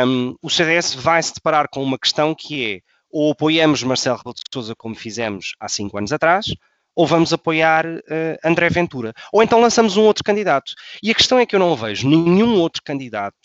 um, 0.06 0.34
o 0.42 0.50
CDS 0.50 0.94
vai 0.94 1.22
se 1.22 1.34
deparar 1.34 1.68
com 1.68 1.82
uma 1.82 1.98
questão 1.98 2.34
que 2.34 2.74
é 2.74 2.80
ou 3.10 3.32
apoiamos 3.32 3.82
Marcelo 3.82 4.16
Rebelo 4.18 4.34
de 4.34 4.42
Sousa 4.52 4.74
como 4.76 4.94
fizemos 4.94 5.54
há 5.60 5.68
cinco 5.68 5.96
anos 5.96 6.12
atrás, 6.12 6.46
ou 6.94 7.06
vamos 7.06 7.32
apoiar 7.32 7.86
uh, 7.86 8.00
André 8.44 8.68
Ventura. 8.68 9.12
Ou 9.32 9.42
então 9.42 9.60
lançamos 9.60 9.96
um 9.96 10.02
outro 10.02 10.24
candidato. 10.24 10.72
E 11.02 11.10
a 11.10 11.14
questão 11.14 11.38
é 11.38 11.46
que 11.46 11.54
eu 11.54 11.60
não 11.60 11.76
vejo 11.76 12.08
nenhum 12.08 12.58
outro 12.58 12.82
candidato 12.82 13.36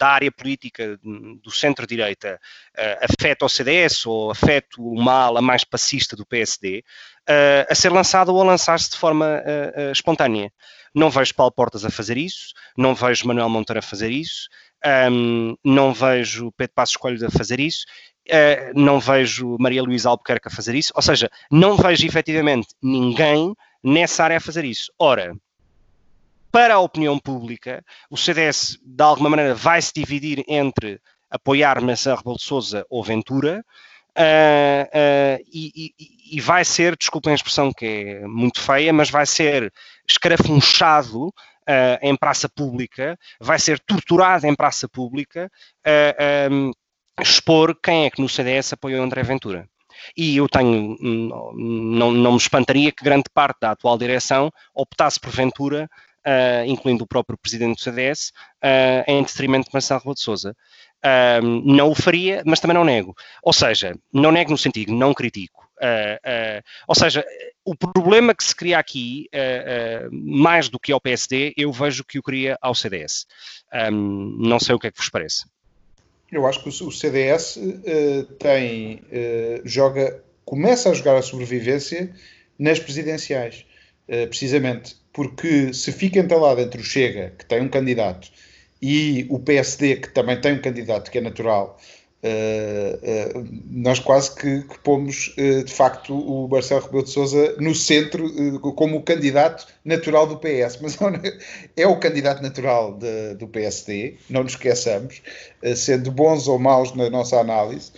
da 0.00 0.08
área 0.08 0.32
política 0.32 0.98
do 1.02 1.50
centro-direita 1.50 2.40
uh, 2.78 3.04
afeta 3.04 3.44
o 3.44 3.48
CDS 3.50 4.06
ou 4.06 4.30
afeta 4.30 4.68
o 4.78 4.94
mal 4.94 5.36
a 5.36 5.42
mais 5.42 5.62
passista 5.62 6.16
do 6.16 6.24
PSD 6.24 6.82
uh, 7.28 7.66
a 7.68 7.74
ser 7.74 7.92
lançado 7.92 8.34
ou 8.34 8.40
a 8.40 8.44
lançar-se 8.44 8.90
de 8.90 8.96
forma 8.96 9.26
uh, 9.26 9.92
espontânea. 9.92 10.50
Não 10.94 11.10
vejo 11.10 11.34
Paulo 11.34 11.52
Portas 11.52 11.84
a 11.84 11.90
fazer 11.90 12.16
isso, 12.16 12.54
não 12.76 12.94
vejo 12.94 13.26
Manuel 13.26 13.50
Monteiro 13.50 13.78
a 13.78 13.82
fazer 13.82 14.10
isso, 14.10 14.48
um, 15.12 15.54
não 15.62 15.92
vejo 15.92 16.50
Pedro 16.56 16.74
Passos 16.74 16.96
Coelho 16.96 17.26
a 17.26 17.30
fazer 17.30 17.60
isso, 17.60 17.84
uh, 18.30 18.72
não 18.74 18.98
vejo 18.98 19.56
Maria 19.60 19.82
Luísa 19.82 20.08
Albuquerque 20.08 20.48
a 20.48 20.50
fazer 20.50 20.74
isso, 20.74 20.92
ou 20.96 21.02
seja, 21.02 21.30
não 21.52 21.76
vejo 21.76 22.06
efetivamente 22.06 22.68
ninguém 22.82 23.54
nessa 23.84 24.24
área 24.24 24.38
a 24.38 24.40
fazer 24.40 24.64
isso. 24.64 24.90
Ora, 24.98 25.34
para 26.50 26.74
a 26.74 26.80
opinião 26.80 27.18
pública, 27.18 27.84
o 28.10 28.16
CDS, 28.16 28.78
de 28.82 29.02
alguma 29.02 29.30
maneira, 29.30 29.54
vai 29.54 29.80
se 29.80 29.92
dividir 29.94 30.44
entre 30.48 31.00
apoiar 31.30 31.80
Marcelo 31.80 32.16
Rebelo 32.16 32.36
de 32.36 32.42
Sousa 32.42 32.84
ou 32.90 33.04
Ventura, 33.04 33.64
uh, 34.18 34.84
uh, 34.84 35.44
e, 35.52 35.94
e, 35.98 36.36
e, 36.36 36.40
vai 36.40 36.64
ser, 36.64 36.96
desculpem 36.96 37.32
a 37.32 37.36
expressão 37.36 37.72
que 37.72 37.86
é 37.86 38.26
muito 38.26 38.60
feia, 38.60 38.92
mas 38.92 39.10
vai 39.10 39.24
ser 39.26 39.72
escarafunchado 40.08 41.28
uh, 41.28 41.32
em 42.02 42.16
praça 42.16 42.48
pública, 42.48 43.16
vai 43.40 43.58
ser 43.58 43.78
torturado 43.78 44.46
em 44.46 44.54
praça 44.54 44.88
pública, 44.88 45.50
um, 46.50 46.72
expor 47.20 47.78
quem 47.80 48.06
é 48.06 48.10
que 48.10 48.20
no 48.20 48.28
CDS 48.28 48.72
apoiou 48.72 49.04
André 49.04 49.22
Ventura. 49.22 49.68
E 50.16 50.38
eu 50.38 50.48
tenho, 50.48 50.96
não, 51.00 52.10
não 52.10 52.32
me 52.32 52.38
espantaria 52.38 52.90
que 52.90 53.04
grande 53.04 53.24
parte 53.34 53.58
da 53.60 53.72
atual 53.72 53.98
direção 53.98 54.50
optasse 54.74 55.20
por 55.20 55.30
Ventura 55.30 55.90
uh, 56.26 56.64
incluindo 56.66 57.04
o 57.04 57.06
próprio 57.06 57.38
presidente 57.38 57.76
do 57.76 57.80
CDS, 57.80 58.32
uh, 58.62 59.04
em 59.06 59.22
detrimento 59.22 59.66
de 59.66 59.70
Marcelo 59.72 60.00
Rebelo 60.00 60.14
de 60.14 60.20
Sousa. 60.20 60.56
Uh, 61.04 61.42
não 61.64 61.90
o 61.90 61.94
faria, 61.94 62.42
mas 62.44 62.60
também 62.60 62.74
não 62.74 62.84
nego. 62.84 63.14
Ou 63.42 63.52
seja, 63.52 63.94
não 64.12 64.30
nego 64.30 64.50
no 64.50 64.58
sentido, 64.58 64.92
não 64.92 65.14
critico. 65.14 65.68
ou 66.86 66.94
seja, 66.94 67.24
o 67.64 67.74
problema 67.74 68.34
que 68.34 68.44
se 68.44 68.54
cria 68.54 68.78
aqui, 68.78 69.28
mais 70.12 70.68
do 70.68 70.78
que 70.78 70.92
ao 70.92 71.00
PSD, 71.00 71.54
eu 71.56 71.72
vejo 71.72 72.04
que 72.04 72.18
o 72.18 72.22
cria 72.22 72.58
ao 72.60 72.74
CDS. 72.74 73.26
Um, 73.90 74.36
não 74.38 74.60
sei 74.60 74.74
o 74.74 74.78
que 74.78 74.88
é 74.88 74.90
que 74.90 74.98
vos 74.98 75.08
parece. 75.08 75.46
Eu 76.30 76.46
acho 76.46 76.62
que 76.62 76.68
o 76.68 76.90
CDS 76.92 77.58
tem, 78.38 79.02
joga, 79.64 80.22
começa 80.44 80.90
a 80.90 80.94
jogar 80.94 81.16
a 81.16 81.22
sobrevivência 81.22 82.14
nas 82.58 82.78
presidenciais. 82.78 83.64
precisamente 84.28 84.99
porque 85.20 85.74
se 85.74 85.92
fica 85.92 86.18
entalado 86.18 86.62
entre 86.62 86.80
o 86.80 86.82
Chega, 86.82 87.34
que 87.36 87.44
tem 87.44 87.60
um 87.60 87.68
candidato, 87.68 88.26
e 88.80 89.26
o 89.28 89.38
PSD, 89.38 89.96
que 89.96 90.08
também 90.08 90.40
tem 90.40 90.54
um 90.54 90.62
candidato 90.62 91.10
que 91.10 91.18
é 91.18 91.20
natural, 91.20 91.78
uh, 92.24 93.38
uh, 93.38 93.48
nós 93.70 93.98
quase 93.98 94.34
que, 94.34 94.62
que 94.62 94.78
pomos, 94.78 95.34
uh, 95.36 95.62
de 95.62 95.70
facto, 95.70 96.18
o 96.18 96.48
Marcelo 96.48 96.80
Rebelo 96.80 97.04
de 97.04 97.10
Sousa 97.10 97.54
no 97.58 97.74
centro 97.74 98.30
como 98.74 98.96
o 98.96 99.02
candidato 99.02 99.66
natural 99.84 100.26
do 100.26 100.38
PS. 100.38 100.78
Mas 100.80 100.96
é 101.76 101.86
o 101.86 101.98
candidato 101.98 102.42
natural 102.42 102.94
de, 102.94 103.34
do 103.34 103.46
PSD, 103.46 104.16
não 104.30 104.42
nos 104.42 104.52
esqueçamos, 104.52 105.20
sendo 105.76 106.10
bons 106.10 106.48
ou 106.48 106.58
maus 106.58 106.94
na 106.94 107.10
nossa 107.10 107.38
análise. 107.38 107.92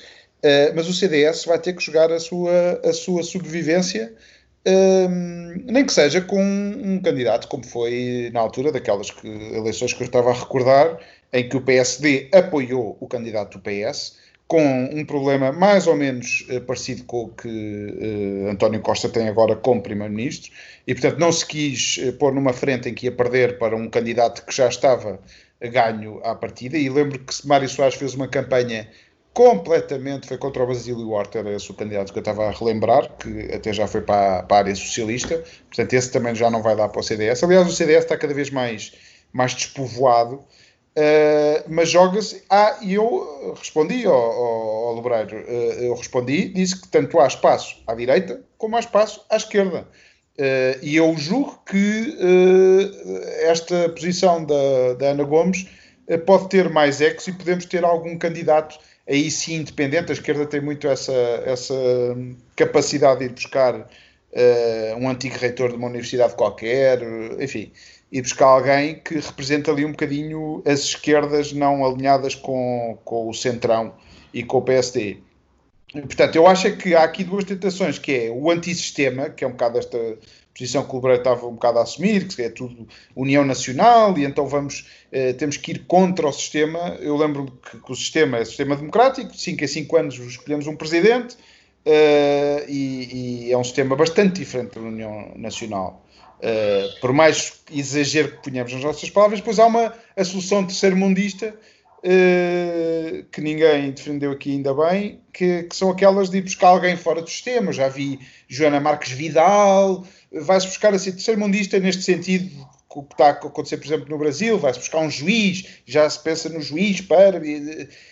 mas 0.75 0.89
o 0.89 0.93
CDS 0.93 1.45
vai 1.45 1.61
ter 1.61 1.75
que 1.75 1.85
jogar 1.85 2.11
a 2.11 2.19
sua, 2.19 2.81
a 2.83 2.93
sua 2.93 3.23
sobrevivência 3.23 4.13
um, 4.67 5.55
nem 5.65 5.85
que 5.85 5.93
seja 5.93 6.21
com 6.21 6.41
um 6.41 7.01
candidato, 7.01 7.49
como 7.49 7.67
foi 7.67 8.31
na 8.33 8.41
altura 8.41 8.71
daquelas 8.71 9.11
que, 9.11 9.27
eleições 9.27 9.93
que 9.93 10.03
eu 10.03 10.07
estava 10.07 10.31
a 10.31 10.35
recordar, 10.35 10.99
em 11.33 11.49
que 11.49 11.57
o 11.57 11.61
PSD 11.61 12.29
apoiou 12.33 12.97
o 13.01 13.07
candidato 13.07 13.59
do 13.59 13.63
PS, 13.63 14.17
com 14.47 14.91
um 14.93 15.05
problema 15.05 15.51
mais 15.51 15.87
ou 15.87 15.97
menos 15.97 16.47
uh, 16.51 16.61
parecido 16.61 17.05
com 17.05 17.25
o 17.25 17.29
que 17.31 17.49
uh, 17.49 18.51
António 18.51 18.81
Costa 18.81 19.09
tem 19.09 19.29
agora 19.29 19.57
como 19.57 19.83
Primeiro-Ministro, 19.83 20.53
e 20.87 20.95
portanto 20.95 21.19
não 21.19 21.33
se 21.33 21.47
quis 21.47 21.97
uh, 21.97 22.13
pôr 22.13 22.35
numa 22.35 22.53
frente 22.53 22.89
em 22.89 22.95
que 22.95 23.07
ia 23.07 23.13
perder 23.13 23.59
para 23.59 23.75
um 23.75 23.89
candidato 23.89 24.45
que 24.45 24.55
já 24.55 24.69
estava 24.69 25.19
ganho 25.61 26.21
à 26.23 26.35
partida, 26.35 26.77
e 26.77 26.89
lembro 26.89 27.19
que 27.19 27.47
Mário 27.47 27.69
Soares 27.69 27.95
fez 27.95 28.15
uma 28.15 28.29
campanha 28.29 28.89
completamente 29.33 30.29
foi 30.29 30.37
contra 30.37 30.63
o 30.63 30.67
Basílio 30.67 31.11
Horta, 31.11 31.39
era 31.39 31.55
esse 31.55 31.71
o 31.71 31.75
candidato 31.75 32.13
que 32.13 32.19
eu 32.19 32.23
estava 32.23 32.47
a 32.47 32.51
relembrar, 32.51 33.11
que 33.17 33.51
até 33.53 33.73
já 33.73 33.87
foi 33.87 34.03
para, 34.03 34.43
para 34.43 34.57
a 34.57 34.61
área 34.61 34.75
socialista, 34.75 35.43
portanto 35.69 35.93
esse 35.95 36.11
também 36.11 36.35
já 36.35 36.51
não 36.51 36.63
vai 36.63 36.77
dar 36.77 36.89
para 36.89 37.01
o 37.01 37.03
CDS. 37.03 37.43
Aliás, 37.43 37.67
o 37.67 37.73
CDS 37.73 38.05
está 38.05 38.17
cada 38.17 38.35
vez 38.35 38.51
mais, 38.51 38.93
mais 39.33 39.55
despovoado, 39.55 40.35
uh, 40.37 41.65
mas 41.67 41.89
joga-se. 41.89 42.45
Ah, 42.51 42.79
e 42.83 42.95
eu 42.95 43.55
respondi 43.59 44.05
ao, 44.05 44.15
ao, 44.15 44.89
ao 44.89 44.97
Lebreiro, 44.97 45.37
uh, 45.37 45.83
eu 45.83 45.95
respondi, 45.95 46.49
disse 46.49 46.81
que 46.81 46.89
tanto 46.89 47.19
há 47.19 47.27
espaço 47.27 47.83
à 47.87 47.95
direita 47.95 48.43
como 48.59 48.77
há 48.77 48.81
espaço 48.81 49.25
à 49.31 49.37
esquerda. 49.37 49.89
Uh, 50.39 50.77
e 50.83 50.97
eu 50.97 51.15
julgo 51.17 51.59
que 51.67 52.19
esta 53.43 53.89
posição 53.91 54.45
da, 54.45 54.95
da 54.99 55.07
Ana 55.09 55.25
Gomes 55.25 55.67
pode 56.27 56.49
ter 56.49 56.69
mais 56.69 57.01
ex 57.01 57.27
e 57.29 57.33
podemos 57.33 57.65
ter 57.65 57.85
algum 57.85 58.19
candidato 58.19 58.79
aí 59.09 59.31
sim 59.31 59.57
independente, 59.57 60.11
a 60.11 60.15
esquerda 60.15 60.47
tem 60.47 60.61
muito 60.61 60.87
essa, 60.89 61.13
essa 61.45 61.75
capacidade 62.57 63.21
de 63.21 63.27
ir 63.27 63.29
buscar 63.31 63.75
uh, 63.77 64.97
um 64.99 65.09
antigo 65.09 65.37
reitor 65.37 65.71
de 65.71 65.77
uma 65.77 65.89
universidade 65.89 66.35
qualquer, 66.35 67.01
enfim, 67.41 67.73
ir 68.11 68.23
buscar 68.23 68.47
alguém 68.47 69.01
que 69.01 69.15
representa 69.15 69.71
ali 69.71 69.85
um 69.85 69.93
bocadinho 69.93 70.63
as 70.67 70.81
esquerdas 70.81 71.53
não 71.53 71.85
alinhadas 71.85 72.35
com, 72.35 72.99
com 73.05 73.29
o 73.29 73.35
centrão 73.35 73.95
e 74.33 74.43
com 74.43 74.59
o 74.59 74.63
PSD. 74.63 75.19
Portanto, 75.93 76.37
eu 76.37 76.47
acho 76.47 76.75
que 76.77 76.95
há 76.95 77.03
aqui 77.03 77.23
duas 77.23 77.45
tentações, 77.45 77.99
que 77.99 78.13
é 78.13 78.31
o 78.31 78.51
antissistema, 78.51 79.29
que 79.29 79.45
é 79.45 79.47
um 79.47 79.51
bocado 79.51 79.79
esta 79.79 79.99
posição 80.55 80.85
que 80.85 80.93
o 80.93 80.97
Lebreiro 80.97 81.21
estava 81.21 81.47
um 81.47 81.53
bocado 81.53 81.79
a 81.79 81.83
assumir, 81.83 82.29
que 82.29 82.43
é 82.43 82.51
tudo 82.51 82.87
União 83.17 83.45
Nacional, 83.45 84.17
e 84.19 84.25
então 84.25 84.47
vamos, 84.47 84.87
eh, 85.11 85.33
temos 85.33 85.57
que 85.57 85.73
ir 85.73 85.87
contra 85.87 86.29
o 86.29 86.33
sistema. 86.33 86.97
Eu 87.01 87.17
lembro 87.17 87.47
que, 87.47 87.79
que 87.79 87.93
o 87.93 87.95
sistema 87.95 88.39
é 88.39 88.45
sistema 88.45 88.77
democrático, 88.77 89.35
5 89.35 89.65
em 89.65 89.67
5 89.67 89.97
anos 89.97 90.19
escolhemos 90.19 90.67
um 90.67 90.77
presidente, 90.77 91.37
eh, 91.85 92.67
e, 92.69 93.47
e, 93.49 93.53
é 93.53 93.59
um 93.59 93.65
sistema 93.65 93.97
bastante 93.97 94.41
diferente 94.41 94.75
da 94.75 94.81
União 94.81 95.33
Nacional. 95.37 96.05
Eh, 96.41 96.89
por 97.01 97.13
mais 97.13 97.63
exagero 97.71 98.33
que 98.33 98.51
ponhamos 98.51 98.73
nas 98.73 98.83
nossas 98.83 99.09
palavras, 99.11 99.41
depois 99.41 99.59
há 99.59 99.67
uma 99.67 99.95
a 100.17 100.25
solução 100.25 100.65
terceiro-mundista 100.65 101.55
Uh, 102.05 102.82
que 103.33 103.41
ninguém 103.41 103.91
defendeu 103.91 104.31
aqui 104.31 104.53
ainda 104.53 104.75
bem, 104.75 105.21
que, 105.33 105.63
que, 105.65 105.75
são 105.75 105.91
aquelas 105.91 106.29
de 106.29 106.39
ir 106.39 106.43
buscar 106.43 106.69
alguém 106.69 106.97
fora 106.97 107.23
do 107.23 107.29
sistema. 107.29 107.73
Já 107.73 107.89
vi 107.89 108.21
Joana 108.47 108.79
Marques 108.79 109.13
Vidal, 109.13 110.07
vai-se 110.31 110.67
buscar 110.67 110.95
assim, 110.95 111.13
terceiro 111.13 111.41
mundista 111.41 111.81
neste 111.81 112.03
sentido 112.03 112.51
o 112.95 113.03
que 113.03 113.15
está 113.15 113.29
a 113.29 113.31
acontecer, 113.31 113.79
por 113.79 113.87
exemplo, 113.87 114.11
no 114.11 114.19
Brasil, 114.19 114.59
vai-se 114.59 114.79
buscar 114.79 114.99
um 114.99 115.11
juiz, 115.11 115.81
já 115.87 116.09
se 116.11 116.23
pensa 116.23 116.51
no 116.51 116.61
juiz 116.61 117.01
para 117.01 117.41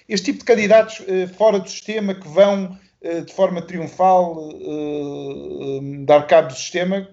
este 0.08 0.32
tipo 0.32 0.38
de 0.38 0.44
candidatos 0.46 1.00
uh, 1.00 1.28
fora 1.36 1.58
do 1.58 1.68
sistema 1.68 2.14
que 2.14 2.26
vão 2.26 2.78
uh, 3.02 3.20
de 3.22 3.32
forma 3.34 3.60
triunfal 3.60 4.48
dar 6.06 6.26
cabo 6.26 6.48
do 6.48 6.54
sistema, 6.54 7.06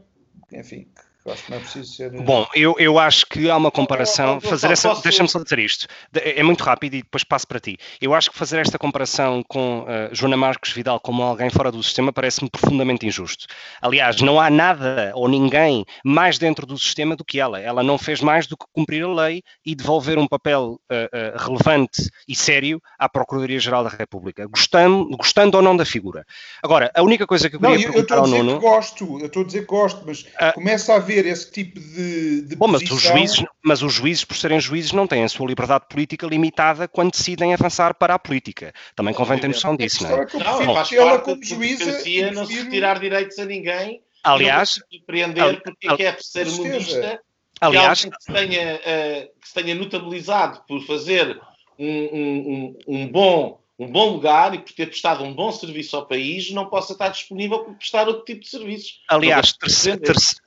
enfim, 0.54 0.88
eu 1.28 1.34
acho 1.34 1.44
que 1.44 1.52
não 1.52 1.58
é 1.58 1.60
preciso 1.60 1.94
ser. 1.94 2.16
Eh, 2.16 2.22
Bom, 2.22 2.48
eu, 2.56 2.76
eu 2.80 2.98
acho 2.98 3.26
que 3.26 3.50
há 3.50 3.58
uma 3.58 3.70
comparação. 3.70 4.40
fazer 4.40 4.72
essa. 4.72 4.96
Deixa-me 4.96 5.28
só 5.28 5.44
dizer 5.44 5.60
isto. 5.60 5.88
É 6.14 6.42
muito 6.42 6.64
rápido 6.64 6.94
e 6.94 7.02
depois 7.02 7.24
passo 7.24 7.46
para 7.46 7.60
ti. 7.60 7.78
Eu 8.02 8.14
acho 8.14 8.32
que 8.32 8.38
fazer 8.38 8.60
esta 8.60 8.80
comparação 8.80 9.44
com 9.46 9.82
uh, 9.82 10.16
Joana 10.16 10.38
Marques 10.38 10.72
Vidal 10.72 11.00
como 11.02 11.22
alguém 11.22 11.50
fora 11.50 11.70
do 11.70 11.84
sistema 11.84 12.14
parece-me 12.14 12.50
profundamente 12.50 13.06
injusto. 13.06 13.46
Aliás, 13.82 14.22
não 14.22 14.40
há 14.40 14.50
nada 14.50 15.12
ou 15.16 15.28
ninguém 15.28 15.86
mais 16.04 16.38
dentro 16.38 16.66
do 16.66 16.78
sistema 16.78 17.16
do 17.16 17.26
que 17.26 17.40
ela. 17.40 17.60
Ela 17.60 17.84
não 17.84 17.98
fez 17.98 18.22
mais 18.22 18.48
do 18.48 18.56
que 18.56 18.66
cumprir 18.72 19.04
a 19.04 19.14
lei 19.14 19.44
e 19.66 19.76
devolver 19.76 20.18
um 20.18 20.28
papel 20.28 20.80
uh, 20.90 20.96
uh, 20.96 21.38
relevante 21.38 22.10
e 22.26 22.36
sério 22.36 22.82
à 22.98 23.10
Procuradoria-Geral 23.10 23.84
da 23.84 23.90
República, 23.90 24.48
gostando, 24.48 25.10
gostando 25.18 25.58
ou 25.58 25.64
não 25.64 25.76
da 25.76 25.86
figura. 25.86 26.26
Agora, 26.64 26.90
a 26.96 27.02
única 27.02 27.28
coisa 27.28 27.50
que 27.50 27.58
eu 27.58 27.60
queria 27.60 27.76
não, 27.76 27.94
perguntar 27.94 28.16
eu 28.16 28.22
ao 28.22 28.28
Nuno. 28.28 28.60
Gosto, 28.62 29.20
eu 29.20 29.26
estou 29.26 29.44
a 29.44 29.46
dizer 29.46 29.62
que 29.62 29.68
gosto, 29.68 30.04
mas 30.06 30.26
começa 30.54 30.94
a 30.94 30.96
haver 30.96 31.17
ter 31.18 31.26
esse 31.26 31.52
tipo 31.52 31.80
de, 31.80 32.42
de 32.44 32.56
Bom, 32.56 32.68
mas 32.68 32.84
os, 32.84 33.02
juízes, 33.02 33.44
mas 33.64 33.82
os 33.82 33.94
juízes, 33.94 34.24
por 34.24 34.38
serem 34.38 34.60
juízes, 34.60 34.92
não 34.92 35.08
têm 35.08 35.24
a 35.24 35.30
sua 35.30 35.48
liberdade 35.48 35.86
política 35.90 36.28
limitada 36.28 36.88
quando 36.88 37.12
decidem 37.12 37.54
avançar 37.54 37.96
para 37.96 38.14
a 38.14 38.20
política. 38.20 38.72
Também 38.96 39.16
convém 39.16 39.40
ter 39.40 39.48
noção 39.48 39.76
disso, 39.76 40.04
não 40.04 40.12
é? 40.12 40.28
Não, 40.34 40.66
não 40.66 40.74
faz 40.76 40.92
ela 40.92 41.20
como 41.20 41.44
juíza 41.44 41.92
não 42.34 42.46
se 42.46 42.54
retirar 42.54 43.00
direitos 43.00 43.40
a 43.40 43.46
ninguém. 43.46 44.02
Aliás, 44.24 44.80
compreender 44.92 45.62
porque 45.64 45.88
é 45.88 45.96
que 45.96 46.04
é 46.04 46.18
ser 46.20 46.46
mundista. 46.48 47.20
Aliás, 47.60 48.06
que 48.06 48.12
se, 48.20 48.32
tenha, 48.32 48.76
uh, 48.76 49.40
que 49.42 49.48
se 49.48 49.54
tenha 49.56 49.74
notabilizado 49.74 50.62
por 50.68 50.86
fazer 50.86 51.40
um, 51.80 51.88
um, 51.88 52.78
um, 52.88 53.08
bom, 53.08 53.60
um 53.80 53.88
bom 53.88 54.12
lugar 54.12 54.54
e 54.54 54.60
por 54.60 54.72
ter 54.74 54.86
prestado 54.86 55.24
um 55.24 55.34
bom 55.34 55.52
serviço 55.52 55.96
ao 55.96 56.06
país, 56.06 56.52
não 56.52 56.68
possa 56.68 56.94
estar 56.94 57.10
disponível 57.10 57.64
para 57.64 57.74
prestar 57.74 58.08
outro 58.08 58.26
tipo 58.26 58.42
de 58.42 58.50
serviços. 58.50 59.02
Aliás, 59.10 59.54
terceiro, 59.54 60.02
terceiro 60.02 60.47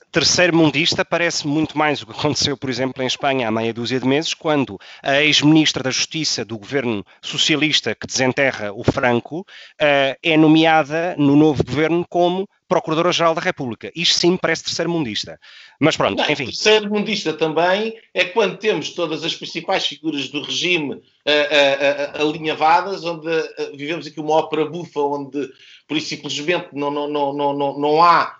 mundista 0.53 1.05
parece 1.05 1.47
muito 1.47 1.77
mais 1.79 2.03
o 2.03 2.07
que 2.07 2.13
aconteceu, 2.13 2.57
por 2.57 2.69
exemplo, 2.69 3.03
em 3.03 3.07
Espanha 3.07 3.49
há 3.49 3.51
meia 3.51 3.73
dúzia 3.73 4.01
de 4.01 4.07
meses, 4.07 4.35
quando 4.35 4.79
a 5.03 5.23
ex-ministra 5.23 5.83
da 5.83 5.91
Justiça 5.91 6.45
do 6.45 6.59
governo 6.59 7.05
socialista 7.23 7.95
que 7.95 8.07
desenterra 8.07 8.73
o 8.73 8.83
Franco 8.83 9.41
uh, 9.41 10.17
é 10.23 10.37
nomeada 10.37 11.15
no 11.17 11.37
novo 11.37 11.65
governo 11.65 12.05
como 12.09 12.49
Procuradora-Geral 12.69 13.35
da 13.35 13.41
República. 13.41 13.91
Isto 13.97 14.19
sim 14.21 14.37
parece 14.37 14.65
terceiro 14.65 14.91
mundista. 14.91 15.39
Mas 15.81 15.97
pronto, 15.97 16.19
Não, 16.19 16.31
enfim. 16.31 16.47
Terceiro 16.47 16.89
mundista 16.89 17.33
também 17.33 17.97
é 18.15 18.25
quando 18.25 18.57
temos 18.59 18.91
todas 18.91 19.25
as 19.25 19.35
principais 19.35 19.87
figuras 19.87 20.29
do 20.29 20.43
regime 20.43 20.95
uh, 20.95 20.99
uh, 20.99 22.23
alinhavadas, 22.23 23.05
onde 23.05 23.29
vivemos 23.77 24.07
aqui 24.07 24.21
uma 24.21 24.35
ópera 24.35 24.67
bufa, 24.67 25.01
onde 25.01 25.51
por 25.89 25.97
isso 25.97 26.09
simplesmente 26.09 26.69
não, 26.73 26.91
não, 26.91 27.09
não, 27.09 27.33
não, 27.33 27.79
não 27.79 28.03
há 28.03 28.40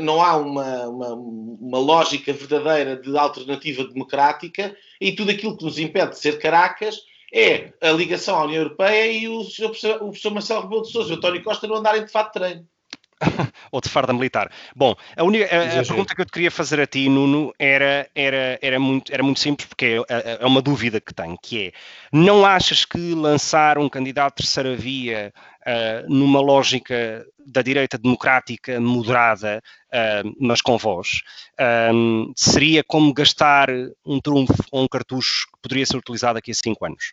não 0.00 0.22
há 0.22 0.36
uma, 0.36 0.86
uma, 0.86 1.14
uma, 1.14 1.78
lógica 1.78 2.32
verdadeira 2.32 2.96
de 2.96 3.16
alternativa 3.16 3.84
democrática 3.84 4.76
e 5.00 5.12
tudo 5.12 5.30
aquilo 5.30 5.56
que 5.56 5.64
nos 5.64 5.78
impede 5.78 6.10
de 6.10 6.18
ser 6.18 6.38
Caracas 6.38 7.02
é 7.32 7.72
a 7.80 7.90
ligação 7.90 8.36
à 8.36 8.44
União 8.44 8.62
Europeia 8.62 9.10
e 9.10 9.28
o, 9.28 9.40
o, 9.40 9.44
professor, 9.44 9.96
o 9.96 10.06
professor 10.06 10.32
Marcelo 10.32 10.62
Rebelo 10.62 10.82
de 10.82 10.92
Sousa 10.92 11.10
e 11.10 11.14
o 11.14 11.16
António 11.16 11.42
Costa 11.42 11.66
não 11.66 11.76
andarem 11.76 12.04
de 12.04 12.12
fato 12.12 12.28
de 12.28 12.32
treino. 12.40 12.66
ou 13.72 13.80
de 13.80 13.88
farda 13.88 14.12
militar. 14.12 14.50
Bom, 14.74 14.94
a, 15.16 15.24
única, 15.24 15.44
a, 15.44 15.80
a 15.80 15.84
pergunta 15.84 16.14
que 16.14 16.20
eu 16.20 16.26
te 16.26 16.32
queria 16.32 16.50
fazer 16.50 16.80
a 16.80 16.86
ti, 16.86 17.08
Nuno, 17.08 17.52
era, 17.58 18.08
era, 18.14 18.58
era, 18.60 18.78
muito, 18.78 19.12
era 19.12 19.22
muito 19.22 19.40
simples, 19.40 19.66
porque 19.66 20.02
é, 20.08 20.14
é, 20.14 20.38
é 20.40 20.46
uma 20.46 20.60
dúvida 20.60 21.00
que 21.00 21.14
tenho, 21.14 21.36
que 21.42 21.68
é, 21.68 21.72
não 22.12 22.44
achas 22.44 22.84
que 22.84 23.14
lançar 23.14 23.78
um 23.78 23.88
candidato 23.88 24.36
de 24.36 24.42
terceira 24.42 24.76
via 24.76 25.32
uh, 25.66 26.08
numa 26.08 26.40
lógica 26.40 27.26
da 27.44 27.62
direita 27.62 27.98
democrática 27.98 28.80
moderada, 28.80 29.62
uh, 29.88 30.36
mas 30.40 30.60
com 30.60 30.78
voz, 30.78 31.20
um, 31.92 32.32
seria 32.36 32.84
como 32.84 33.12
gastar 33.12 33.68
um 34.04 34.20
trunfo 34.20 34.54
ou 34.70 34.84
um 34.84 34.88
cartucho 34.88 35.46
que 35.46 35.60
poderia 35.62 35.86
ser 35.86 35.96
utilizado 35.96 36.34
daqui 36.34 36.52
a 36.52 36.54
cinco 36.54 36.86
anos? 36.86 37.12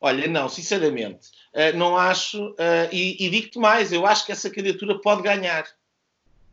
Olha, 0.00 0.28
não, 0.28 0.50
sinceramente, 0.50 1.30
não 1.76 1.96
acho, 1.96 2.54
e, 2.92 3.24
e 3.24 3.30
digo-te 3.30 3.58
mais, 3.58 3.90
eu 3.90 4.04
acho 4.04 4.26
que 4.26 4.32
essa 4.32 4.50
candidatura 4.50 5.00
pode 5.00 5.22
ganhar. 5.22 5.64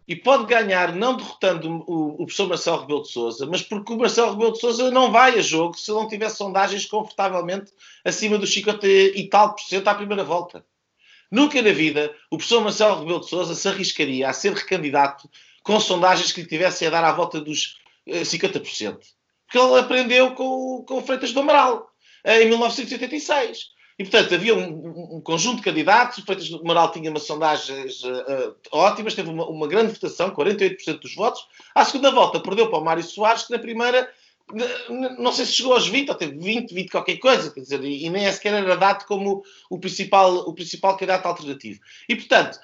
E 0.08 0.16
pode 0.16 0.46
ganhar 0.46 0.94
não 0.96 1.16
derrotando 1.16 1.84
o, 1.88 2.14
o 2.14 2.26
professor 2.26 2.48
Marcelo 2.48 2.82
Rebelo 2.82 3.04
de 3.04 3.10
Sousa, 3.10 3.46
mas 3.46 3.62
porque 3.62 3.94
o 3.94 3.98
Marcelo 3.98 4.32
Rebelo 4.32 4.54
de 4.54 4.60
Sousa 4.60 4.92
não 4.92 5.12
vai 5.12 5.38
a 5.38 5.42
jogo 5.42 5.78
se 5.78 5.92
não 5.92 6.08
tiver 6.08 6.30
sondagens 6.30 6.86
confortavelmente 6.86 7.72
acima 8.04 8.38
dos 8.38 8.54
50 8.54 8.88
e 8.88 9.30
tal 9.30 9.54
por 9.54 9.64
cento 9.64 9.88
à 9.88 9.96
primeira 9.96 10.24
volta. 10.24 10.66
Nunca 11.32 11.62
na 11.62 11.72
vida 11.72 12.14
o 12.30 12.38
professor 12.38 12.62
Marcelo 12.62 13.00
Rebelo 13.00 13.22
de 13.22 13.30
Sousa 13.30 13.56
se 13.56 13.68
arriscaria 13.68 14.28
a 14.28 14.34
ser 14.34 14.54
recandidato 14.54 15.30
com 15.64 15.80
sondagens 15.80 16.32
que 16.32 16.42
lhe 16.42 16.48
tivessem 16.48 16.88
a 16.88 16.92
dar 16.92 17.04
à 17.04 17.12
volta 17.12 17.40
dos 17.40 17.78
50%. 18.08 18.98
Eh, 18.98 18.98
porque 19.46 19.58
ele 19.58 19.80
aprendeu 19.80 20.32
com, 20.32 20.84
com 20.88 20.98
o 20.98 21.02
Freitas 21.02 21.32
do 21.32 21.40
Amaral 21.42 21.92
em 22.26 22.48
1986. 22.48 23.70
E, 24.00 24.04
portanto, 24.04 24.34
havia 24.34 24.56
um, 24.56 25.18
um, 25.18 25.22
conjunto 25.22 25.58
de 25.58 25.64
candidatos, 25.64 26.18
o 26.18 26.26
Freitas 26.26 26.50
Moral 26.50 26.92
tinha 26.92 27.10
umas 27.10 27.24
sondagens 27.24 28.04
uh, 28.04 28.56
ótimas, 28.72 29.14
teve 29.14 29.30
uma, 29.30 29.46
uma, 29.46 29.68
grande 29.68 29.94
votação, 29.94 30.32
48% 30.32 31.00
dos 31.00 31.16
votos. 31.16 31.46
À 31.76 31.86
segunda 31.86 32.12
volta, 32.12 32.40
perdeu 32.40 32.70
para 32.70 32.80
o 32.80 32.84
Mário 32.84 33.04
Soares, 33.04 33.44
que 33.44 33.52
na 33.52 33.60
primeira, 33.60 34.10
não 34.90 35.32
sei 35.32 35.46
se 35.46 35.54
chegou 35.54 35.74
aos 35.74 35.88
20, 35.88 36.10
ou 36.10 36.16
teve 36.16 36.38
20, 36.38 36.74
20 36.74 36.90
qualquer 36.90 37.18
coisa, 37.18 37.52
quer 37.52 37.62
dizer, 37.62 37.84
e, 37.84 38.10
nem 38.10 38.32
sequer 38.32 38.54
era 38.54 38.76
dado 38.76 39.06
como 39.06 39.44
o 39.70 39.80
principal, 39.80 40.38
o 40.48 40.54
principal 40.54 40.98
candidato 40.98 41.26
alternativo. 41.26 41.80
E, 42.08 42.16
portanto, 42.16 42.60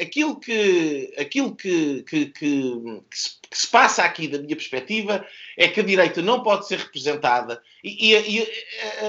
aquilo, 0.00 0.40
que, 0.40 1.12
aquilo 1.18 1.54
que, 1.54 2.02
que, 2.04 2.26
que, 2.26 2.72
que 3.10 3.18
se 3.18 3.40
que 3.50 3.58
se 3.58 3.66
passa 3.66 4.04
aqui, 4.04 4.28
da 4.28 4.38
minha 4.38 4.54
perspectiva, 4.54 5.26
é 5.58 5.66
que 5.66 5.80
a 5.80 5.82
direita 5.82 6.22
não 6.22 6.40
pode 6.40 6.68
ser 6.68 6.78
representada. 6.78 7.60
E, 7.82 8.14
e, 8.14 8.38
e 8.38 8.48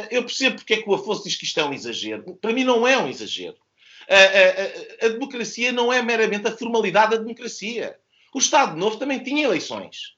eu 0.09 0.23
percebo 0.23 0.55
porque 0.55 0.73
é 0.73 0.81
que 0.81 0.89
o 0.89 0.95
Afonso 0.95 1.23
diz 1.23 1.35
que 1.35 1.45
isto 1.45 1.59
é 1.59 1.63
um 1.63 1.73
exagero. 1.73 2.35
Para 2.41 2.51
mim, 2.51 2.63
não 2.63 2.87
é 2.87 2.97
um 2.97 3.07
exagero. 3.07 3.57
A, 4.09 4.15
a, 4.15 5.05
a, 5.05 5.05
a 5.05 5.09
democracia 5.09 5.71
não 5.71 5.93
é 5.93 6.01
meramente 6.01 6.47
a 6.47 6.57
formalidade 6.57 7.11
da 7.11 7.17
democracia. 7.17 7.95
O 8.33 8.39
Estado 8.39 8.75
Novo 8.75 8.97
também 8.97 9.21
tinha 9.21 9.45
eleições. 9.45 10.15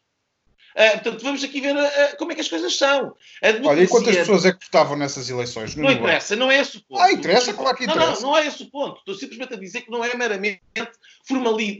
Uh, 0.75 0.91
portanto, 0.93 1.23
vamos 1.23 1.43
aqui 1.43 1.61
ver 1.61 1.75
uh, 1.75 2.17
como 2.17 2.31
é 2.31 2.35
que 2.35 2.41
as 2.41 2.49
coisas 2.49 2.75
são. 2.75 3.15
Olha, 3.63 3.83
e 3.83 3.87
quantas 3.87 4.15
pessoas 4.15 4.45
é 4.45 4.53
que 4.53 4.65
votavam 4.65 4.97
nessas 4.97 5.29
eleições? 5.29 5.75
Não, 5.75 5.83
não 5.83 5.91
interessa, 5.91 6.35
não 6.35 6.51
é 6.51 6.59
esse 6.59 6.77
o 6.77 6.81
ponto. 6.81 7.01
Ah, 7.01 7.11
interessa, 7.11 7.53
claro 7.53 7.77
que 7.77 7.83
interessa. 7.83 8.05
Não, 8.05 8.13
não, 8.13 8.21
não 8.21 8.37
é 8.37 8.47
esse 8.47 8.63
o 8.63 8.71
ponto. 8.71 8.99
Estou 8.99 9.15
simplesmente 9.15 9.53
a 9.53 9.57
dizer 9.57 9.81
que 9.81 9.91
não 9.91 10.03
é 10.03 10.15
meramente 10.15 10.61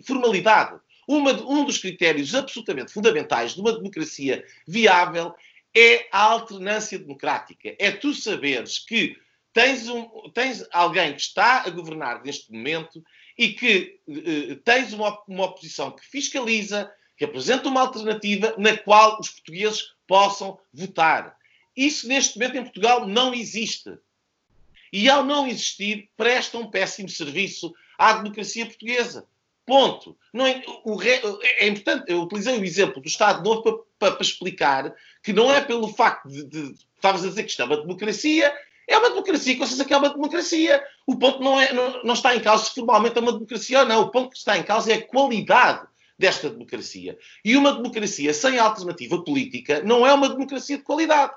formalidade. 0.05 0.79
Uma, 1.07 1.31
um 1.31 1.65
dos 1.65 1.77
critérios 1.77 2.33
absolutamente 2.33 2.93
fundamentais 2.93 3.53
de 3.53 3.61
uma 3.61 3.73
democracia 3.73 4.43
viável 4.67 5.33
é 5.75 6.07
a 6.11 6.21
alternância 6.21 6.97
democrática. 6.99 7.75
É 7.79 7.91
tu 7.91 8.13
saberes 8.13 8.77
que 8.79 9.17
tens, 9.51 9.87
um, 9.89 10.07
tens 10.33 10.65
alguém 10.71 11.13
que 11.13 11.21
está 11.21 11.63
a 11.65 11.69
governar 11.69 12.23
neste 12.23 12.51
momento 12.51 13.03
e 13.37 13.49
que 13.49 13.99
uh, 14.07 14.55
tens 14.57 14.93
uma, 14.93 15.19
uma 15.27 15.45
oposição 15.45 15.91
que 15.91 16.05
fiscaliza, 16.05 16.91
que 17.17 17.25
apresenta 17.25 17.69
uma 17.69 17.81
alternativa 17.81 18.55
na 18.57 18.77
qual 18.77 19.19
os 19.19 19.29
portugueses 19.29 19.93
possam 20.07 20.59
votar. 20.73 21.35
Isso 21.75 22.07
neste 22.07 22.37
momento 22.37 22.57
em 22.57 22.63
Portugal 22.63 23.07
não 23.07 23.33
existe. 23.33 23.97
E 24.91 25.09
ao 25.09 25.23
não 25.23 25.47
existir, 25.47 26.09
presta 26.15 26.57
um 26.57 26.69
péssimo 26.69 27.09
serviço 27.09 27.73
à 27.97 28.13
democracia 28.13 28.65
portuguesa. 28.65 29.27
Ponto. 29.65 30.17
Não 30.33 30.45
é, 30.45 30.61
o 30.83 31.01
é 31.01 31.67
importante, 31.67 32.05
eu 32.07 32.21
utilizei 32.21 32.57
o 32.57 32.65
exemplo 32.65 33.01
do 33.01 33.07
Estado 33.07 33.43
Novo 33.43 33.63
para, 33.63 33.73
para, 33.97 34.11
para 34.15 34.25
explicar 34.25 34.93
que 35.23 35.31
não 35.31 35.51
é 35.51 35.61
pelo 35.61 35.87
facto 35.87 36.27
de, 36.27 36.43
de, 36.43 36.75
estavas 36.95 37.23
a 37.23 37.29
dizer 37.29 37.43
que 37.43 37.49
isto 37.49 37.61
é 37.61 37.65
uma 37.65 37.77
democracia, 37.77 38.53
é 38.87 38.97
uma 38.97 39.09
democracia, 39.09 39.57
com 39.57 39.65
certeza 39.65 39.85
que 39.85 39.93
é 39.93 39.97
uma 39.97 40.09
democracia. 40.09 40.83
O 41.07 41.15
ponto 41.15 41.41
não, 41.41 41.59
é, 41.59 41.71
não, 41.71 42.03
não 42.03 42.13
está 42.13 42.35
em 42.35 42.41
causa 42.41 42.65
se 42.65 42.75
formalmente 42.75 43.17
é 43.17 43.21
uma 43.21 43.31
democracia 43.31 43.79
ou 43.79 43.85
não. 43.85 44.01
O 44.01 44.09
ponto 44.09 44.31
que 44.31 44.37
está 44.37 44.57
em 44.57 44.63
causa 44.63 44.91
é 44.91 44.95
a 44.95 45.07
qualidade 45.07 45.87
desta 46.17 46.49
democracia. 46.49 47.17
E 47.43 47.55
uma 47.55 47.73
democracia 47.73 48.33
sem 48.33 48.59
alternativa 48.59 49.23
política 49.23 49.81
não 49.83 50.05
é 50.05 50.13
uma 50.13 50.29
democracia 50.29 50.77
de 50.77 50.83
qualidade. 50.83 51.33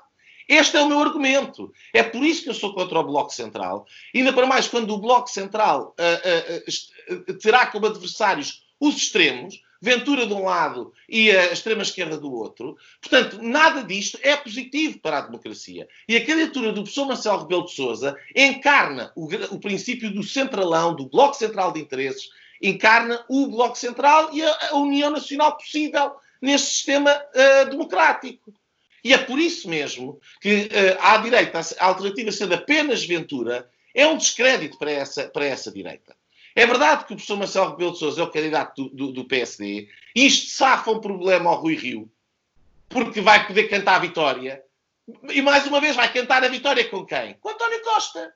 Este 0.47 0.77
é 0.77 0.81
o 0.81 0.87
meu 0.87 0.99
argumento. 0.99 1.73
É 1.93 2.01
por 2.01 2.23
isso 2.23 2.43
que 2.43 2.49
eu 2.49 2.53
sou 2.53 2.73
contra 2.73 2.99
o 2.99 3.03
Bloco 3.03 3.33
Central. 3.33 3.85
Ainda 4.15 4.31
para 4.31 4.47
mais 4.47 4.67
quando 4.67 4.93
o 4.93 4.97
Bloco 4.97 5.29
Central 5.29 5.93
uh, 5.99 7.13
uh, 7.13 7.15
uh, 7.15 7.37
terá 7.37 7.67
como 7.67 7.85
adversários 7.85 8.63
os 8.79 8.95
extremos, 8.95 9.59
Ventura 9.79 10.25
de 10.25 10.33
um 10.33 10.45
lado 10.45 10.91
e 11.07 11.29
a 11.29 11.51
extrema-esquerda 11.51 12.17
do 12.17 12.31
outro. 12.31 12.75
Portanto, 12.99 13.39
nada 13.41 13.83
disto 13.83 14.17
é 14.23 14.35
positivo 14.35 14.99
para 14.99 15.19
a 15.19 15.21
democracia. 15.21 15.87
E 16.07 16.15
a 16.15 16.25
candidatura 16.25 16.71
do 16.71 16.81
professor 16.81 17.05
Marcelo 17.05 17.41
Rebelo 17.41 17.65
de 17.65 17.73
Sousa 17.73 18.17
encarna 18.35 19.11
o, 19.15 19.27
o 19.51 19.59
princípio 19.59 20.11
do 20.11 20.23
centralão, 20.23 20.95
do 20.95 21.07
Bloco 21.07 21.35
Central 21.35 21.71
de 21.71 21.79
Interesses, 21.79 22.29
encarna 22.61 23.23
o 23.29 23.47
Bloco 23.47 23.77
Central 23.77 24.33
e 24.33 24.43
a, 24.43 24.69
a 24.71 24.75
união 24.75 25.09
nacional 25.09 25.57
possível 25.57 26.15
neste 26.41 26.67
sistema 26.67 27.11
uh, 27.13 27.69
democrático. 27.69 28.53
E 29.03 29.13
é 29.13 29.17
por 29.17 29.39
isso 29.39 29.69
mesmo 29.69 30.19
que 30.41 30.63
uh, 30.63 30.97
à 30.99 31.17
direita, 31.17 31.59
a 31.79 31.85
alternativa 31.85 32.31
sendo 32.31 32.55
apenas 32.55 33.05
Ventura, 33.05 33.69
é 33.93 34.05
um 34.05 34.17
descrédito 34.17 34.77
para 34.77 34.91
essa, 34.91 35.27
para 35.29 35.45
essa 35.45 35.71
direita. 35.71 36.15
É 36.55 36.65
verdade 36.65 37.05
que 37.05 37.13
o 37.13 37.15
professor 37.15 37.37
Marcelo 37.37 37.71
Rebelo 37.71 37.91
de 37.91 37.99
Sousa 37.99 38.21
é 38.21 38.23
o 38.23 38.31
candidato 38.31 38.83
do, 38.83 38.89
do, 38.89 39.11
do 39.11 39.25
PSD. 39.25 39.87
Isto 40.15 40.49
safa 40.49 40.91
um 40.91 40.99
problema 40.99 41.51
ao 41.51 41.61
Rui 41.61 41.75
Rio, 41.75 42.11
porque 42.89 43.21
vai 43.21 43.45
poder 43.45 43.67
cantar 43.69 43.95
a 43.95 43.99
vitória. 43.99 44.63
E 45.29 45.41
mais 45.41 45.65
uma 45.67 45.79
vez 45.79 45.95
vai 45.95 46.11
cantar 46.11 46.43
a 46.43 46.47
vitória 46.47 46.83
com 46.89 47.05
quem? 47.05 47.35
Com 47.35 47.49
António 47.49 47.81
Costa. 47.83 48.33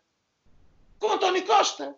Com 0.99 1.11
António 1.11 1.43
Costa. 1.45 1.95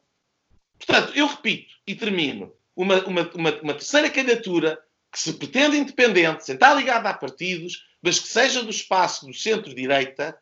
Portanto, 0.86 1.14
eu 1.16 1.28
repito 1.28 1.74
e 1.88 1.96
termino. 1.96 2.54
Uma, 2.76 3.04
uma, 3.06 3.32
uma, 3.36 3.62
uma 3.62 3.74
terceira 3.74 4.10
candidatura 4.10 4.80
que 5.12 5.20
se 5.20 5.34
pretende 5.34 5.78
independente, 5.78 6.46
sem 6.46 6.56
estar 6.56 6.74
ligada 6.74 7.10
a 7.10 7.14
partidos, 7.14 7.86
mas 8.02 8.20
que 8.20 8.28
seja 8.28 8.64
do 8.64 8.72
espaço 8.72 9.28
do 9.28 9.34
centro-direita, 9.34 10.36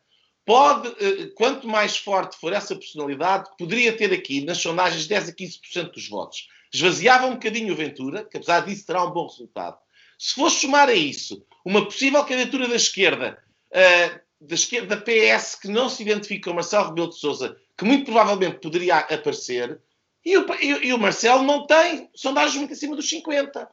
pode, 0.44 0.88
eh, 0.88 1.30
quanto 1.34 1.68
mais 1.68 1.96
forte 1.96 2.38
for 2.38 2.52
essa 2.52 2.74
personalidade, 2.74 3.50
poderia 3.58 3.96
ter 3.96 4.12
aqui, 4.12 4.44
nas 4.44 4.58
sondagens, 4.58 5.06
10 5.06 5.28
a 5.28 5.32
15% 5.32 5.92
dos 5.92 6.08
votos. 6.08 6.48
Esvaziava 6.72 7.26
um 7.26 7.34
bocadinho 7.34 7.72
o 7.72 7.76
Ventura, 7.76 8.24
que 8.24 8.38
apesar 8.38 8.60
disso 8.60 8.86
terá 8.86 9.04
um 9.04 9.10
bom 9.10 9.26
resultado. 9.26 9.76
Se 10.18 10.34
for 10.34 10.50
somar 10.50 10.88
a 10.88 10.94
isso 10.94 11.44
uma 11.64 11.84
possível 11.84 12.24
candidatura 12.24 12.66
da 12.66 12.76
esquerda, 12.76 13.38
uh, 13.70 14.20
da 14.40 14.54
esquerda 14.54 14.96
PS, 14.96 15.54
que 15.54 15.68
não 15.68 15.88
se 15.88 16.02
identifica 16.02 16.50
com 16.50 16.54
Marcelo 16.54 16.88
Rebelo 16.88 17.10
de 17.10 17.18
Sousa, 17.18 17.56
que 17.76 17.84
muito 17.84 18.06
provavelmente 18.06 18.58
poderia 18.58 18.98
aparecer, 18.98 19.80
e 20.24 20.36
o, 20.36 20.46
e, 20.60 20.88
e 20.88 20.92
o 20.92 20.98
Marcelo 20.98 21.42
não 21.42 21.66
tem 21.66 22.08
sondagens 22.14 22.56
muito 22.56 22.72
acima 22.72 22.96
dos 22.96 23.08
50%. 23.08 23.68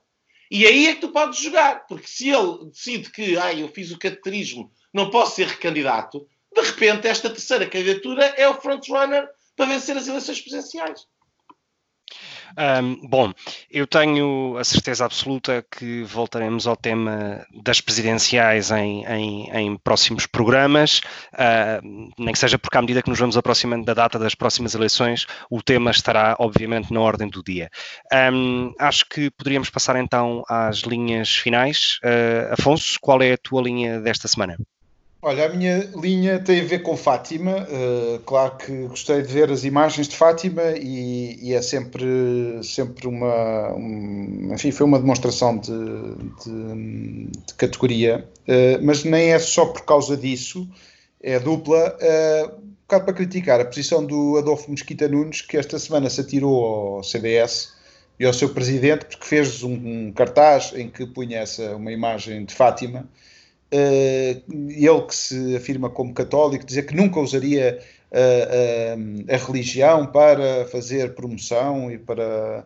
E 0.52 0.66
aí 0.66 0.88
é 0.88 0.96
que 0.96 1.02
tu 1.02 1.10
podes 1.10 1.40
jogar, 1.40 1.86
porque 1.86 2.08
se 2.08 2.30
ele 2.30 2.66
decide 2.66 3.12
que 3.12 3.38
ah, 3.38 3.54
eu 3.54 3.68
fiz 3.68 3.92
o 3.92 4.00
cateterismo, 4.00 4.72
não 4.92 5.12
posso 5.12 5.36
ser 5.36 5.48
recandidato, 5.48 6.28
de 6.54 6.62
repente 6.62 7.08
esta 7.08 7.30
terceira 7.30 7.70
candidatura 7.70 8.26
é 8.26 8.50
o 8.50 8.60
frontrunner 8.60 9.30
para 9.56 9.68
vencer 9.68 9.96
as 9.96 10.08
eleições 10.08 10.42
presidenciais. 10.42 11.06
Um, 12.58 13.08
bom, 13.08 13.34
eu 13.70 13.86
tenho 13.86 14.58
a 14.58 14.64
certeza 14.64 15.06
absoluta 15.06 15.66
que 15.70 16.04
voltaremos 16.04 16.68
ao 16.68 16.76
tema 16.76 17.46
das 17.64 17.82
presidenciais 17.82 18.72
em, 18.72 19.06
em, 19.06 19.50
em 19.52 19.78
próximos 19.78 20.26
programas, 20.26 21.02
uh, 21.34 22.12
nem 22.18 22.34
que 22.34 22.40
seja 22.40 22.58
porque 22.58 22.78
à 22.78 22.82
medida 22.82 23.02
que 23.02 23.10
nos 23.10 23.20
vamos 23.20 23.38
aproximando 23.38 23.86
da 23.86 23.94
data 23.94 24.18
das 24.18 24.36
próximas 24.36 24.74
eleições, 24.74 25.26
o 25.50 25.62
tema 25.62 25.92
estará 25.92 26.36
obviamente 26.40 26.94
na 26.94 27.02
ordem 27.02 27.30
do 27.30 27.44
dia. 27.44 27.70
Um, 28.32 28.74
acho 28.80 29.06
que 29.08 29.30
poderíamos 29.32 29.70
passar 29.70 29.96
então 29.96 30.44
às 30.48 30.80
linhas 30.80 31.30
finais. 31.36 32.00
Uh, 32.04 32.54
Afonso, 32.54 32.98
qual 33.02 33.22
é 33.22 33.34
a 33.34 33.38
tua 33.38 33.62
linha 33.62 34.00
desta 34.00 34.28
semana? 34.28 34.58
Olha, 35.22 35.48
a 35.48 35.50
minha 35.50 35.80
linha 35.98 36.40
tem 36.40 36.62
a 36.62 36.64
ver 36.64 36.82
com 36.82 36.96
Fátima. 36.96 37.68
Uh, 37.68 38.20
claro 38.20 38.56
que 38.56 38.88
gostei 38.88 39.22
de 39.22 39.28
ver 39.28 39.52
as 39.52 39.66
imagens 39.66 40.08
de 40.08 40.16
Fátima 40.16 40.62
e, 40.78 41.38
e 41.42 41.54
é 41.54 41.62
sempre, 41.62 42.08
sempre 42.64 43.06
uma. 43.06 43.74
Um, 43.74 44.54
enfim, 44.54 44.72
foi 44.72 44.86
uma 44.86 44.98
demonstração 44.98 45.58
de, 45.58 45.72
de, 45.72 47.26
de 47.46 47.54
categoria, 47.58 48.26
uh, 48.48 48.82
mas 48.82 49.04
nem 49.04 49.34
é 49.34 49.40
só 49.40 49.66
por 49.66 49.84
causa 49.84 50.16
disso, 50.16 50.66
é 51.22 51.38
dupla. 51.38 51.98
Uh, 52.02 52.70
um 52.70 52.72
bocado 52.90 53.06
para 53.06 53.14
criticar 53.14 53.60
a 53.60 53.66
posição 53.66 54.06
do 54.06 54.38
Adolfo 54.38 54.72
Mesquita 54.72 55.08
Nunes, 55.08 55.42
que 55.42 55.58
esta 55.58 55.78
semana 55.78 56.10
se 56.10 56.22
atirou 56.22 56.96
ao 56.96 57.04
CDS 57.04 57.74
e 58.18 58.26
ao 58.26 58.34
seu 58.34 58.50
presidente, 58.50 59.06
porque 59.06 59.26
fez 59.26 59.64
um, 59.64 59.74
um 59.74 60.14
cartaz 60.14 60.72
em 60.74 60.90
que 60.90 61.06
punha 61.06 61.40
essa, 61.40 61.76
uma 61.76 61.92
imagem 61.92 62.46
de 62.46 62.54
Fátima 62.54 63.06
ele 63.72 65.02
que 65.08 65.16
se 65.16 65.56
afirma 65.56 65.90
como 65.90 66.14
católico, 66.14 66.66
dizer 66.66 66.86
que 66.86 66.96
nunca 66.96 67.20
usaria 67.20 67.80
uh, 68.12 69.00
uh, 69.00 69.34
a 69.34 69.38
religião 69.38 70.08
para 70.08 70.66
fazer 70.66 71.14
promoção 71.14 71.92
e 71.92 71.98
para. 71.98 72.66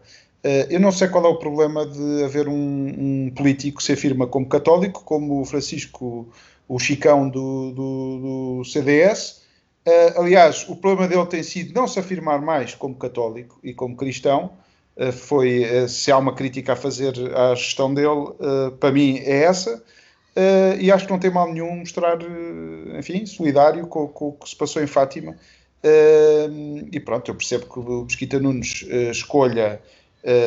eu 0.69 0.79
não 0.79 0.91
sei 0.91 1.09
qual 1.09 1.25
é 1.25 1.29
o 1.29 1.37
problema 1.37 1.85
de 1.85 2.23
haver 2.23 2.47
um, 2.47 2.53
um, 2.53 3.31
político 3.35 3.77
que 3.77 3.83
se 3.83 3.93
afirma 3.93 4.27
como 4.27 4.47
católico, 4.47 5.03
como 5.03 5.41
o 5.41 5.45
Francisco, 5.45 6.27
o 6.67 6.79
Chicão 6.79 7.29
do, 7.29 7.71
do, 7.71 8.59
do 8.59 8.63
CDS. 8.65 9.41
aliás, 10.15 10.65
o 10.69 10.75
problema 10.77 11.07
dele 11.07 11.25
tem 11.25 11.43
sido 11.43 11.73
não 11.73 11.87
se 11.87 11.99
afirmar 11.99 12.41
mais 12.41 12.75
como 12.75 12.95
católico 12.95 13.59
e 13.63 13.73
como 13.73 13.97
cristão, 13.97 14.51
foi 15.11 15.65
se 15.87 16.11
há 16.11 16.17
uma 16.17 16.35
crítica 16.35 16.73
a 16.73 16.75
fazer 16.75 17.13
à 17.35 17.55
gestão 17.55 17.93
dele, 17.93 18.33
para 18.79 18.91
mim 18.91 19.17
é 19.17 19.43
essa. 19.43 19.83
Uh, 20.35 20.75
e 20.79 20.91
acho 20.91 21.05
que 21.05 21.11
não 21.11 21.19
tem 21.19 21.29
mal 21.29 21.51
nenhum 21.51 21.75
mostrar, 21.77 22.17
uh, 22.17 22.97
enfim, 22.97 23.23
solidário 23.25 23.85
com, 23.85 24.07
com, 24.07 24.29
o 24.29 24.31
que 24.33 24.49
se 24.49 24.55
passou 24.55 24.81
em 24.81 24.87
Fátima. 24.87 25.35
Uh, 25.83 26.87
e 26.91 26.99
pronto, 26.99 27.29
eu 27.29 27.35
percebo 27.35 27.67
que 27.67 27.79
o 27.79 28.03
Mesquita 28.03 28.39
Nunes 28.39 28.85
escolha 29.11 29.81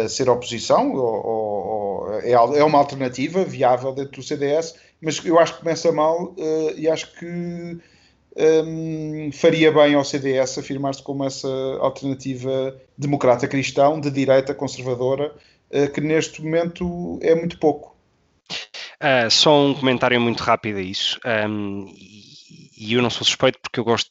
ser 0.09 0.31
oposição, 0.31 0.95
ou, 0.95 1.27
ou, 1.27 2.21
é, 2.21 2.33
é, 2.33 2.65
uma 2.65 2.79
alternativa 2.79 3.45
viável 3.45 3.93
dentro 3.93 4.23
do 4.23 4.27
CDS, 4.27 4.75
mas 5.03 5.23
eu 5.23 5.39
acho 5.39 5.53
que 5.53 5.59
começa 5.61 5.93
mal 5.93 6.35
e 6.75 6.89
acho 6.89 7.13
que 7.19 7.79
um, 8.65 9.31
faria 9.35 9.71
bem 9.71 9.95
ao 9.95 10.03
CDS 10.03 10.57
afirmar-se 10.57 11.03
como 11.03 11.25
essa 11.25 11.47
alternativa 11.79 12.75
democrata 12.97 13.47
cristão, 13.47 14.01
de 14.01 14.11
direita 14.11 14.55
conservadora, 14.55 15.35
que 15.93 16.01
neste 16.01 16.43
momento 16.43 17.19
é 17.21 17.35
muito 17.35 17.59
pouco. 17.59 17.96
Uh, 19.03 19.31
só 19.31 19.67
um 19.67 19.75
comentário 19.75 20.21
muito 20.21 20.43
rápido 20.43 20.79
a 20.79 20.83
isso. 20.83 21.19
Um, 21.49 21.93
e 22.79 22.93
eu 22.93 23.03
não 23.03 23.11
sou 23.11 23.25
suspeito 23.25 23.59
porque 23.61 23.81
eu 23.81 23.85
gosto, 23.85 24.11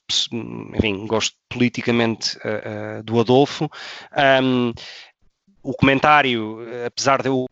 enfim, 0.76 1.06
gosto 1.08 1.36
politicamente 1.50 2.38
uh, 2.38 3.00
uh, 3.00 3.04
do 3.04 3.20
Adolfo. 3.20 3.70
Um, 4.44 4.74
o 5.64 5.74
comentário, 5.74 6.60
apesar 6.86 7.22
de 7.22 7.30
eu 7.30 7.48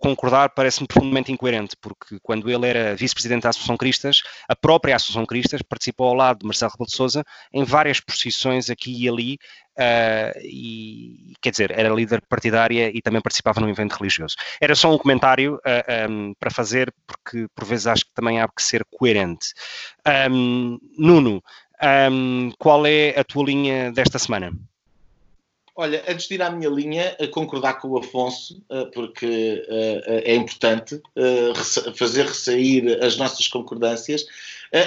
concordar 0.00 0.50
parece-me 0.50 0.86
profundamente 0.86 1.32
incoerente, 1.32 1.76
porque 1.80 2.18
quando 2.22 2.50
ele 2.50 2.66
era 2.66 2.96
vice-presidente 2.96 3.42
da 3.42 3.50
Associação 3.50 3.76
Cristas, 3.76 4.22
a 4.48 4.56
própria 4.56 4.96
Associação 4.96 5.24
Cristas 5.24 5.62
participou 5.62 6.08
ao 6.08 6.14
lado 6.14 6.40
de 6.40 6.46
Marcelo 6.46 6.72
Rebelo 6.72 6.86
de 6.86 6.96
Sousa 6.96 7.24
em 7.52 7.64
várias 7.64 8.00
posições 8.00 8.68
aqui 8.70 9.04
e 9.04 9.08
ali, 9.08 9.38
uh, 9.78 10.38
e 10.42 11.34
quer 11.40 11.50
dizer, 11.50 11.70
era 11.70 11.88
líder 11.88 12.22
partidária 12.28 12.90
e 12.94 13.00
também 13.00 13.20
participava 13.20 13.60
num 13.60 13.68
evento 13.68 13.92
religioso. 13.92 14.36
Era 14.60 14.74
só 14.74 14.92
um 14.92 14.98
comentário 14.98 15.56
uh, 15.56 15.60
ah, 15.64 16.06
um, 16.08 16.34
para 16.38 16.50
fazer, 16.50 16.92
porque 17.06 17.46
por 17.54 17.64
vezes 17.64 17.86
acho 17.86 18.04
que 18.04 18.14
também 18.14 18.40
há 18.40 18.48
que 18.48 18.62
ser 18.62 18.84
coerente. 18.90 19.48
Um, 20.30 20.78
Nuno, 20.98 21.42
um, 22.10 22.50
qual 22.58 22.86
é 22.86 23.18
a 23.18 23.24
tua 23.24 23.44
linha 23.44 23.92
desta 23.92 24.18
semana? 24.18 24.52
Olha, 25.76 26.04
antes 26.06 26.28
de 26.28 26.34
ir 26.34 26.42
à 26.42 26.50
minha 26.50 26.70
linha, 26.70 27.16
concordar 27.32 27.80
com 27.80 27.88
o 27.88 27.98
Afonso, 27.98 28.62
eh, 28.70 28.84
porque 28.94 29.66
eh, 29.68 30.22
é 30.26 30.34
importante 30.36 31.02
eh, 31.16 31.52
fazer 31.96 32.26
ressair 32.26 33.04
as 33.04 33.16
nossas 33.16 33.48
concordâncias, 33.48 34.24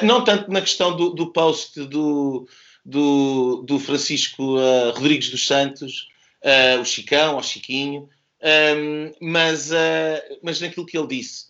não 0.04 0.24
tanto 0.24 0.50
na 0.52 0.62
questão 0.62 0.96
do, 0.96 1.10
do 1.10 1.32
post 1.32 1.80
do, 1.86 2.48
do, 2.86 3.64
do 3.66 3.80
Francisco 3.80 4.58
Rodrigues 4.96 5.30
dos 5.30 5.46
Santos, 5.46 6.10
o 6.82 6.86
Chicão, 6.86 7.38
o 7.38 7.44
Chiquinho, 7.44 8.10
ehm, 8.42 9.14
mas, 9.22 9.72
mas 10.44 10.60
naquilo 10.60 10.86
que 10.86 10.98
ele 10.98 11.08
disse. 11.08 11.48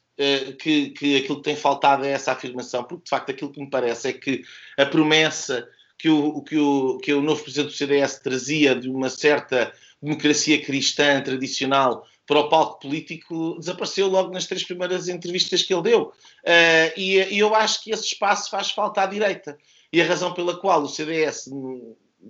que, 0.59 0.89
que 0.91 1.17
aquilo 1.17 1.38
que 1.38 1.43
tem 1.43 1.55
faltado 1.55 2.05
é 2.05 2.11
essa 2.11 2.31
afirmação, 2.31 2.83
porque 2.83 3.05
de 3.05 3.09
facto 3.09 3.31
aquilo 3.31 3.51
que 3.51 3.59
me 3.59 3.69
parece 3.69 4.09
é 4.09 4.13
que 4.13 4.43
a 4.77 4.85
promessa 4.85 5.67
que 5.98 6.10
o, 6.10 6.41
que 6.41 6.58
o, 6.58 6.98
que 7.00 7.14
o 7.14 7.22
novo 7.22 7.41
presidente 7.41 7.72
do 7.72 7.78
CDS 7.78 8.20
trazia 8.20 8.76
de 8.76 8.89
uma 8.89 9.10
certa 9.10 9.74
democracia 10.02 10.62
cristã 10.64 11.22
tradicional 11.22 12.06
para 12.28 12.39
o 12.39 12.50
palco 12.50 12.82
político 12.82 13.58
desapareceu 13.58 14.08
logo 14.08 14.32
nas 14.32 14.45
três 14.45 14.64
primeiras 14.64 15.08
entrevistas 15.08 15.64
que 15.64 15.74
ele 15.74 15.84
deu. 15.84 16.14
Uh, 16.43 16.91
e, 16.95 17.16
e, 17.34 17.39
eu 17.39 17.56
acho 17.56 17.84
que 17.84 17.91
esse 17.91 18.04
espaço 18.04 18.50
faz 18.50 18.70
falta 18.70 19.02
à 19.02 19.06
direita. 19.06 19.58
E 19.91 20.02
a 20.02 20.06
razão 20.06 20.34
pela 20.34 20.58
qual 20.58 20.82
o 20.82 20.89
CDS 20.89 21.50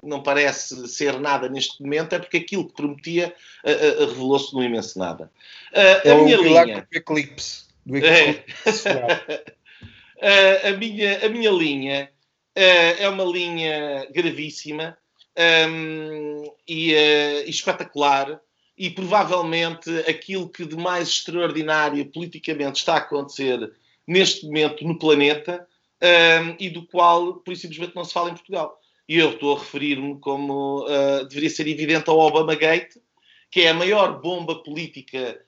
não 0.03 0.21
parece 0.21 0.87
ser 0.87 1.19
nada 1.19 1.49
neste 1.49 1.81
momento 1.81 2.13
é 2.13 2.19
porque 2.19 2.37
aquilo 2.37 2.67
que 2.67 2.73
prometia 2.73 3.33
uh, 3.65 4.03
uh, 4.03 4.07
revelou-se 4.07 4.53
no 4.53 4.63
imenso 4.63 4.99
nada. 4.99 5.31
Uh, 5.73 6.07
a 6.07 6.11
é 6.11 6.23
minha 6.23 6.37
linha. 6.37 6.87
Do 6.89 6.97
eclipse. 6.97 7.65
Do 7.85 7.97
eclipse. 7.97 8.87
É. 10.19 10.67
a, 10.69 10.71
minha, 10.73 11.25
a 11.25 11.29
minha 11.29 11.51
linha 11.51 12.09
é 12.59 13.07
uma 13.09 13.23
linha 13.23 14.07
gravíssima 14.11 14.97
um, 15.37 16.51
e, 16.67 16.93
uh, 16.93 17.45
e, 17.45 17.49
espetacular, 17.49 18.41
e 18.77 18.89
provavelmente 18.89 19.89
aquilo 20.07 20.49
que 20.49 20.65
de 20.65 20.75
mais 20.75 21.09
extraordinário 21.09 22.03
politicamente 22.11 22.79
está 22.79 22.95
a 22.95 22.97
acontecer 22.97 23.71
neste 24.05 24.45
momento 24.45 24.83
no 24.83 24.97
planeta 24.97 25.67
um, 26.01 26.55
e 26.59 26.69
do 26.69 26.85
qual, 26.87 27.35
por 27.35 27.55
simplesmente, 27.55 27.95
não 27.95 28.03
se 28.03 28.13
fala 28.13 28.29
em 28.29 28.33
Portugal. 28.33 28.79
E 29.07 29.17
eu 29.17 29.31
estou 29.31 29.55
a 29.55 29.59
referir-me 29.59 30.19
como 30.19 30.85
uh, 30.85 31.25
deveria 31.27 31.49
ser 31.49 31.67
evidente 31.67 32.09
ao 32.09 32.19
Obama 32.19 32.55
Gate, 32.55 32.97
que 33.49 33.61
é 33.61 33.69
a 33.69 33.73
maior 33.73 34.19
bomba 34.21 34.61
política, 34.61 35.41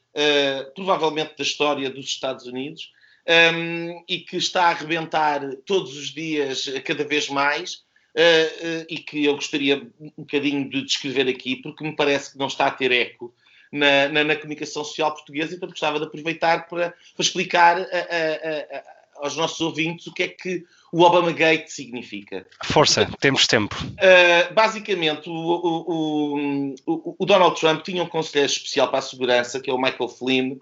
provavelmente, 0.74 1.36
da 1.38 1.44
história 1.44 1.90
dos 1.90 2.06
Estados 2.06 2.46
Unidos 2.46 2.92
um, 3.28 4.04
e 4.08 4.20
que 4.20 4.38
está 4.38 4.66
a 4.66 4.70
arrebentar 4.70 5.42
todos 5.66 5.98
os 5.98 6.10
dias, 6.10 6.66
cada 6.84 7.04
vez 7.04 7.30
mais, 7.30 7.84
uh, 8.16 8.82
uh, 8.82 8.86
e 8.90 8.98
que 8.98 9.26
eu 9.26 9.36
gostaria 9.36 9.88
um 10.00 10.12
bocadinho 10.18 10.70
de 10.70 10.84
descrever 10.84 11.28
aqui, 11.28 11.56
porque 11.58 11.84
me 11.84 11.96
parece 11.96 12.32
que 12.32 12.38
não 12.38 12.48
está 12.48 12.68
a 12.68 12.72
ter 12.72 12.92
eco 12.92 13.34
na, 13.72 14.08
na, 14.10 14.24
na 14.24 14.36
comunicação 14.36 14.84
social 14.84 15.14
portuguesa, 15.14 15.56
então 15.56 15.70
gostava 15.70 16.00
de 16.00 16.06
aproveitar 16.06 16.68
para, 16.68 16.90
para 16.90 17.24
explicar 17.24 17.78
a, 17.78 17.84
a, 17.84 18.78
a, 18.78 18.84
aos 19.22 19.36
nossos 19.36 19.60
ouvintes 19.62 20.08
o 20.08 20.14
que 20.14 20.24
é 20.24 20.28
que 20.28 20.66
o 20.92 21.02
Obama 21.04 21.32
Gate 21.32 21.68
significa. 21.68 22.46
Força, 22.64 23.08
temos 23.20 23.46
tempo. 23.46 23.76
Uh, 23.76 24.54
basicamente, 24.54 25.30
o, 25.30 25.34
o, 25.34 26.76
o, 26.86 27.16
o, 27.20 27.26
Donald 27.26 27.60
Trump 27.60 27.84
tinha 27.84 28.02
um 28.02 28.08
conselheiro 28.08 28.52
especial 28.52 28.88
para 28.88 29.00
a 29.00 29.04
segurança, 29.04 29.60
que 29.60 29.70
é 29.70 29.74
o 29.74 29.78
Michael 29.78 30.10
Flynn, 30.10 30.58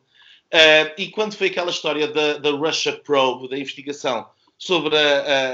Uh, 0.54 0.94
e 0.98 1.10
quando 1.10 1.36
foi 1.36 1.48
aquela 1.48 1.70
história 1.70 2.08
da, 2.08 2.38
da 2.38 2.52
Russia 2.52 2.94
Probe, 2.94 3.50
da 3.50 3.58
investigação 3.58 4.26
sobre 4.58 4.98
a, 4.98 5.02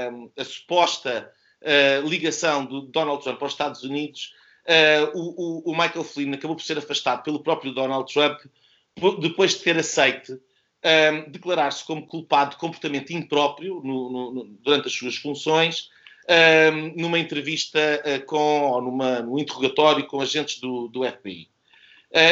a, 0.06 0.40
a 0.40 0.44
suposta 0.44 1.32
uh, 1.62 2.08
ligação 2.08 2.64
do 2.64 2.82
Donald 2.82 3.22
Trump 3.22 3.42
aos 3.42 3.52
Estados 3.52 3.82
Unidos, 3.82 4.32
uh, 4.68 5.18
o, 5.18 5.70
o, 5.70 5.72
Michael 5.72 6.04
Flynn 6.04 6.32
acabou 6.32 6.56
por 6.56 6.62
ser 6.62 6.78
afastado 6.78 7.24
pelo 7.24 7.42
próprio 7.42 7.72
Donald 7.72 8.12
Trump 8.12 8.38
depois 9.20 9.54
de 9.54 9.64
ter 9.64 9.76
aceito 9.76 10.40
um, 10.84 11.28
declarar-se 11.28 11.84
como 11.84 12.06
culpado 12.06 12.52
de 12.52 12.56
comportamento 12.58 13.12
impróprio 13.12 13.80
no, 13.82 14.32
no, 14.32 14.44
durante 14.60 14.86
as 14.86 14.92
suas 14.92 15.16
funções, 15.16 15.90
um, 16.72 17.02
numa 17.02 17.18
entrevista 17.18 17.80
com, 18.26 18.70
ou 18.70 18.80
numa, 18.80 19.18
num 19.20 19.36
interrogatório 19.36 20.06
com 20.06 20.20
agentes 20.20 20.60
do, 20.60 20.86
do 20.86 21.02
FBI. 21.02 21.48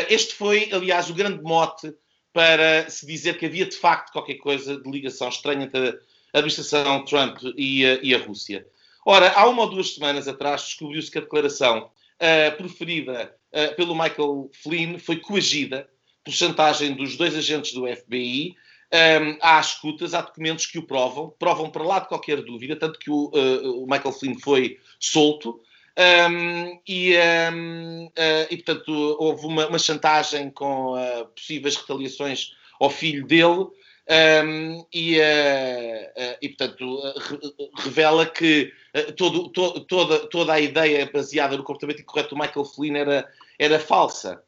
este 0.08 0.34
foi, 0.34 0.70
aliás, 0.72 1.10
o 1.10 1.14
grande 1.14 1.42
mote 1.42 1.92
para 2.32 2.88
se 2.88 3.06
dizer 3.06 3.38
que 3.38 3.46
havia 3.46 3.66
de 3.66 3.76
facto 3.76 4.12
qualquer 4.12 4.36
coisa 4.36 4.80
de 4.80 4.90
ligação 4.90 5.28
estranha 5.28 5.64
entre 5.64 5.88
a 5.88 6.38
administração 6.38 7.04
Trump 7.04 7.38
e 7.56 7.84
a, 7.84 7.94
e 8.02 8.14
a 8.14 8.18
Rússia. 8.18 8.66
Ora, 9.04 9.32
há 9.32 9.48
uma 9.48 9.62
ou 9.62 9.70
duas 9.70 9.94
semanas 9.94 10.28
atrás 10.28 10.62
descobriu-se 10.62 11.10
que 11.10 11.18
a 11.18 11.22
declaração 11.22 11.90
uh, 11.90 12.56
proferida 12.56 13.34
uh, 13.52 13.74
pelo 13.76 13.94
Michael 13.94 14.50
Flynn 14.62 14.98
foi 14.98 15.16
coagida 15.16 15.88
por 16.24 16.32
chantagem 16.32 16.94
dos 16.94 17.16
dois 17.16 17.36
agentes 17.36 17.72
do 17.72 17.86
FBI. 17.86 18.54
Um, 18.94 19.38
há 19.40 19.58
escutas, 19.58 20.14
há 20.14 20.20
documentos 20.20 20.66
que 20.66 20.78
o 20.78 20.86
provam, 20.86 21.34
provam 21.38 21.70
para 21.70 21.82
lá 21.82 21.98
de 21.98 22.08
qualquer 22.08 22.42
dúvida, 22.42 22.76
tanto 22.76 22.98
que 22.98 23.10
o, 23.10 23.30
uh, 23.34 23.82
o 23.82 23.86
Michael 23.86 24.12
Flynn 24.12 24.38
foi 24.38 24.78
solto. 25.00 25.60
Um, 25.98 26.80
e, 26.88 27.14
um, 27.52 28.10
e, 28.50 28.56
portanto, 28.56 29.16
houve 29.18 29.46
uma, 29.46 29.66
uma 29.66 29.78
chantagem 29.78 30.50
com 30.50 30.94
possíveis 31.34 31.76
retaliações 31.76 32.52
ao 32.80 32.90
filho 32.90 33.26
dele. 33.26 33.66
Um, 34.12 34.84
e, 34.92 35.18
uh, 35.18 35.22
uh, 35.22 36.36
e, 36.42 36.48
portanto, 36.48 37.00
re 37.16 37.38
revela 37.84 38.26
que 38.26 38.72
uh, 38.96 39.12
todo, 39.12 39.48
to, 39.50 39.80
toda, 39.86 40.18
toda 40.26 40.52
a 40.52 40.60
ideia 40.60 41.08
baseada 41.10 41.56
no 41.56 41.62
comportamento 41.62 42.00
incorreto 42.00 42.34
do 42.34 42.40
Michael 42.40 42.64
Flynn 42.64 42.96
era, 42.96 43.28
era 43.58 43.78
falsa. 43.78 44.42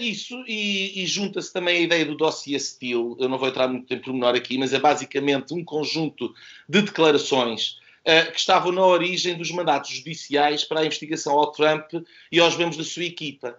isso, 0.00 0.34
e, 0.48 1.02
e 1.02 1.06
junta-se 1.06 1.52
também 1.52 1.78
a 1.78 1.80
ideia 1.80 2.04
do 2.04 2.16
dossiê 2.16 2.58
Steele, 2.58 3.14
eu 3.20 3.28
não 3.28 3.38
vou 3.38 3.48
entrar 3.48 3.68
muito 3.68 3.94
em 3.94 4.00
pormenor 4.00 4.34
aqui, 4.34 4.58
mas 4.58 4.72
é 4.72 4.80
basicamente 4.80 5.54
um 5.54 5.64
conjunto 5.64 6.34
de 6.68 6.82
declarações 6.82 7.80
que 8.04 8.38
estavam 8.38 8.72
na 8.72 8.84
origem 8.84 9.36
dos 9.36 9.50
mandatos 9.52 9.90
judiciais 9.90 10.64
para 10.64 10.80
a 10.80 10.84
investigação 10.84 11.38
ao 11.38 11.52
Trump 11.52 11.92
e 12.32 12.40
aos 12.40 12.56
membros 12.56 12.76
da 12.76 12.84
sua 12.84 13.04
equipa. 13.04 13.56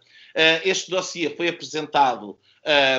este 0.66 0.92
dossiê 0.92 1.30
foi 1.30 1.48
apresentado 1.48 2.38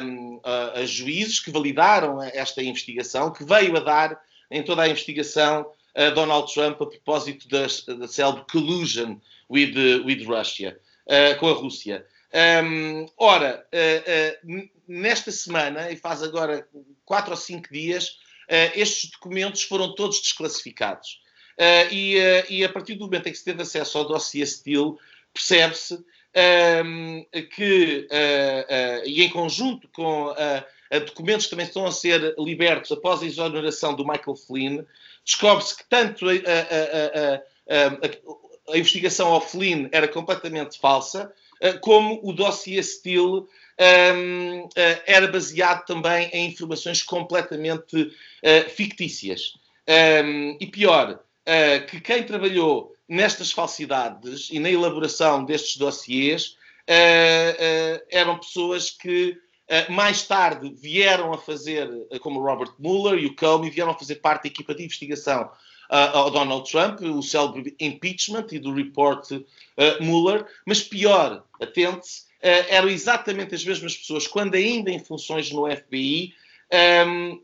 um, 0.02 0.40
a, 0.42 0.84
juízes 0.86 1.40
que 1.40 1.50
validaram 1.50 2.22
esta 2.22 2.62
investigação, 2.62 3.32
que 3.32 3.44
veio 3.44 3.76
a 3.76 3.80
dar 3.80 4.20
em 4.50 4.62
toda 4.62 4.82
a 4.82 4.88
investigação 4.88 5.66
a 5.94 6.10
Donald 6.10 6.52
Trump 6.52 6.80
a 6.82 6.86
propósito 6.86 7.48
da, 7.48 7.66
da 7.94 8.08
célebre 8.08 8.44
collusion 8.50 9.16
with, 9.48 9.74
with 10.04 10.24
Russia, 10.24 10.78
uh, 11.06 11.38
com 11.38 11.48
a 11.48 11.52
Rússia. 11.52 12.04
Um, 12.64 13.06
ora, 13.16 13.64
uh, 13.72 14.58
uh, 14.58 14.68
nesta 14.88 15.30
semana, 15.30 15.90
e 15.90 15.96
faz 15.96 16.22
agora 16.22 16.66
quatro 17.04 17.30
ou 17.30 17.36
cinco 17.36 17.72
dias, 17.72 18.18
estes 18.74 19.10
documentos 19.10 19.62
foram 19.62 19.94
todos 19.94 20.20
desclassificados. 20.20 21.22
E, 21.90 22.16
e, 22.50 22.64
a 22.64 22.68
partir 22.68 22.94
do 22.94 23.04
momento 23.04 23.28
em 23.28 23.32
que 23.32 23.38
se 23.38 23.44
teve 23.44 23.62
acesso 23.62 23.98
ao 23.98 24.08
dossiê 24.08 24.44
Steele, 24.44 24.94
percebe-se 25.32 26.04
um, 26.84 27.24
que, 27.54 28.08
uh, 28.10 29.02
uh, 29.02 29.08
e 29.08 29.22
em 29.22 29.30
conjunto 29.30 29.88
com 29.88 30.30
uh, 30.30 31.00
documentos 31.06 31.46
que 31.46 31.50
também 31.50 31.66
estão 31.66 31.86
a 31.86 31.92
ser 31.92 32.34
libertos 32.38 32.90
após 32.92 33.22
a 33.22 33.26
exoneração 33.26 33.94
do 33.94 34.06
Michael 34.06 34.36
Flynn, 34.36 34.84
descobre-se 35.24 35.76
que 35.76 35.84
tanto 35.88 36.26
a, 36.28 36.32
a, 38.72 38.78
investigação 38.78 39.28
ao 39.32 39.40
Flynn 39.40 39.88
era 39.90 40.06
completamente 40.06 40.78
falsa, 40.78 41.32
como 41.80 42.20
o 42.22 42.32
dossiê 42.32 42.80
Steele 42.82 43.44
um, 44.16 44.68
era 45.06 45.26
baseado 45.26 45.84
também 45.84 46.28
em 46.32 46.46
informações 46.48 47.02
completamente 47.02 48.12
fictícias. 48.68 49.54
Um, 49.88 50.56
e 50.60 50.66
pior, 50.66 51.18
que 51.90 52.00
quem 52.00 52.22
trabalhou 52.22 52.94
nestas 53.08 53.52
falsidades 53.52 54.48
e 54.50 54.58
na 54.58 54.70
elaboração 54.70 55.44
destes 55.44 55.76
dossiês 55.76 56.56
uh, 56.88 57.98
uh, 57.98 58.06
eram 58.10 58.38
pessoas 58.38 58.90
que 58.90 59.30
uh, 59.30 59.92
mais 59.92 60.22
tarde 60.22 60.72
vieram 60.74 61.32
a 61.32 61.38
fazer, 61.38 61.88
como 62.20 62.40
Robert 62.40 62.72
Mueller 62.78 63.18
e 63.18 63.26
o 63.26 63.36
Comey, 63.36 63.70
vieram 63.70 63.92
a 63.92 63.98
fazer 63.98 64.16
parte 64.16 64.44
da 64.44 64.48
equipa 64.48 64.74
de 64.74 64.84
investigação 64.84 65.50
ao 65.90 66.30
Donald 66.30 66.68
Trump, 66.68 67.02
o 67.02 67.22
célebre 67.22 67.76
impeachment 67.78 68.46
e 68.50 68.58
do 68.58 68.72
report 68.72 69.30
Mueller, 70.00 70.44
mas 70.66 70.82
pior, 70.82 71.44
atente-se, 71.60 72.24
eram 72.40 72.88
exatamente 72.88 73.54
as 73.54 73.64
mesmas 73.64 73.94
pessoas, 73.94 74.26
quando 74.26 74.54
ainda 74.54 74.90
em 74.90 74.98
funções 74.98 75.52
no 75.52 75.70
FBI, 75.70 76.32
um, 76.72 76.76
ehm, 76.76 77.38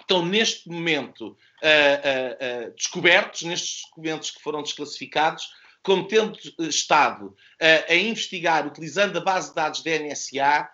estão 0.00 0.24
neste 0.24 0.68
momento 0.68 1.36
uh, 1.62 2.68
uh, 2.68 2.74
descobertos 2.74 3.42
nestes 3.42 3.82
documentos 3.88 4.30
que 4.30 4.42
foram 4.42 4.62
desclassificados, 4.62 5.50
como 5.82 6.06
tendo 6.06 6.38
estado 6.60 7.36
a 7.88 7.94
investigar, 7.96 8.64
utilizando 8.64 9.16
a 9.18 9.20
base 9.20 9.48
de 9.48 9.56
dados 9.56 9.82
da 9.82 9.98
NSA, 9.98 10.70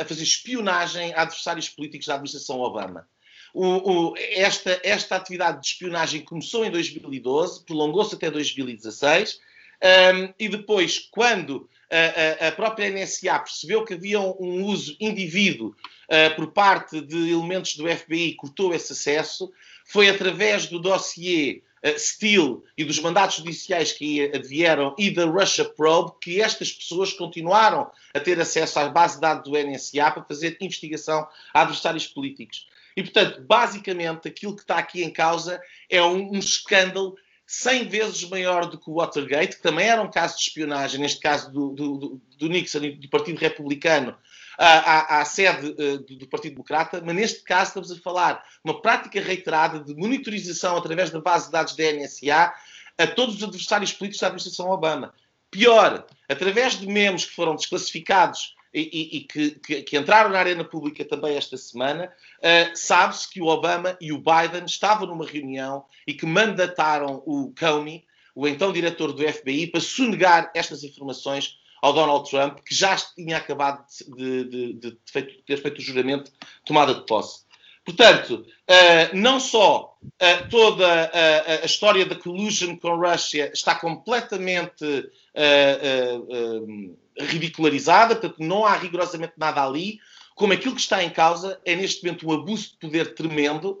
a 0.00 0.04
fazer 0.04 0.22
espionagem 0.22 1.12
a 1.14 1.22
adversários 1.22 1.68
políticos 1.68 2.06
da 2.06 2.14
administração 2.14 2.60
Obama. 2.60 3.08
O, 3.52 3.64
o, 4.10 4.14
esta, 4.16 4.80
esta 4.84 5.16
atividade 5.16 5.60
de 5.60 5.66
espionagem 5.66 6.20
começou 6.20 6.64
em 6.64 6.70
2012, 6.70 7.64
prolongou-se 7.64 8.14
até 8.14 8.30
2016, 8.30 9.40
um, 9.82 10.34
e 10.38 10.48
depois, 10.48 10.98
quando 11.10 11.68
a, 11.90 12.44
a, 12.44 12.48
a, 12.48 12.52
própria 12.52 12.90
NSA 12.90 13.38
percebeu 13.38 13.84
que 13.84 13.94
havia 13.94 14.20
um 14.20 14.64
uso 14.64 14.96
indivíduo 14.98 15.68
uh, 15.68 16.34
por 16.34 16.52
parte 16.52 17.00
de 17.00 17.30
elementos 17.30 17.76
do 17.76 17.86
FBI, 17.88 18.34
cortou 18.34 18.74
esse 18.74 18.92
acesso, 18.92 19.52
foi 19.86 20.08
através 20.08 20.66
do 20.66 20.78
dossiê 20.78 21.62
uh, 21.82 21.98
Steele 21.98 22.58
e 22.76 22.84
dos 22.84 22.98
mandatos 22.98 23.36
judiciais 23.36 23.92
que 23.92 24.22
advieram 24.34 24.94
e 24.98 25.10
da 25.10 25.24
Russia 25.24 25.64
Probe 25.64 26.12
que 26.20 26.42
estas 26.42 26.72
pessoas 26.72 27.12
continuaram 27.12 27.90
a 28.12 28.20
ter 28.20 28.38
acesso 28.40 28.78
à 28.78 28.88
base 28.88 29.14
de 29.14 29.20
dados 29.22 29.50
do 29.50 29.56
NSA 29.56 30.10
para 30.10 30.24
fazer 30.24 30.58
investigação 30.60 31.26
a 31.54 31.62
adversários 31.62 32.06
políticos. 32.06 32.68
E, 32.96 33.02
portanto, 33.02 33.42
basicamente, 33.42 34.26
aquilo 34.26 34.56
que 34.56 34.62
está 34.62 34.78
aqui 34.78 35.02
em 35.02 35.10
causa 35.10 35.60
é 35.88 36.02
um, 36.02 36.32
um 36.32 36.38
escândalo 36.38 37.16
100 37.46 37.88
vezes 37.88 38.24
maior 38.24 38.66
do 38.66 38.78
que 38.78 38.90
o 38.90 38.94
Watergate, 38.94 39.56
que 39.56 39.62
também 39.62 39.86
era 39.86 40.02
um 40.02 40.10
caso 40.10 40.36
de 40.36 40.42
espionagem, 40.42 41.00
neste 41.00 41.20
caso 41.20 41.52
do, 41.52 41.70
do, 41.70 42.20
do 42.38 42.48
Nixon 42.48 42.82
e 42.84 42.90
do 42.92 43.08
Partido 43.08 43.38
Republicano, 43.38 44.16
à, 44.58 45.20
à, 45.20 45.24
sede 45.24 45.68
uh, 45.68 45.98
do 45.98 46.26
Partido 46.28 46.52
Democrata, 46.52 47.02
mas 47.04 47.14
neste 47.14 47.42
caso 47.42 47.68
estamos 47.68 47.92
a 47.92 47.96
falar 47.96 48.34
de 48.34 48.40
uma 48.64 48.80
prática 48.80 49.20
reiterada 49.20 49.80
de 49.80 49.94
monitorização 49.94 50.76
através 50.76 51.10
da 51.10 51.20
base 51.20 51.46
de 51.46 51.52
dados 51.52 51.76
da 51.76 51.92
NSA 51.92 52.54
a 52.98 53.06
todos 53.06 53.36
os 53.36 53.42
adversários 53.42 53.92
políticos 53.92 54.20
da 54.20 54.28
administração 54.28 54.70
Obama. 54.70 55.12
Pior, 55.50 56.06
através 56.28 56.78
de 56.78 56.86
memes 56.86 57.24
que 57.24 57.34
foram 57.34 57.54
desclassificados 57.54 58.54
e, 58.72 59.16
e 59.18 59.20
que, 59.20 59.50
que, 59.52 59.82
que, 59.82 59.96
entraram 59.96 60.30
na 60.30 60.38
arena 60.38 60.64
pública 60.64 61.04
também 61.04 61.36
esta 61.36 61.56
semana, 61.56 62.12
uh, 62.38 62.76
sabe-se 62.76 63.30
que 63.30 63.40
o 63.40 63.46
Obama 63.46 63.96
e 64.00 64.12
o 64.12 64.18
Biden 64.18 64.64
estavam 64.66 65.06
numa 65.06 65.26
reunião 65.26 65.84
e 66.06 66.12
que 66.12 66.26
mandataram 66.26 67.22
o 67.26 67.54
Comey, 67.58 68.04
o 68.34 68.46
então 68.46 68.72
diretor 68.72 69.12
do 69.12 69.26
FBI, 69.26 69.68
para 69.68 69.80
sonegar 69.80 70.50
estas 70.54 70.84
informações 70.84 71.58
ao 71.82 71.92
Donald 71.92 72.28
Trump, 72.28 72.60
que 72.60 72.74
já 72.74 72.96
tinha 72.96 73.36
acabado 73.36 73.84
de, 74.16 74.44
de, 74.44 74.72
de, 74.74 74.90
de 74.90 74.98
feito, 75.04 75.42
ter 75.44 75.60
feito 75.60 75.78
o 75.78 75.82
juramento 75.82 76.32
tomada 76.64 76.94
de 76.94 77.04
posse. 77.06 77.46
Portanto, 77.86 78.44
uh, 78.68 79.16
não 79.16 79.38
só 79.38 79.96
uh, 80.02 80.48
toda 80.50 81.04
a, 81.04 81.62
a, 81.62 81.64
história 81.64 82.04
da 82.04 82.16
collusion 82.16 82.76
com 82.76 82.88
a 82.88 83.12
Rússia 83.12 83.52
está 83.54 83.76
completamente 83.76 84.84
uh, 84.84 86.96
ridicularizada, 87.16 88.16
portanto, 88.16 88.40
não 88.40 88.66
há 88.66 88.76
rigorosamente 88.76 89.34
nada 89.36 89.64
ali, 89.64 90.00
como 90.34 90.52
aquilo 90.52 90.74
que 90.74 90.80
está 90.80 91.04
em 91.04 91.10
causa 91.10 91.60
é 91.64 91.76
neste 91.76 92.04
momento 92.04 92.28
um 92.28 92.32
abuso 92.32 92.70
de 92.70 92.76
poder 92.78 93.14
tremendo. 93.14 93.80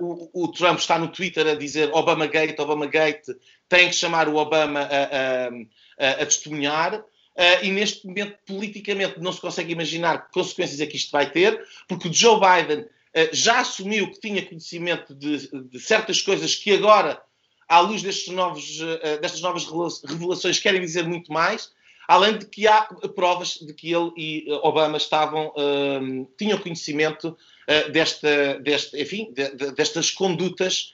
O, 0.00 0.44
o, 0.44 0.48
Trump 0.48 0.78
está 0.78 0.98
no 0.98 1.08
Twitter 1.08 1.46
a 1.46 1.54
dizer 1.54 1.90
Obama 1.92 2.26
Gate, 2.26 2.58
Obama 2.58 2.86
Gate, 2.86 3.28
tem 3.68 3.90
que 3.90 3.94
chamar 3.94 4.26
o 4.26 4.36
Obama 4.36 4.80
a, 4.80 5.50
a, 5.98 6.24
testemunhar. 6.24 7.04
Uh, 7.34 7.64
e 7.64 7.70
neste 7.72 8.06
momento, 8.06 8.38
politicamente, 8.46 9.18
não 9.18 9.32
se 9.32 9.40
consegue 9.40 9.72
imaginar 9.72 10.26
que 10.26 10.32
consequências 10.32 10.80
é 10.80 10.86
que 10.86 10.96
isto 10.96 11.10
vai 11.10 11.28
ter, 11.28 11.66
porque 11.88 12.12
Joe 12.12 12.38
Biden 12.38 12.84
uh, 12.84 13.28
já 13.32 13.58
assumiu 13.58 14.08
que 14.12 14.20
tinha 14.20 14.46
conhecimento 14.46 15.12
de, 15.12 15.48
de, 15.68 15.80
certas 15.80 16.22
coisas 16.22 16.54
que 16.54 16.72
agora, 16.72 17.20
à 17.68 17.80
luz 17.80 18.02
destes 18.02 18.32
novos, 18.32 18.80
uh, 18.80 19.20
destas 19.20 19.40
novas 19.40 19.66
revelações, 20.04 20.60
querem 20.60 20.80
dizer 20.80 21.08
muito 21.08 21.32
mais, 21.32 21.72
além 22.06 22.38
de 22.38 22.46
que 22.46 22.68
há 22.68 22.82
provas 23.16 23.54
de 23.54 23.74
que 23.74 23.92
ele 23.92 24.12
e 24.16 24.52
Obama 24.62 24.98
estavam, 24.98 25.54
tinham 26.36 26.58
conhecimento 26.58 27.34
desta, 27.94 28.60
enfim, 28.92 29.32
de, 29.32 29.56
de, 29.56 29.72
destas 29.72 30.10
condutas 30.10 30.92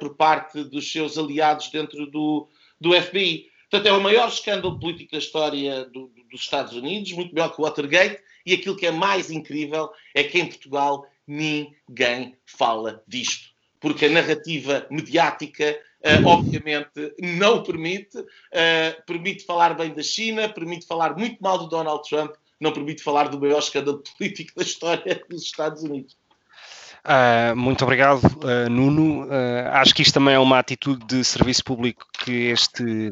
por 0.00 0.16
parte 0.16 0.64
dos 0.64 0.90
seus 0.90 1.16
aliados 1.16 1.68
dentro 1.70 2.10
do, 2.10 2.48
do 2.80 3.00
FBI. 3.00 3.48
Portanto, 3.70 3.92
é 3.92 3.92
o 3.92 4.02
maior 4.02 4.28
escândalo 4.28 4.78
político 4.78 5.12
da 5.12 5.18
história 5.18 5.84
do, 5.86 6.08
do, 6.08 6.24
dos 6.30 6.40
Estados 6.40 6.72
Unidos, 6.72 7.12
muito 7.12 7.34
melhor 7.34 7.52
que 7.52 7.60
o 7.60 7.64
Watergate, 7.64 8.22
e 8.44 8.54
aquilo 8.54 8.76
que 8.76 8.86
é 8.86 8.92
mais 8.92 9.30
incrível 9.30 9.90
é 10.14 10.22
que 10.22 10.38
em 10.38 10.46
Portugal 10.46 11.04
ninguém 11.26 12.36
fala 12.46 13.02
disto. 13.06 13.50
Porque 13.80 14.06
a 14.06 14.10
narrativa 14.10 14.86
mediática, 14.90 15.78
uh, 16.00 16.26
obviamente, 16.26 17.12
não 17.20 17.62
permite. 17.62 18.16
Uh, 18.18 19.04
permite 19.04 19.44
falar 19.44 19.74
bem 19.74 19.92
da 19.92 20.02
China, 20.02 20.48
permite 20.48 20.86
falar 20.86 21.16
muito 21.16 21.42
mal 21.42 21.58
do 21.58 21.68
Donald 21.68 22.08
Trump, 22.08 22.34
não 22.60 22.72
permite 22.72 23.02
falar 23.02 23.28
do 23.28 23.40
maior 23.40 23.58
escândalo 23.58 24.02
político 24.16 24.52
da 24.56 24.62
história 24.62 25.22
dos 25.28 25.42
Estados 25.42 25.82
Unidos. 25.82 26.16
Uh, 27.06 27.54
muito 27.54 27.84
obrigado, 27.84 28.24
uh, 28.24 28.68
Nuno. 28.68 29.26
Uh, 29.26 29.68
acho 29.74 29.94
que 29.94 30.02
isto 30.02 30.14
também 30.14 30.34
é 30.34 30.38
uma 30.40 30.58
atitude 30.58 31.06
de 31.06 31.22
serviço 31.24 31.62
público 31.62 32.04
que 32.18 32.48
este, 32.48 33.10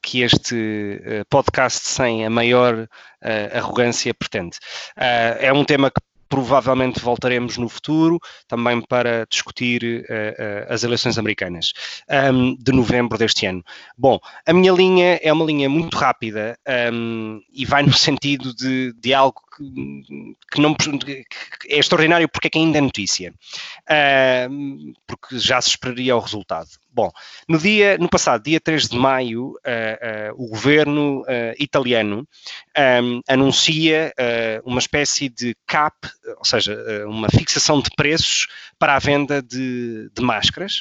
que 0.00 0.22
este 0.22 1.02
podcast 1.28 1.88
sem 1.88 2.24
a 2.24 2.30
maior 2.30 2.88
arrogância 3.52 4.14
pretende. 4.14 4.58
é 4.96 5.52
um 5.52 5.64
tema 5.64 5.90
que 5.90 6.00
provavelmente 6.28 7.00
voltaremos 7.00 7.56
no 7.56 7.68
futuro 7.68 8.20
também 8.46 8.80
para 8.82 9.26
discutir 9.30 9.82
uh, 9.82 10.70
uh, 10.70 10.72
as 10.72 10.84
eleições 10.84 11.18
americanas 11.18 11.72
um, 12.32 12.54
de 12.54 12.72
novembro 12.72 13.16
deste 13.16 13.46
ano. 13.46 13.64
Bom, 13.96 14.18
a 14.46 14.52
minha 14.52 14.72
linha 14.72 15.18
é 15.22 15.32
uma 15.32 15.44
linha 15.44 15.68
muito 15.68 15.96
rápida 15.96 16.58
um, 16.92 17.40
e 17.52 17.64
vai 17.64 17.82
no 17.82 17.92
sentido 17.96 18.54
de, 18.54 18.92
de 18.92 19.14
algo 19.14 19.40
que, 20.50 20.60
não, 20.60 20.74
que 20.74 21.24
é 21.68 21.78
extraordinário 21.78 22.28
porque 22.28 22.48
é 22.48 22.50
que 22.50 22.58
ainda 22.58 22.78
é 22.78 22.80
notícia, 22.80 23.32
uh, 23.90 24.94
porque 25.06 25.38
já 25.38 25.60
se 25.60 25.70
esperaria 25.70 26.16
o 26.16 26.20
resultado. 26.20 26.68
Bom, 26.90 27.10
no 27.48 27.58
dia, 27.58 27.96
no 27.98 28.08
passado 28.08 28.42
dia 28.42 28.60
3 28.60 28.88
de 28.88 28.96
maio, 28.96 29.50
uh, 29.50 30.32
uh, 30.32 30.44
o 30.44 30.48
governo 30.48 31.20
uh, 31.22 31.54
italiano 31.58 32.26
um, 33.02 33.20
anuncia 33.28 34.12
uma 34.64 34.78
espécie 34.78 35.28
de 35.28 35.54
cap, 35.66 35.94
ou 36.38 36.44
seja, 36.44 36.76
uma 37.06 37.28
fixação 37.28 37.80
de 37.80 37.90
preços 37.96 38.46
para 38.78 38.96
a 38.96 38.98
venda 38.98 39.42
de, 39.42 40.10
de 40.14 40.22
máscaras. 40.22 40.80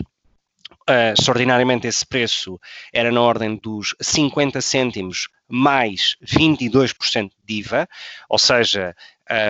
Extraordinariamente, 0.88 1.88
esse 1.88 2.06
preço 2.06 2.60
era 2.94 3.12
na 3.12 3.22
ordem 3.22 3.56
dos 3.56 3.96
50 4.02 4.62
cêntimos 4.62 5.28
mais 5.48 6.16
22% 6.24 7.30
de 7.46 7.54
IVA, 7.60 7.88
ou 8.30 8.38
seja, 8.38 8.96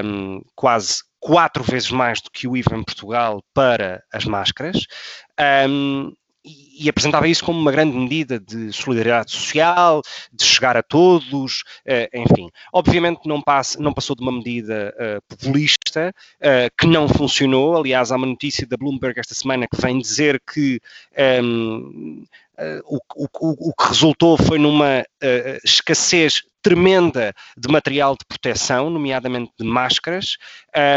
um, 0.03 0.41
quase 0.55 1.03
quatro 1.19 1.63
vezes 1.63 1.91
mais 1.91 2.21
do 2.21 2.29
que 2.31 2.47
o 2.47 2.55
IVA 2.55 2.75
em 2.75 2.83
Portugal 2.83 3.43
para 3.53 4.03
as 4.11 4.25
máscaras. 4.25 4.85
Um, 5.69 6.13
e 6.79 6.87
apresentava 6.87 7.27
isso 7.27 7.43
como 7.43 7.59
uma 7.59 7.71
grande 7.71 7.97
medida 7.97 8.39
de 8.39 8.71
solidariedade 8.71 9.31
social, 9.31 10.01
de 10.31 10.45
chegar 10.45 10.77
a 10.77 10.83
todos, 10.83 11.63
uh, 11.85 12.07
enfim. 12.13 12.49
Obviamente 12.71 13.21
não, 13.25 13.41
passa, 13.41 13.79
não, 13.81 13.93
passou 13.93 14.15
de 14.15 14.21
uma 14.21 14.31
medida 14.31 14.93
uh, 14.95 15.21
populista, 15.27 16.13
uh, 16.39 16.71
que 16.77 16.85
não 16.85 17.09
funcionou. 17.09 17.77
Aliás, 17.77 18.11
há 18.11 18.15
uma 18.15 18.27
notícia 18.27 18.67
da 18.67 18.77
Bloomberg 18.77 19.19
esta 19.19 19.33
semana 19.33 19.67
que 19.67 19.81
vem 19.81 19.99
dizer 19.99 20.39
que 20.39 20.79
um, 21.41 22.23
ehm, 22.23 22.23
o, 22.85 22.97
o, 23.15 23.69
o, 23.69 23.73
que 23.73 23.87
resultou 23.87 24.37
foi 24.37 24.57
numa 24.57 25.03
escassez 25.63 26.43
tremenda 26.67 27.33
de 27.57 27.71
material 27.71 28.13
de 28.13 28.25
proteção, 28.25 28.89
nomeadamente 28.89 29.53
de 29.57 29.65
máscaras, 29.65 30.35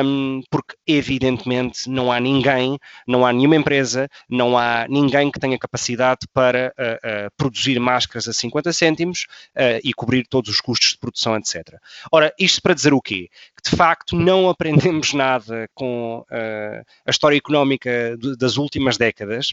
um, 0.05 0.43
porque 0.51 0.75
evidentemente 0.85 1.89
não 1.89 2.11
há 2.11 2.19
ninguém, 2.19 2.77
não 3.07 3.25
há 3.25 3.33
nenhuma 3.33 3.55
empresa, 3.55 4.09
não 4.29 4.59
há 4.59 4.87
ninguém 4.89 5.31
que 5.31 5.39
tenha 5.39 5.57
capacidade 5.57 6.27
para 6.33 6.75
uh, 6.77 7.27
uh, 7.27 7.31
produzir 7.37 7.79
máscaras 7.79 8.27
a 8.27 8.33
50 8.33 8.73
cêntimos 8.73 9.27
uh, 9.57 9.79
e 9.85 9.93
cobrir 9.95 10.27
todos 10.29 10.51
os 10.51 10.61
custos 10.61 10.91
de 10.91 10.99
produção, 10.99 11.37
etc. 11.37 11.77
Ora, 12.11 12.35
isto 12.37 12.61
para 12.61 12.75
dizer 12.75 12.93
o 12.93 13.01
quê? 13.01 13.29
Que 13.57 13.71
de 13.71 13.77
facto 13.77 14.17
não 14.17 14.49
aprendemos 14.49 15.13
nada 15.15 15.69
com 15.75 16.25
a 16.31 17.11
história 17.11 17.37
económica 17.37 18.17
de, 18.19 18.37
das 18.37 18.57
últimas 18.57 18.97
décadas 18.97 19.53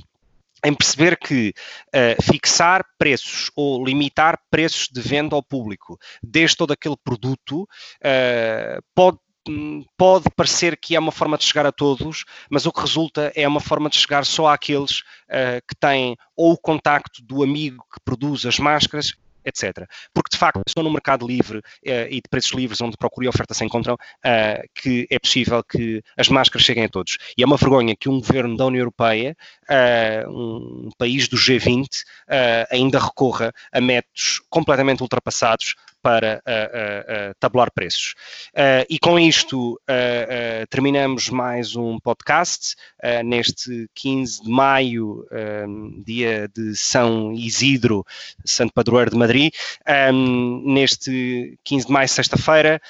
em 0.65 0.73
perceber 0.73 1.17
que 1.17 1.53
uh, 1.87 2.23
fixar 2.23 2.83
preços 2.97 3.51
ou 3.55 3.83
limitar 3.83 4.39
preços 4.49 4.87
de 4.91 5.01
venda 5.01 5.35
ao 5.35 5.43
público 5.43 5.97
desde 6.21 6.57
todo 6.57 6.71
aquele 6.71 6.95
produto 6.97 7.63
uh, 7.63 8.81
pode 8.95 9.17
pode 9.97 10.25
parecer 10.35 10.77
que 10.77 10.93
é 10.93 10.99
uma 10.99 11.11
forma 11.11 11.37
de 11.37 11.45
chegar 11.45 11.65
a 11.65 11.71
todos, 11.71 12.25
mas 12.49 12.65
o 12.65 12.71
que 12.71 12.81
resulta 12.81 13.31
é 13.33 13.47
uma 13.47 13.61
forma 13.61 13.89
de 13.89 13.95
chegar 13.95 14.25
só 14.25 14.47
àqueles 14.47 14.99
uh, 14.99 15.63
que 15.65 15.73
têm 15.79 16.17
ou 16.35 16.51
o 16.51 16.57
contacto 16.57 17.23
do 17.23 17.41
amigo 17.41 17.85
que 17.93 17.99
produz 18.03 18.45
as 18.45 18.59
máscaras 18.59 19.13
etc. 19.47 19.87
Porque, 20.13 20.31
de 20.31 20.37
facto, 20.37 20.61
só 20.67 20.83
no 20.83 20.91
mercado 20.91 21.25
livre 21.25 21.59
uh, 21.59 22.07
e 22.09 22.15
de 22.15 22.29
preços 22.29 22.51
livres, 22.51 22.81
onde 22.81 22.97
procura 22.97 23.25
e 23.25 23.29
oferta 23.29 23.53
se 23.53 23.63
encontram, 23.63 23.95
uh, 23.95 24.69
que 24.75 25.07
é 25.09 25.17
possível 25.17 25.63
que 25.63 26.03
as 26.17 26.27
máscaras 26.27 26.65
cheguem 26.65 26.85
a 26.85 26.89
todos. 26.89 27.17
E 27.37 27.43
é 27.43 27.45
uma 27.45 27.57
vergonha 27.57 27.95
que 27.95 28.09
um 28.09 28.19
governo 28.19 28.57
da 28.57 28.65
União 28.65 28.81
Europeia, 28.81 29.35
uh, 29.69 30.29
um 30.29 30.89
país 30.97 31.27
do 31.27 31.37
G20, 31.37 31.87
ainda 32.69 32.99
recorra 32.99 33.53
a 33.71 33.79
métodos 33.79 34.41
completamente 34.49 35.01
ultrapassados 35.01 35.75
para 36.07 36.41
uh, 36.47 37.31
uh, 37.31 37.35
tabular 37.37 37.69
preços. 37.69 38.15
e 38.89 38.97
com 38.97 39.19
isto 39.19 39.77
terminamos 40.69 41.29
mais 41.29 41.75
um 41.75 41.99
podcast 41.99 42.75
neste 43.25 43.89
15 43.93 44.43
de 44.43 44.49
maio, 44.49 45.27
dia 46.05 46.47
de 46.47 46.75
São 46.75 47.33
Isidro, 47.33 48.05
Santo 48.45 48.71
Padroeiro 48.73 49.11
de 49.11 49.17
Madrid. 49.17 49.53
Um, 50.13 50.73
neste 50.73 51.59
15 51.65 51.87
de 51.87 51.91
maio, 51.91 52.07
sexta-feira, 52.07 52.81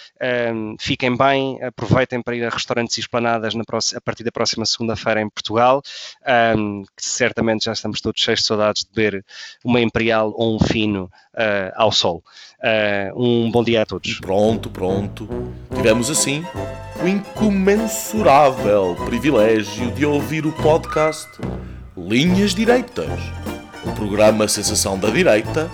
um, 0.54 0.76
fiquem 0.80 1.18
bem, 1.18 1.62
aproveitem 1.64 2.22
para 2.22 2.36
ir 2.36 2.46
a 2.46 2.50
restaurantes 2.50 2.98
e 2.98 3.02
esplanadas 3.02 3.54
a 3.96 4.02
partir 4.02 4.24
da 4.24 4.32
próxima 4.32 4.66
segunda-feira 4.66 5.22
em 5.22 5.30
Portugal, 5.30 5.82
que 5.82 7.04
certamente 7.04 7.66
já 7.66 7.74
estamos 7.74 8.00
todos 8.00 8.22
cheios 8.22 8.42
de 8.42 8.46
saudades 8.46 8.84
de 8.84 8.92
beber 8.94 9.26
uma 9.64 9.82
Imperial 9.82 10.34
ou 10.36 10.56
um 10.56 10.60
fino 10.60 11.10
ao 11.76 11.92
sol. 11.92 12.24
Uh, 12.58 13.07
um 13.16 13.52
bom 13.52 13.64
dia 13.64 13.82
a 13.82 13.86
todos. 13.86 14.20
Pronto, 14.20 14.70
pronto. 14.70 15.28
Tivemos 15.76 16.10
assim 16.10 16.44
o 17.04 17.08
incomensurável 17.08 18.96
privilégio 19.06 19.92
de 19.92 20.06
ouvir 20.06 20.46
o 20.46 20.52
podcast 20.52 21.30
Linhas 21.96 22.54
Direitas, 22.54 23.20
o 23.86 23.92
programa 23.92 24.48
Sensação 24.48 24.98
da 24.98 25.10
Direita, 25.10 25.70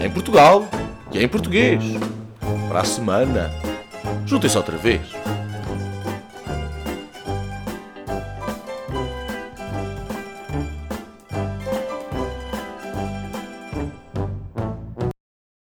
em 0.00 0.10
Portugal 0.10 0.66
e 1.12 1.22
em 1.22 1.28
português. 1.28 1.82
Para 2.68 2.80
a 2.80 2.84
semana, 2.84 3.50
juntem-se 4.26 4.56
outra 4.56 4.76
vez. 4.76 5.23